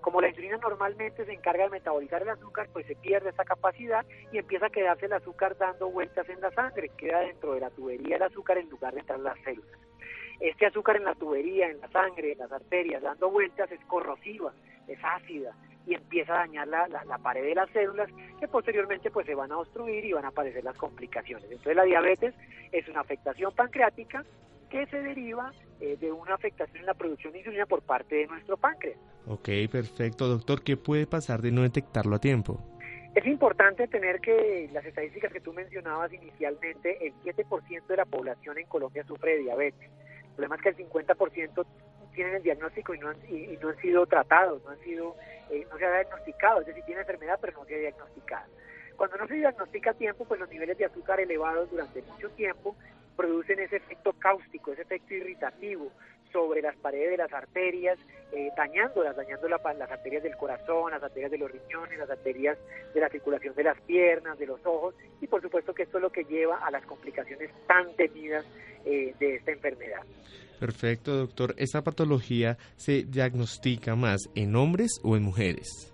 Como 0.00 0.22
la 0.22 0.28
insulina 0.28 0.56
normalmente 0.56 1.26
se 1.26 1.32
encarga 1.32 1.64
de 1.64 1.70
metabolizar 1.70 2.22
el 2.22 2.30
azúcar, 2.30 2.68
pues 2.72 2.86
se 2.86 2.96
pierde 2.96 3.28
esa 3.28 3.44
capacidad 3.44 4.06
y 4.32 4.38
empieza 4.38 4.66
a 4.66 4.70
quedarse 4.70 5.06
el 5.06 5.12
azúcar 5.12 5.56
dando 5.58 5.90
vueltas 5.90 6.26
en 6.30 6.40
la 6.40 6.50
sangre, 6.52 6.90
queda 6.96 7.20
dentro 7.20 7.52
de 7.52 7.60
la 7.60 7.70
tubería 7.70 8.16
el 8.16 8.22
azúcar 8.22 8.56
en 8.56 8.70
lugar 8.70 8.94
de 8.94 9.00
entrar 9.00 9.18
en 9.18 9.24
las 9.24 9.38
células. 9.44 9.89
Este 10.40 10.66
azúcar 10.66 10.96
en 10.96 11.04
la 11.04 11.14
tubería, 11.14 11.68
en 11.68 11.80
la 11.80 11.88
sangre, 11.88 12.32
en 12.32 12.38
las 12.38 12.50
arterias, 12.50 13.02
dando 13.02 13.30
vueltas, 13.30 13.70
es 13.70 13.80
corrosiva, 13.86 14.52
es 14.88 14.98
ácida 15.02 15.54
y 15.86 15.94
empieza 15.94 16.34
a 16.34 16.38
dañar 16.38 16.68
la, 16.68 16.88
la, 16.88 17.18
pared 17.18 17.42
de 17.42 17.54
las 17.54 17.70
células 17.70 18.08
que 18.38 18.48
posteriormente 18.48 19.10
pues 19.10 19.26
se 19.26 19.34
van 19.34 19.52
a 19.52 19.58
obstruir 19.58 20.04
y 20.04 20.12
van 20.12 20.24
a 20.24 20.28
aparecer 20.28 20.64
las 20.64 20.76
complicaciones. 20.76 21.44
Entonces 21.44 21.76
la 21.76 21.84
diabetes 21.84 22.34
es 22.72 22.88
una 22.88 23.00
afectación 23.00 23.52
pancreática 23.54 24.24
que 24.70 24.86
se 24.86 25.00
deriva 25.02 25.52
eh, 25.80 25.96
de 26.00 26.12
una 26.12 26.34
afectación 26.34 26.78
en 26.78 26.86
la 26.86 26.94
producción 26.94 27.32
de 27.32 27.40
insulina 27.40 27.66
por 27.66 27.82
parte 27.82 28.14
de 28.14 28.26
nuestro 28.26 28.56
páncreas. 28.56 28.98
Ok, 29.26 29.48
perfecto, 29.70 30.28
doctor. 30.28 30.62
¿Qué 30.62 30.76
puede 30.76 31.06
pasar 31.06 31.42
de 31.42 31.50
no 31.50 31.62
detectarlo 31.62 32.16
a 32.16 32.20
tiempo? 32.20 32.60
Es 33.14 33.26
importante 33.26 33.88
tener 33.88 34.20
que 34.20 34.70
las 34.72 34.84
estadísticas 34.84 35.32
que 35.32 35.40
tú 35.40 35.52
mencionabas 35.52 36.12
inicialmente, 36.12 37.04
el 37.04 37.12
7% 37.24 37.86
de 37.88 37.96
la 37.96 38.04
población 38.04 38.58
en 38.58 38.66
Colombia 38.66 39.04
sufre 39.04 39.32
de 39.32 39.42
diabetes. 39.42 39.90
Problema 40.40 40.56
es 40.56 40.62
que 40.62 40.68
el 40.70 40.90
50% 40.90 41.66
tienen 42.14 42.36
el 42.36 42.42
diagnóstico 42.42 42.94
y 42.94 42.98
no 42.98 43.10
han, 43.10 43.16
y, 43.28 43.58
no 43.60 43.68
han 43.68 43.76
sido 43.76 44.06
tratados, 44.06 44.64
no 44.64 44.70
han 44.70 44.80
sido, 44.80 45.14
eh, 45.50 45.66
no 45.70 45.76
se 45.76 45.84
ha 45.84 45.92
diagnosticado, 45.92 46.60
es 46.60 46.66
decir, 46.66 46.82
tiene 46.84 47.02
enfermedad 47.02 47.38
pero 47.42 47.58
no 47.58 47.66
se 47.66 47.74
ha 47.74 47.78
diagnosticado. 47.78 48.50
Cuando 48.96 49.18
no 49.18 49.26
se 49.26 49.34
diagnostica 49.34 49.90
a 49.90 49.94
tiempo, 49.94 50.24
pues 50.24 50.40
los 50.40 50.48
niveles 50.48 50.78
de 50.78 50.86
azúcar 50.86 51.20
elevados 51.20 51.70
durante 51.70 52.00
mucho 52.00 52.30
tiempo 52.30 52.74
producen 53.16 53.60
ese 53.60 53.76
efecto 53.76 54.14
cáustico, 54.14 54.72
ese 54.72 54.80
efecto 54.80 55.12
irritativo 55.12 55.92
sobre 56.32 56.62
las 56.62 56.76
paredes 56.76 57.10
de 57.10 57.16
las 57.16 57.32
arterias, 57.32 57.98
eh, 58.32 58.50
dañándolas, 58.56 59.16
dañando 59.16 59.48
las 59.48 59.90
arterias 59.90 60.22
del 60.22 60.36
corazón, 60.36 60.92
las 60.92 61.02
arterias 61.02 61.30
de 61.30 61.38
los 61.38 61.50
riñones, 61.50 61.98
las 61.98 62.10
arterias 62.10 62.58
de 62.94 63.00
la 63.00 63.08
circulación 63.08 63.54
de 63.54 63.64
las 63.64 63.80
piernas, 63.82 64.38
de 64.38 64.46
los 64.46 64.64
ojos, 64.64 64.94
y 65.20 65.26
por 65.26 65.42
supuesto 65.42 65.74
que 65.74 65.84
esto 65.84 65.98
es 65.98 66.02
lo 66.02 66.10
que 66.10 66.24
lleva 66.24 66.58
a 66.58 66.70
las 66.70 66.84
complicaciones 66.86 67.50
tan 67.66 67.94
temidas 67.96 68.44
eh, 68.84 69.14
de 69.18 69.36
esta 69.36 69.52
enfermedad. 69.52 70.02
Perfecto, 70.58 71.16
doctor. 71.16 71.54
¿Esta 71.56 71.82
patología 71.82 72.58
se 72.76 73.04
diagnostica 73.04 73.96
más 73.96 74.28
en 74.34 74.54
hombres 74.56 75.00
o 75.02 75.16
en 75.16 75.22
mujeres? 75.22 75.92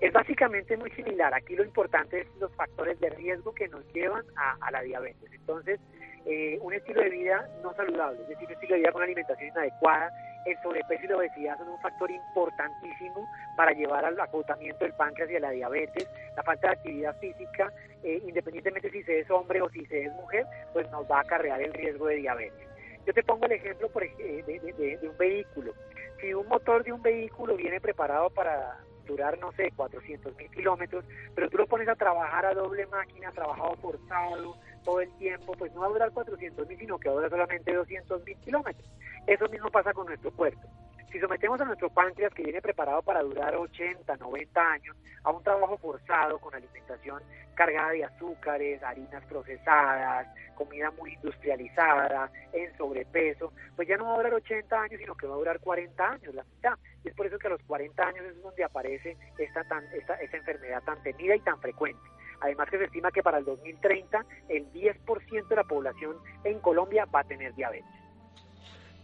Es 0.00 0.12
básicamente 0.12 0.76
muy 0.76 0.90
similar. 0.90 1.32
Aquí 1.34 1.54
lo 1.54 1.64
importante 1.64 2.20
es 2.20 2.26
los 2.40 2.52
factores 2.54 2.98
de 3.00 3.10
riesgo 3.10 3.54
que 3.54 3.68
nos 3.68 3.86
llevan 3.92 4.24
a 4.36 4.70
la 4.70 4.82
diabetes. 4.82 5.30
Entonces, 5.32 5.80
eh, 6.26 6.58
un 6.60 6.72
estilo 6.72 7.02
de 7.02 7.10
vida 7.10 7.48
no 7.62 7.74
saludable, 7.74 8.22
es 8.22 8.28
decir, 8.28 8.46
un 8.46 8.52
estilo 8.54 8.74
de 8.74 8.80
vida 8.80 8.92
con 8.92 9.02
alimentación 9.02 9.48
inadecuada, 9.48 10.10
el 10.44 10.60
sobrepeso 10.62 11.04
y 11.04 11.08
la 11.08 11.16
obesidad 11.16 11.58
son 11.58 11.68
un 11.68 11.80
factor 11.80 12.10
importantísimo 12.10 13.26
para 13.56 13.72
llevar 13.72 14.04
al 14.04 14.18
agotamiento 14.18 14.84
del 14.84 14.94
páncreas 14.94 15.30
y 15.30 15.36
a 15.36 15.40
la 15.40 15.50
diabetes. 15.50 16.08
La 16.36 16.42
falta 16.42 16.68
de 16.68 16.72
actividad 16.74 17.16
física, 17.18 17.72
eh, 18.02 18.22
independientemente 18.26 18.90
si 18.90 19.02
se 19.04 19.20
es 19.20 19.30
hombre 19.30 19.62
o 19.62 19.70
si 19.70 19.84
se 19.86 20.04
es 20.04 20.12
mujer, 20.12 20.46
pues 20.72 20.90
nos 20.90 21.10
va 21.10 21.18
a 21.18 21.22
acarrear 21.22 21.62
el 21.62 21.72
riesgo 21.72 22.06
de 22.06 22.16
diabetes. 22.16 22.68
Yo 23.06 23.12
te 23.12 23.22
pongo 23.22 23.46
el 23.46 23.52
ejemplo 23.52 23.88
por, 23.88 24.02
de, 24.02 24.98
de 25.00 25.08
un 25.08 25.16
vehículo. 25.16 25.74
Si 26.20 26.32
un 26.32 26.46
motor 26.48 26.84
de 26.84 26.92
un 26.92 27.02
vehículo 27.02 27.56
viene 27.56 27.80
preparado 27.80 28.30
para 28.30 28.78
durar, 29.06 29.38
no 29.38 29.52
sé, 29.52 29.70
400 29.76 30.36
mil 30.36 30.50
kilómetros, 30.50 31.04
pero 31.34 31.48
tú 31.50 31.58
lo 31.58 31.66
pones 31.66 31.88
a 31.88 31.94
trabajar 31.94 32.46
a 32.46 32.54
doble 32.54 32.86
máquina, 32.86 33.32
trabajado 33.32 33.76
forzado, 33.76 34.56
todo 34.84 35.00
el 35.00 35.10
tiempo, 35.16 35.54
pues 35.58 35.72
no 35.74 35.80
va 35.80 35.86
a 35.86 35.90
durar 35.90 36.10
400 36.12 36.68
mil, 36.68 36.78
sino 36.78 36.98
que 36.98 37.08
va 37.08 37.14
a 37.14 37.16
durar 37.16 37.30
solamente 37.30 37.72
200 37.72 38.24
mil 38.24 38.36
kilómetros. 38.38 38.88
Eso 39.26 39.48
mismo 39.48 39.70
pasa 39.70 39.92
con 39.92 40.06
nuestro 40.06 40.30
cuerpo. 40.32 40.68
Si 41.10 41.20
sometemos 41.20 41.60
a 41.60 41.64
nuestro 41.64 41.90
páncreas, 41.90 42.34
que 42.34 42.42
viene 42.42 42.60
preparado 42.60 43.00
para 43.00 43.22
durar 43.22 43.54
80, 43.54 44.16
90 44.16 44.60
años, 44.60 44.96
a 45.22 45.30
un 45.30 45.44
trabajo 45.44 45.78
forzado 45.78 46.40
con 46.40 46.52
alimentación 46.54 47.22
cargada 47.54 47.90
de 47.92 48.04
azúcares, 48.04 48.82
harinas 48.82 49.24
procesadas, 49.26 50.26
comida 50.56 50.90
muy 50.90 51.14
industrializada, 51.14 52.32
en 52.52 52.76
sobrepeso, 52.76 53.52
pues 53.76 53.86
ya 53.86 53.96
no 53.96 54.06
va 54.06 54.14
a 54.14 54.16
durar 54.16 54.34
80 54.34 54.80
años, 54.80 55.00
sino 55.00 55.14
que 55.14 55.28
va 55.28 55.34
a 55.34 55.38
durar 55.38 55.60
40 55.60 56.04
años, 56.04 56.34
la 56.34 56.42
mitad. 56.42 56.76
Es 57.04 57.14
por 57.14 57.26
eso 57.26 57.38
que 57.38 57.46
a 57.46 57.50
los 57.50 57.62
40 57.62 58.02
años 58.02 58.24
es 58.26 58.42
donde 58.42 58.64
aparece 58.64 59.16
esta, 59.38 59.62
tan, 59.68 59.84
esta, 59.94 60.14
esta 60.14 60.36
enfermedad 60.36 60.82
tan 60.82 61.00
temida 61.04 61.36
y 61.36 61.40
tan 61.40 61.60
frecuente. 61.60 62.02
Además 62.40 62.68
que 62.70 62.78
se 62.78 62.84
estima 62.84 63.10
que 63.10 63.22
para 63.22 63.38
el 63.38 63.44
2030 63.44 64.24
el 64.48 64.70
10% 64.72 65.48
de 65.48 65.56
la 65.56 65.64
población 65.64 66.16
en 66.44 66.58
Colombia 66.60 67.06
va 67.06 67.20
a 67.20 67.24
tener 67.24 67.54
diabetes. 67.54 67.90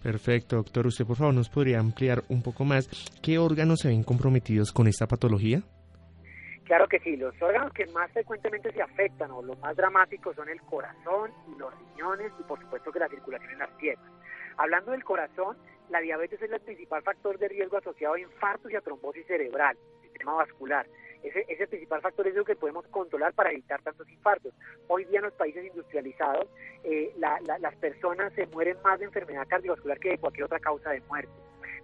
Perfecto, 0.02 0.56
doctor. 0.56 0.86
¿Usted 0.86 1.04
por 1.04 1.16
favor 1.16 1.34
nos 1.34 1.50
podría 1.50 1.78
ampliar 1.78 2.22
un 2.28 2.42
poco 2.42 2.64
más 2.64 2.88
qué 3.22 3.38
órganos 3.38 3.80
se 3.80 3.88
ven 3.88 4.02
comprometidos 4.02 4.72
con 4.72 4.86
esta 4.86 5.06
patología? 5.06 5.62
Claro 6.64 6.86
que 6.86 7.00
sí, 7.00 7.16
los 7.16 7.34
órganos 7.42 7.72
que 7.72 7.84
más 7.86 8.10
frecuentemente 8.12 8.72
se 8.72 8.80
afectan 8.80 9.30
o 9.32 9.42
los 9.42 9.58
más 9.58 9.76
dramáticos 9.76 10.36
son 10.36 10.48
el 10.48 10.60
corazón 10.62 11.32
y 11.52 11.58
los 11.58 11.74
riñones 11.76 12.32
y 12.38 12.44
por 12.44 12.60
supuesto 12.60 12.92
que 12.92 13.00
la 13.00 13.08
circulación 13.08 13.50
en 13.50 13.58
las 13.58 13.70
piernas. 13.70 14.08
Hablando 14.56 14.92
del 14.92 15.02
corazón, 15.02 15.56
la 15.90 16.00
diabetes 16.00 16.40
es 16.40 16.50
el 16.50 16.60
principal 16.60 17.02
factor 17.02 17.38
de 17.38 17.48
riesgo 17.48 17.78
asociado 17.78 18.14
a 18.14 18.20
infartos 18.20 18.70
y 18.70 18.76
a 18.76 18.80
trombosis 18.80 19.26
cerebral, 19.26 19.76
sistema 20.02 20.34
vascular. 20.34 20.86
Ese, 21.22 21.44
ese 21.48 21.66
principal 21.66 22.00
factor 22.00 22.26
es 22.26 22.34
lo 22.34 22.44
que 22.44 22.56
podemos 22.56 22.86
controlar 22.88 23.32
para 23.34 23.50
evitar 23.50 23.82
tantos 23.82 24.08
infartos. 24.08 24.52
Hoy 24.88 25.04
día 25.04 25.18
en 25.18 25.26
los 25.26 25.34
países 25.34 25.64
industrializados 25.66 26.48
eh, 26.84 27.12
las 27.18 27.76
personas 27.76 28.32
se 28.34 28.46
mueren 28.46 28.76
más 28.82 28.98
de 28.98 29.06
enfermedad 29.06 29.46
cardiovascular 29.48 29.98
que 29.98 30.10
de 30.10 30.18
cualquier 30.18 30.44
otra 30.44 30.60
causa 30.60 30.90
de 30.90 31.00
muerte. 31.02 31.32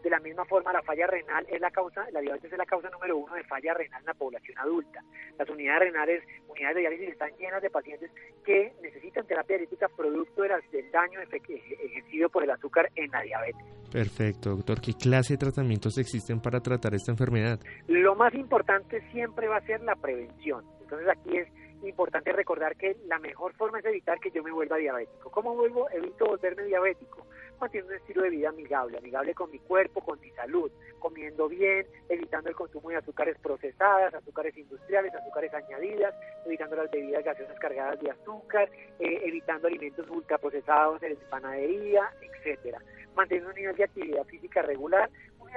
De 0.06 0.10
la 0.10 0.20
misma 0.20 0.44
forma, 0.44 0.72
la 0.72 0.82
falla 0.82 1.08
renal 1.08 1.44
es 1.50 1.60
la 1.60 1.72
causa, 1.72 2.06
la 2.12 2.20
diabetes 2.20 2.52
es 2.52 2.56
la 2.56 2.64
causa 2.64 2.88
número 2.90 3.16
uno 3.16 3.34
de 3.34 3.42
falla 3.42 3.74
renal 3.74 3.98
en 3.98 4.06
la 4.06 4.14
población 4.14 4.56
adulta. 4.56 5.02
Las 5.36 5.50
unidades 5.50 5.80
renales, 5.80 6.22
unidades 6.46 6.76
de 6.76 6.80
diálisis 6.82 7.08
están 7.08 7.36
llenas 7.36 7.60
de 7.60 7.70
pacientes 7.70 8.12
que 8.44 8.72
necesitan 8.82 9.26
terapia 9.26 9.56
dialítica 9.56 9.88
producto 9.96 10.42
del 10.42 10.90
daño 10.92 11.18
ejercido 11.20 12.28
por 12.28 12.44
el 12.44 12.50
azúcar 12.50 12.88
en 12.94 13.10
la 13.10 13.20
diabetes. 13.22 13.66
Perfecto, 13.90 14.50
doctor. 14.50 14.80
¿Qué 14.80 14.92
clase 14.94 15.34
de 15.34 15.38
tratamientos 15.38 15.98
existen 15.98 16.40
para 16.40 16.60
tratar 16.60 16.94
esta 16.94 17.10
enfermedad? 17.10 17.58
Lo 17.88 18.14
más 18.14 18.32
importante 18.34 19.02
siempre 19.10 19.48
va 19.48 19.56
a 19.56 19.66
ser 19.66 19.80
la 19.80 19.96
prevención. 19.96 20.64
Entonces 20.82 21.08
aquí 21.08 21.36
es 21.36 21.48
importante 21.88 22.32
recordar 22.32 22.76
que 22.76 22.96
la 23.06 23.18
mejor 23.18 23.54
forma 23.54 23.78
es 23.78 23.84
evitar 23.84 24.18
que 24.20 24.30
yo 24.30 24.42
me 24.42 24.52
vuelva 24.52 24.76
diabético. 24.76 25.30
¿Cómo 25.30 25.54
vuelvo? 25.54 25.88
Evito 25.90 26.26
volverme 26.26 26.64
diabético. 26.64 27.26
Manteniendo 27.60 27.94
un 27.94 28.00
estilo 28.00 28.22
de 28.22 28.30
vida 28.30 28.48
amigable, 28.50 28.98
amigable 28.98 29.34
con 29.34 29.50
mi 29.50 29.58
cuerpo, 29.58 30.02
con 30.02 30.20
mi 30.20 30.30
salud, 30.32 30.70
comiendo 30.98 31.48
bien, 31.48 31.86
evitando 32.08 32.50
el 32.50 32.54
consumo 32.54 32.90
de 32.90 32.96
azúcares 32.96 33.38
procesadas, 33.38 34.12
azúcares 34.12 34.56
industriales, 34.56 35.14
azúcares 35.14 35.54
añadidas, 35.54 36.14
evitando 36.44 36.76
las 36.76 36.90
bebidas 36.90 37.24
gaseosas 37.24 37.58
cargadas 37.58 37.98
de 38.00 38.10
azúcar, 38.10 38.68
eh, 38.98 39.22
evitando 39.24 39.68
alimentos 39.68 40.08
ultraprocesados 40.10 41.02
en 41.02 41.16
panadería, 41.30 42.10
etcétera. 42.20 42.82
Mantener 43.14 43.46
un 43.46 43.54
nivel 43.54 43.76
de 43.76 43.84
actividad 43.84 44.24
física 44.24 44.60
regular, 44.60 45.08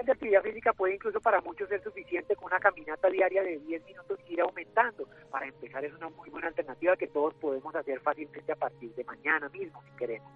de 0.06 0.12
actividad 0.12 0.44
física 0.44 0.74
puede 0.74 0.96
incluso 0.96 1.20
para 1.20 1.42
muchos 1.42 1.70
ser 1.70 1.82
suficiente 1.84 2.36
con 2.36 2.46
una 2.46 2.60
caminata 2.60 3.10
diaria 3.10 3.44
de 3.44 3.60
10 3.60 3.86
minutos 3.86 4.20
y 4.28 4.34
ir 4.34 4.42
aumentando. 4.42 5.08
Para 5.30 5.48
empezar 5.48 5.84
es 5.86 5.94
una 5.94 6.10
muy 6.10 6.30
buena 6.30 6.48
alternativa 6.48 6.98
que 6.98 7.08
todos 7.08 7.34
podemos 7.36 7.74
hacer 7.76 8.00
fácilmente 8.00 8.52
a 8.52 8.56
partir 8.56 8.94
de 8.96 9.04
mañana 9.04 9.50
mismo 9.50 9.82
si 9.84 9.92
queremos. 9.98 10.32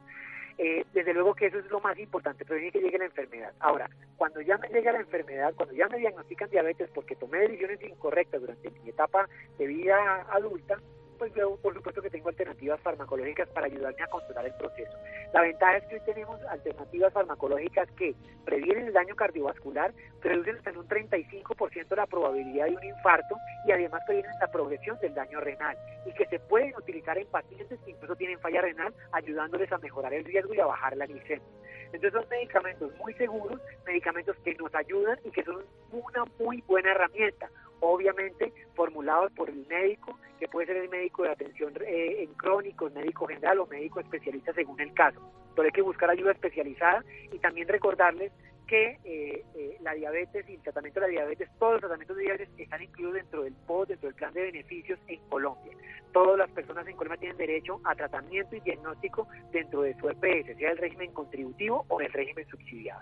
Eh, 0.57 0.86
desde 0.93 1.14
luego 1.14 1.34
que 1.34 1.47
eso 1.47 1.57
es 1.57 1.66
lo 1.72 1.80
más 1.80 1.97
importante, 1.97 2.45
prevenir 2.45 2.72
que 2.72 2.80
llegue 2.80 2.99
la 2.99 3.05
enfermedad. 3.05 3.53
Ahora, 3.59 3.89
cuando 4.18 4.39
ya 4.41 4.57
me 4.59 4.70
llega 4.70 4.91
la 4.91 4.99
enfermedad, 4.99 5.53
cuando 5.55 5.74
ya 5.74 5.88
me 5.88 5.97
diagnostican 5.97 6.49
diabetes 6.49 6.89
porque 6.93 7.16
tomé 7.16 7.39
decisiones 7.39 7.82
incorrectas 7.82 8.41
durante 8.41 8.70
mi 8.70 8.89
etapa 8.89 9.28
de 9.57 9.66
vida 9.66 10.28
adulta, 10.30 10.80
pues 11.24 11.36
yo 11.36 11.55
por 11.61 11.74
supuesto 11.74 12.01
que 12.01 12.09
tengo 12.09 12.28
alternativas 12.28 12.82
farmacológicas 12.82 13.47
para 13.51 13.67
ayudarme 13.67 14.03
a 14.03 14.07
controlar 14.07 14.45
el 14.45 14.53
proceso. 14.55 14.91
La 15.34 15.41
ventaja 15.41 15.78
es 15.78 15.86
que 15.86 15.95
hoy 15.95 16.01
tenemos 16.05 16.41
alternativas 16.49 17.13
farmacológicas 17.13 17.89
que 17.91 18.13
previenen 18.43 18.88
el 18.88 18.93
daño 18.93 19.15
cardiovascular, 19.15 19.93
reducen 20.19 20.57
hasta 20.57 20.71
en 20.71 20.78
un 20.80 20.88
35% 20.89 21.95
la 21.95 22.07
probabilidad 22.07 22.65
de 22.65 22.76
un 22.76 22.84
infarto 22.84 23.38
y 23.65 23.71
además 23.71 24.01
previenen 24.05 24.34
la 24.41 24.51
progresión 24.51 24.99
del 24.99 25.13
daño 25.13 25.39
renal 25.39 25.78
y 26.05 26.11
que 26.11 26.26
se 26.26 26.39
pueden 26.39 26.76
utilizar 26.76 27.17
en 27.17 27.28
pacientes 27.28 27.80
que 27.80 27.91
incluso 27.91 28.17
tienen 28.17 28.38
falla 28.39 28.59
renal, 28.59 28.93
ayudándoles 29.13 29.71
a 29.71 29.78
mejorar 29.78 30.13
el 30.13 30.26
riesgo 30.26 30.53
y 30.53 30.59
a 30.59 30.65
bajar 30.65 30.97
la 30.97 31.05
glicemia. 31.05 31.47
Entonces 31.93 32.11
son 32.11 32.28
medicamentos 32.28 32.93
muy 32.97 33.13
seguros, 33.13 33.61
medicamentos 33.86 34.36
que 34.43 34.55
nos 34.55 34.76
ayudan 34.76 35.17
y 35.24 35.32
que 35.32 35.43
son 35.43 35.63
una 35.93 36.26
muy 36.38 36.61
buena 36.67 36.91
herramienta 36.91 37.49
obviamente 37.84 38.53
formulados 38.75 39.31
por 39.34 39.49
el 39.49 39.65
médico, 39.67 40.17
que 40.39 40.47
puede 40.47 40.67
ser 40.67 40.77
el 40.77 40.89
médico 40.89 41.23
de 41.23 41.29
atención 41.29 41.73
eh, 41.86 42.23
en 42.23 42.34
crónicos, 42.34 42.93
médico 42.93 43.27
general 43.27 43.59
o 43.59 43.67
médico 43.67 43.99
especialista 43.99 44.53
según 44.53 44.79
el 44.79 44.93
caso. 44.93 45.19
Pero 45.55 45.65
hay 45.65 45.71
que 45.71 45.81
buscar 45.81 46.09
ayuda 46.09 46.31
especializada 46.31 47.03
y 47.31 47.38
también 47.39 47.67
recordarles 47.67 48.31
que 48.67 48.97
eh, 49.03 49.43
eh, 49.55 49.77
la 49.81 49.93
diabetes 49.93 50.47
y 50.49 50.53
el 50.55 50.61
tratamiento 50.61 50.99
de 50.99 51.07
la 51.07 51.11
diabetes, 51.11 51.49
todos 51.59 51.73
los 51.73 51.81
tratamientos 51.81 52.17
de 52.17 52.23
diabetes 52.23 52.49
están 52.57 52.81
incluidos 52.81 53.15
dentro 53.15 53.43
del 53.43 53.53
POD, 53.53 53.88
dentro 53.89 54.07
del 54.07 54.15
plan 54.15 54.34
de 54.34 54.41
beneficios 54.43 54.99
en 55.07 55.19
Colombia. 55.29 55.77
Todas 56.13 56.38
las 56.38 56.49
personas 56.51 56.88
en 56.88 56.95
Colombia 56.95 57.19
tienen 57.19 57.38
derecho 57.38 57.81
a 57.84 57.93
tratamiento 57.95 58.55
y 58.55 58.61
diagnóstico 58.61 59.27
dentro 59.51 59.81
de 59.81 59.95
su 59.99 60.09
EPS, 60.09 60.57
sea 60.57 60.71
el 60.71 60.77
régimen 60.77 61.11
contributivo 61.11 61.86
o 61.89 61.99
el 62.01 62.11
régimen 62.13 62.47
subsidiado. 62.47 63.01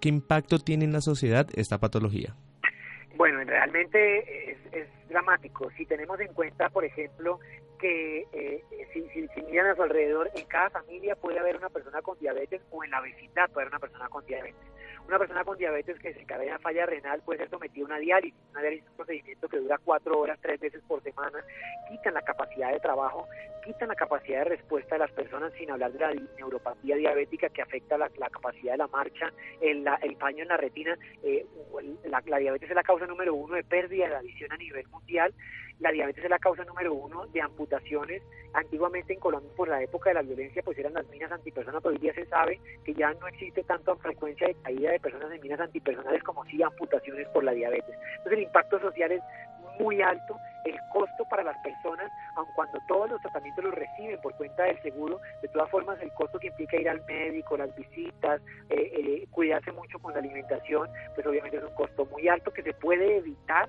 ¿Qué 0.00 0.08
impacto 0.08 0.58
tiene 0.58 0.84
en 0.84 0.92
la 0.92 1.00
sociedad 1.00 1.46
esta 1.54 1.78
patología? 1.78 2.34
Bueno, 3.16 3.42
realmente 3.44 4.50
es, 4.50 4.88
dramático. 5.08 5.70
Si 5.76 5.86
tenemos 5.86 6.18
en 6.18 6.32
cuenta, 6.34 6.68
por 6.70 6.84
ejemplo, 6.84 7.38
que 7.78 8.26
eh, 8.32 8.64
si, 8.92 9.08
si, 9.28 9.42
miran 9.42 9.66
a 9.66 9.76
su 9.76 9.82
alrededor, 9.82 10.28
en 10.34 10.44
cada 10.46 10.70
familia 10.70 11.14
puede 11.14 11.38
haber 11.38 11.56
una 11.56 11.68
persona 11.68 12.02
con 12.02 12.18
diabetes 12.18 12.60
o 12.70 12.82
en 12.82 12.90
la 12.90 13.00
vecindad 13.00 13.48
puede 13.50 13.66
haber 13.66 13.74
una 13.74 13.78
persona 13.78 14.08
con 14.08 14.26
diabetes. 14.26 14.73
Una 15.06 15.18
persona 15.18 15.44
con 15.44 15.58
diabetes 15.58 15.98
que 15.98 16.14
se 16.14 16.20
encarga 16.22 16.58
falla 16.58 16.86
renal 16.86 17.20
puede 17.22 17.40
ser 17.40 17.50
sometida 17.50 17.82
a 17.82 17.86
una 17.86 17.98
diálisis. 17.98 18.40
Una 18.50 18.60
diálisis 18.60 18.84
es 18.84 18.90
un 18.90 18.96
procedimiento 18.96 19.48
que 19.48 19.58
dura 19.58 19.78
cuatro 19.84 20.18
horas, 20.18 20.38
tres 20.40 20.58
veces 20.60 20.82
por 20.88 21.02
semana, 21.02 21.44
quitan 21.88 22.14
la 22.14 22.22
capacidad 22.22 22.72
de 22.72 22.80
trabajo 22.80 23.26
quitan 23.64 23.88
la 23.88 23.94
capacidad 23.94 24.40
de 24.40 24.56
respuesta 24.56 24.94
de 24.94 25.00
las 25.00 25.10
personas, 25.12 25.52
sin 25.54 25.70
hablar 25.70 25.92
de 25.92 25.98
la 25.98 26.14
neuropatía 26.36 26.96
diabética 26.96 27.48
que 27.48 27.62
afecta 27.62 27.96
la, 27.96 28.10
capacidad 28.28 28.72
de 28.72 28.78
la 28.78 28.88
marcha, 28.88 29.32
el, 29.60 29.84
el 30.02 30.16
paño 30.16 30.42
en 30.42 30.48
la 30.48 30.56
retina. 30.56 30.96
Eh, 31.22 31.46
la, 32.04 32.22
la, 32.26 32.38
diabetes 32.38 32.68
es 32.68 32.76
la 32.76 32.82
causa 32.82 33.06
número 33.06 33.34
uno 33.34 33.54
de 33.54 33.64
pérdida 33.64 34.08
de 34.08 34.16
adición 34.16 34.52
a 34.52 34.56
nivel 34.56 34.86
mundial. 34.88 35.34
La 35.80 35.90
diabetes 35.90 36.22
es 36.22 36.30
la 36.30 36.38
causa 36.38 36.64
número 36.64 36.92
uno 36.94 37.26
de 37.26 37.40
amputaciones. 37.40 38.22
Antiguamente 38.52 39.14
en 39.14 39.20
Colombia, 39.20 39.50
por 39.56 39.68
la 39.68 39.82
época 39.82 40.10
de 40.10 40.14
la 40.14 40.22
violencia, 40.22 40.62
pues 40.62 40.78
eran 40.78 40.92
las 40.92 41.08
minas 41.08 41.32
antipersonas, 41.32 41.82
pero 41.82 41.94
hoy 41.94 42.00
día 42.00 42.14
se 42.14 42.26
sabe 42.26 42.60
que 42.84 42.94
ya 42.94 43.12
no 43.14 43.26
existe 43.26 43.64
tanto 43.64 43.96
frecuencia 43.96 44.46
de 44.46 44.54
caída 44.54 44.92
de 44.94 45.00
personas 45.00 45.30
en 45.32 45.40
minas 45.40 45.60
antipersonales 45.60 46.22
como 46.22 46.44
sí 46.46 46.62
amputaciones 46.62 47.28
por 47.28 47.44
la 47.44 47.52
diabetes. 47.52 47.94
Entonces 48.16 48.32
el 48.32 48.44
impacto 48.44 48.80
social 48.80 49.12
es 49.12 49.22
muy 49.78 50.00
alto, 50.02 50.38
el 50.64 50.76
costo 50.92 51.24
para 51.28 51.42
las 51.42 51.56
personas, 51.58 52.10
aun 52.36 52.46
cuando 52.54 52.78
todos 52.86 53.10
los 53.10 53.20
tratamientos 53.20 53.64
los 53.64 53.74
reciben 53.74 54.20
por 54.20 54.34
cuenta 54.36 54.64
del 54.64 54.80
seguro, 54.82 55.20
de 55.42 55.48
todas 55.48 55.70
formas 55.70 56.00
el 56.00 56.12
costo 56.12 56.38
que 56.38 56.48
implica 56.48 56.80
ir 56.80 56.88
al 56.88 57.04
médico, 57.06 57.56
las 57.56 57.74
visitas, 57.74 58.40
eh, 58.70 58.92
eh, 58.96 59.26
cuidarse 59.30 59.72
mucho 59.72 59.98
con 59.98 60.12
la 60.12 60.20
alimentación, 60.20 60.88
pues 61.14 61.26
obviamente 61.26 61.58
es 61.58 61.64
un 61.64 61.74
costo 61.74 62.06
muy 62.06 62.28
alto 62.28 62.52
que 62.52 62.62
se 62.62 62.72
puede 62.74 63.18
evitar 63.18 63.68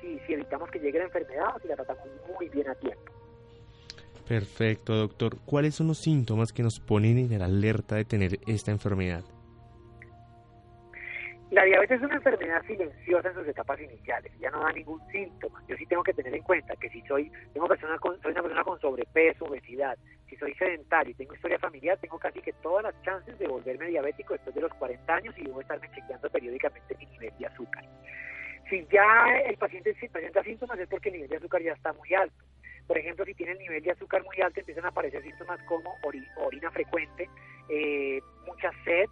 si, 0.00 0.18
si 0.20 0.34
evitamos 0.34 0.70
que 0.70 0.78
llegue 0.78 0.98
la 0.98 1.06
enfermedad 1.06 1.56
o 1.56 1.58
si 1.60 1.68
la 1.68 1.76
tratamos 1.76 2.06
muy 2.36 2.48
bien 2.48 2.68
a 2.68 2.74
tiempo. 2.74 3.12
Perfecto, 4.28 4.94
doctor. 4.96 5.36
¿Cuáles 5.44 5.76
son 5.76 5.86
los 5.86 5.98
síntomas 5.98 6.52
que 6.52 6.64
nos 6.64 6.80
ponen 6.80 7.18
en 7.18 7.38
la 7.38 7.44
alerta 7.44 7.94
de 7.94 8.04
tener 8.04 8.40
esta 8.46 8.72
enfermedad? 8.72 9.22
La 11.50 11.62
diabetes 11.62 11.98
es 11.98 12.04
una 12.04 12.16
enfermedad 12.16 12.60
silenciosa 12.66 13.28
en 13.28 13.34
sus 13.34 13.46
etapas 13.46 13.80
iniciales, 13.80 14.32
ya 14.40 14.50
no 14.50 14.60
da 14.60 14.72
ningún 14.72 15.00
síntoma. 15.12 15.62
Yo 15.68 15.76
sí 15.76 15.86
tengo 15.86 16.02
que 16.02 16.12
tener 16.12 16.34
en 16.34 16.42
cuenta 16.42 16.74
que 16.74 16.90
si 16.90 17.00
soy, 17.02 17.30
tengo 17.52 17.68
persona 17.68 17.96
con, 17.98 18.18
una 18.24 18.42
persona 18.42 18.64
con 18.64 18.80
sobrepeso, 18.80 19.44
obesidad, 19.44 19.96
si 20.28 20.34
soy 20.36 20.54
sedentario 20.54 21.12
y 21.12 21.14
tengo 21.14 21.34
historia 21.34 21.58
familiar, 21.60 21.98
tengo 21.98 22.18
casi 22.18 22.40
que 22.40 22.52
todas 22.54 22.82
las 22.82 23.02
chances 23.02 23.38
de 23.38 23.46
volverme 23.46 23.86
diabético 23.86 24.32
después 24.32 24.56
de 24.56 24.62
los 24.62 24.74
40 24.74 25.14
años 25.14 25.38
y 25.38 25.44
debo 25.44 25.60
estarme 25.60 25.88
chequeando 25.94 26.28
periódicamente 26.30 26.96
mi 26.98 27.06
nivel 27.06 27.32
de 27.38 27.46
azúcar. 27.46 27.84
Si 28.68 28.84
ya 28.90 29.38
el 29.44 29.56
paciente 29.56 29.94
presenta 30.10 30.42
síntomas 30.42 30.80
es 30.80 30.88
porque 30.88 31.10
el 31.10 31.14
nivel 31.14 31.30
de 31.30 31.36
azúcar 31.36 31.62
ya 31.62 31.74
está 31.74 31.92
muy 31.92 32.12
alto. 32.12 32.44
Por 32.88 32.98
ejemplo, 32.98 33.24
si 33.24 33.34
tiene 33.34 33.52
el 33.52 33.58
nivel 33.58 33.82
de 33.84 33.92
azúcar 33.92 34.24
muy 34.24 34.40
alto, 34.40 34.58
empiezan 34.58 34.84
a 34.84 34.88
aparecer 34.88 35.22
síntomas 35.22 35.60
como 35.64 35.94
orina 36.02 36.70
frecuente, 36.72 37.28
eh, 37.68 38.20
mucha 38.46 38.70
sed, 38.84 39.08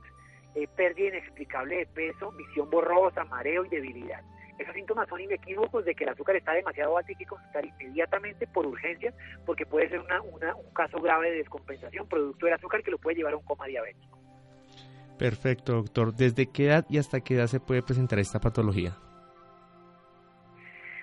eh, 0.55 0.68
pérdida 0.76 1.09
inexplicable 1.09 1.78
de 1.78 1.86
peso, 1.86 2.32
visión 2.32 2.70
borrosa, 2.70 3.24
mareo 3.24 3.64
y 3.64 3.68
debilidad. 3.68 4.20
Esos 4.59 4.74
síntomas 4.74 5.09
son 5.09 5.20
inequívocos 5.20 5.84
de 5.84 5.94
que 5.94 6.05
el 6.05 6.11
azúcar 6.11 6.36
está 6.36 6.52
demasiado 6.52 6.96
alto 6.96 7.11
y 7.11 7.14
hay 7.14 7.18
que 7.18 7.26
consultar 7.26 7.64
inmediatamente 7.64 8.46
por 8.46 8.66
urgencia 8.66 9.12
porque 9.44 9.66
puede 9.66 9.88
ser 9.88 10.00
una, 10.00 10.22
un 10.22 10.72
caso 10.72 11.00
grave 11.00 11.30
de 11.32 11.38
descompensación 11.38 12.07
producto 12.09 12.46
del 12.46 12.55
azúcar 12.55 12.82
que 12.82 12.92
lo 12.92 12.98
puede 12.98 13.16
llevar 13.16 13.34
a 13.34 13.36
un 13.36 13.44
coma 13.44 13.66
diabético. 13.66 14.18
Perfecto, 15.18 15.74
doctor. 15.74 16.14
¿Desde 16.14 16.50
qué 16.50 16.66
edad 16.66 16.86
y 16.88 16.98
hasta 16.98 17.20
qué 17.20 17.34
edad 17.34 17.46
se 17.46 17.61
puede 17.61 17.82
presentar 17.82 18.18
esta 18.18 18.40
patología? 18.40 18.96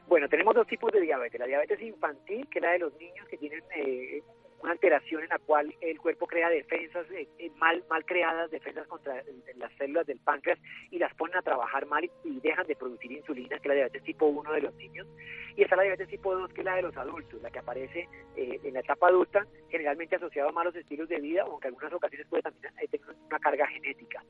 Bueno, 0.07 0.27
tenemos 0.27 0.53
dos 0.53 0.67
tipos 0.67 0.91
de 0.91 1.01
diabetes. 1.01 1.39
La 1.39 1.47
diabetes 1.47 1.81
infantil, 1.81 2.47
que 2.49 2.59
es 2.59 2.63
la 2.63 2.71
de 2.71 2.79
los 2.79 2.93
niños 2.99 3.25
que 3.29 3.37
tienen 3.37 3.63
eh, 3.75 4.21
una 4.63 4.73
alteración 4.73 5.23
en 5.23 5.29
la 5.29 5.39
cual 5.39 5.73
el 5.81 5.99
cuerpo 5.99 6.27
crea 6.27 6.49
defensas 6.49 7.09
eh, 7.11 7.27
eh, 7.39 7.51
mal 7.57 7.83
mal 7.89 8.05
creadas, 8.05 8.51
defensas 8.51 8.87
contra 8.87 9.23
las 9.55 9.71
células 9.77 10.05
del 10.05 10.19
páncreas 10.19 10.59
y 10.89 10.99
las 10.99 11.13
ponen 11.15 11.37
a 11.37 11.41
trabajar 11.41 11.85
mal 11.85 12.09
y, 12.23 12.39
dejan 12.41 12.65
de 12.65 12.75
producir 12.75 13.11
insulina, 13.11 13.57
que 13.59 13.63
es 13.63 13.67
la 13.67 13.73
diabetes 13.75 14.03
tipo 14.03 14.25
1 14.25 14.51
de 14.53 14.61
los 14.61 14.73
niños. 14.75 15.07
Y 15.55 15.63
está 15.63 15.75
la 15.75 15.83
diabetes 15.83 16.07
tipo 16.07 16.33
2, 16.33 16.53
que 16.53 16.61
es 16.61 16.65
la 16.65 16.75
de 16.75 16.81
los 16.81 16.97
adultos, 16.97 17.41
la 17.41 17.51
que 17.51 17.59
aparece 17.59 18.07
eh, 18.35 18.59
en 18.63 18.73
la 18.73 18.79
etapa 18.79 19.09
adulta, 19.09 19.45
generalmente 19.69 20.15
asociada 20.15 20.49
a 20.49 20.51
malos 20.51 20.75
estilos 20.75 21.07
de 21.07 21.19
vida, 21.19 21.43
aunque 21.43 21.67
en 21.67 21.75
algunas 21.75 21.93
ocasiones 21.93 22.27
puede 22.27 22.43
también 22.43 22.73
tener 22.73 23.15
una 23.27 23.39
carga 23.39 23.67
genética. 23.67 24.23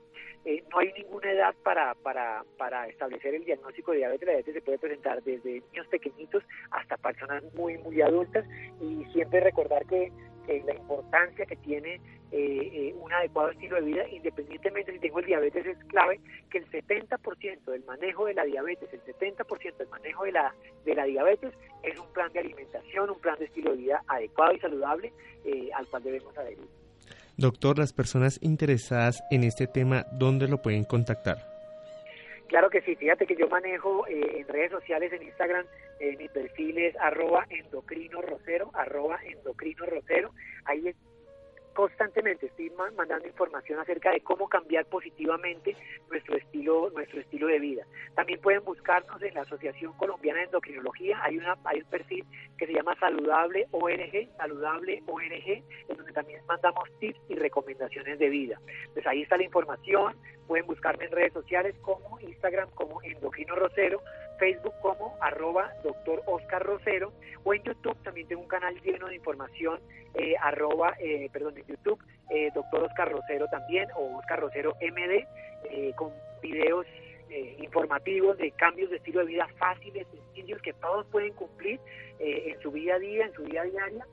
no 0.71 0.79
hay 0.79 0.91
ninguna 0.93 1.31
edad 1.31 1.55
para, 1.63 1.93
para, 1.95 2.43
para 2.57 2.87
establecer 2.87 3.35
el 3.35 3.45
diagnóstico 3.45 3.91
de 3.91 3.99
diabetes. 3.99 4.25
La 4.25 4.33
diabetes 4.33 4.55
se 4.55 4.61
puede 4.61 4.79
presentar 4.79 5.23
desde 5.23 5.61
niños 5.61 5.87
pequeñitos 5.87 6.43
hasta 6.71 6.97
personas 6.97 7.43
muy, 7.53 7.77
muy 7.77 8.01
adultas 8.01 8.45
y 8.81 9.05
siempre 9.13 9.39
recordar 9.39 9.85
que 9.85 10.11
la 10.47 10.75
importancia 10.75 11.45
que 11.45 11.55
tiene 11.57 11.99
eh, 12.31 12.71
eh, 12.73 12.95
un 12.97 13.11
adecuado 13.11 13.51
estilo 13.51 13.75
de 13.75 13.81
vida, 13.81 14.07
independientemente 14.09 14.93
si 14.93 14.99
tengo 14.99 15.19
el 15.19 15.25
diabetes, 15.25 15.65
es 15.65 15.77
clave 15.85 16.19
que 16.49 16.59
el 16.59 16.71
70% 16.71 17.65
del 17.65 17.83
manejo 17.83 18.25
de 18.25 18.33
la 18.33 18.45
diabetes, 18.45 18.89
el 18.93 19.03
70% 19.03 19.77
del 19.77 19.89
manejo 19.89 20.23
de 20.23 20.31
la, 20.31 20.55
de 20.85 20.95
la 20.95 21.03
diabetes 21.03 21.53
es 21.83 21.99
un 21.99 22.07
plan 22.13 22.31
de 22.31 22.39
alimentación, 22.39 23.09
un 23.09 23.19
plan 23.19 23.37
de 23.37 23.45
estilo 23.45 23.71
de 23.71 23.77
vida 23.77 24.03
adecuado 24.07 24.53
y 24.53 24.59
saludable 24.59 25.13
eh, 25.43 25.69
al 25.75 25.87
cual 25.87 26.03
debemos 26.03 26.37
adherir. 26.37 26.69
Doctor, 27.35 27.77
las 27.77 27.91
personas 27.91 28.39
interesadas 28.41 29.21
en 29.29 29.43
este 29.43 29.67
tema, 29.67 30.05
¿dónde 30.13 30.47
lo 30.47 30.61
pueden 30.61 30.85
contactar? 30.85 31.50
Claro 32.51 32.69
que 32.69 32.81
sí, 32.81 32.97
fíjate 32.97 33.25
que 33.25 33.37
yo 33.37 33.47
manejo 33.47 34.05
eh, 34.07 34.39
en 34.39 34.47
redes 34.49 34.71
sociales, 34.71 35.13
en 35.13 35.23
Instagram, 35.23 35.65
eh, 36.01 36.17
mi 36.17 36.27
perfil 36.27 36.79
es 36.79 36.93
arroba 36.97 37.45
endocrino 37.49 38.21
rosero, 38.21 38.71
arroba 38.73 39.21
endocrino 39.23 39.85
rosero. 39.85 40.31
Ahí 40.65 40.85
constantemente 41.73 42.47
estoy 42.47 42.71
mandando 42.95 43.27
información 43.27 43.79
acerca 43.79 44.11
de 44.11 44.21
cómo 44.21 44.47
cambiar 44.47 44.85
positivamente 44.85 45.75
nuestro 46.09 46.37
estilo 46.37 46.89
nuestro 46.91 47.21
estilo 47.21 47.47
de 47.47 47.59
vida. 47.59 47.85
También 48.15 48.39
pueden 48.41 48.63
buscarnos 48.63 49.21
en 49.21 49.33
la 49.33 49.41
Asociación 49.41 49.93
Colombiana 49.93 50.39
de 50.39 50.45
Endocrinología, 50.45 51.21
hay 51.23 51.37
una 51.37 51.57
hay 51.65 51.79
un 51.79 51.85
perfil 51.85 52.25
que 52.57 52.67
se 52.67 52.73
llama 52.73 52.95
Saludable 52.99 53.67
ORG, 53.71 54.29
Saludable 54.37 55.03
ORG, 55.07 55.63
en 55.89 55.97
donde 55.97 56.13
también 56.13 56.41
mandamos 56.47 56.89
tips 56.99 57.19
y 57.29 57.35
recomendaciones 57.35 58.19
de 58.19 58.29
vida. 58.29 58.59
Pues 58.93 59.05
ahí 59.07 59.21
está 59.21 59.37
la 59.37 59.43
información, 59.43 60.15
pueden 60.47 60.65
buscarme 60.65 61.05
en 61.05 61.11
redes 61.11 61.33
sociales 61.33 61.75
como 61.81 62.19
Instagram 62.19 62.69
como 62.71 63.01
Endocrino 63.01 63.55
Rosero, 63.55 64.01
Facebook 64.41 64.73
como 64.81 65.15
arroba 65.21 65.71
doctor 65.83 66.23
Oscar 66.25 66.63
Rosero 66.63 67.13
o 67.43 67.53
en 67.53 67.61
YouTube 67.61 67.95
también 68.01 68.27
tengo 68.27 68.41
un 68.41 68.47
canal 68.47 68.73
lleno 68.81 69.07
de 69.07 69.15
información 69.15 69.79
eh, 70.15 70.33
arroba, 70.41 70.95
eh, 70.99 71.29
perdón, 71.31 71.59
en 71.59 71.65
YouTube 71.67 72.03
eh, 72.31 72.49
doctor 72.55 72.85
Oscar 72.85 73.11
Rosero 73.11 73.45
también 73.51 73.87
o 73.95 74.17
Oscar 74.17 74.39
Rosero 74.39 74.75
MD 74.81 75.27
eh, 75.69 75.93
con 75.95 76.11
videos 76.41 76.87
informativos 77.59 78.37
de 78.39 78.51
cambios 78.51 78.89
de 78.89 78.97
estilo 78.97 79.21
de 79.21 79.27
vida 79.27 79.47
fáciles, 79.57 80.05
sencillos 80.11 80.61
que 80.61 80.73
todos 80.73 81.05
pueden 81.07 81.31
cumplir 81.31 81.79
en 82.19 82.59
su 82.61 82.71
vida 82.71 82.95
a 82.95 82.99
día, 82.99 83.25
en 83.25 83.31
su 83.31 83.43
vida 83.43 83.63
diaria, 83.63 84.05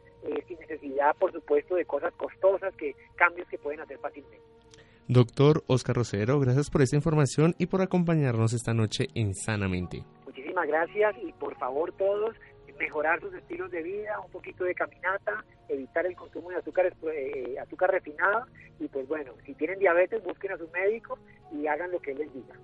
sin 0.47 0.57
necesidad 0.61 1.17
por 1.17 1.33
supuesto 1.33 1.75
de 1.75 1.85
cosas 1.85 2.15
costosas, 2.15 2.73
que 2.77 2.95
cambios 3.17 3.49
que 3.49 3.59
pueden 3.59 3.81
hacer 3.81 3.99
fácilmente. 3.99 4.41
Doctor 5.09 5.65
Oscar 5.67 5.97
Rosero, 5.97 6.39
gracias 6.39 6.71
por 6.71 6.81
esta 6.81 6.95
información 6.95 7.57
y 7.59 7.67
por 7.67 7.83
acompañarnos 7.83 8.53
esta 8.53 8.73
noche 8.73 9.09
en 9.17 9.35
Sanamente 9.35 10.05
gracias 10.67 11.15
y 11.23 11.33
por 11.33 11.57
favor 11.57 11.93
todos 11.93 12.35
mejorar 12.79 13.21
sus 13.21 13.35
estilos 13.35 13.71
de 13.71 13.83
vida, 13.83 14.19
un 14.25 14.31
poquito 14.31 14.65
de 14.65 14.75
caminata, 14.75 15.45
evitar 15.69 16.07
el 16.07 16.15
consumo 16.15 16.51
de 16.51 16.57
azúcar, 16.57 16.93
eh, 17.15 17.57
azúcar 17.61 17.91
refinada 17.91 18.47
y 18.81 18.89
pues 18.89 19.07
bueno, 19.09 19.33
si 19.45 19.55
tienen 19.55 19.79
diabetes 19.79 20.23
busquen 20.23 20.53
a 20.53 20.59
su 20.59 20.69
médico 20.69 21.19
y 21.53 21.67
hagan 21.67 21.91
lo 21.91 22.01
que 22.01 22.13
él 22.13 22.19
les 22.19 22.33
diga. 22.33 22.55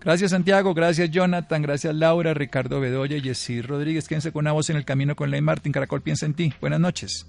Gracias 0.00 0.32
Santiago, 0.32 0.74
gracias 0.74 1.10
Jonathan, 1.10 1.62
gracias 1.62 1.94
Laura, 1.94 2.34
Ricardo 2.34 2.80
Bedoya 2.80 3.16
y 3.16 3.20
Jessy 3.20 3.62
Rodríguez. 3.62 4.08
Quédense 4.08 4.32
con 4.32 4.40
una 4.40 4.52
voz 4.52 4.70
en 4.70 4.76
el 4.76 4.84
camino 4.84 5.14
con 5.14 5.30
Ley 5.30 5.40
Martín. 5.40 5.72
Caracol 5.72 6.02
piensa 6.02 6.26
en 6.26 6.34
ti. 6.34 6.52
Buenas 6.60 6.80
noches. 6.80 7.26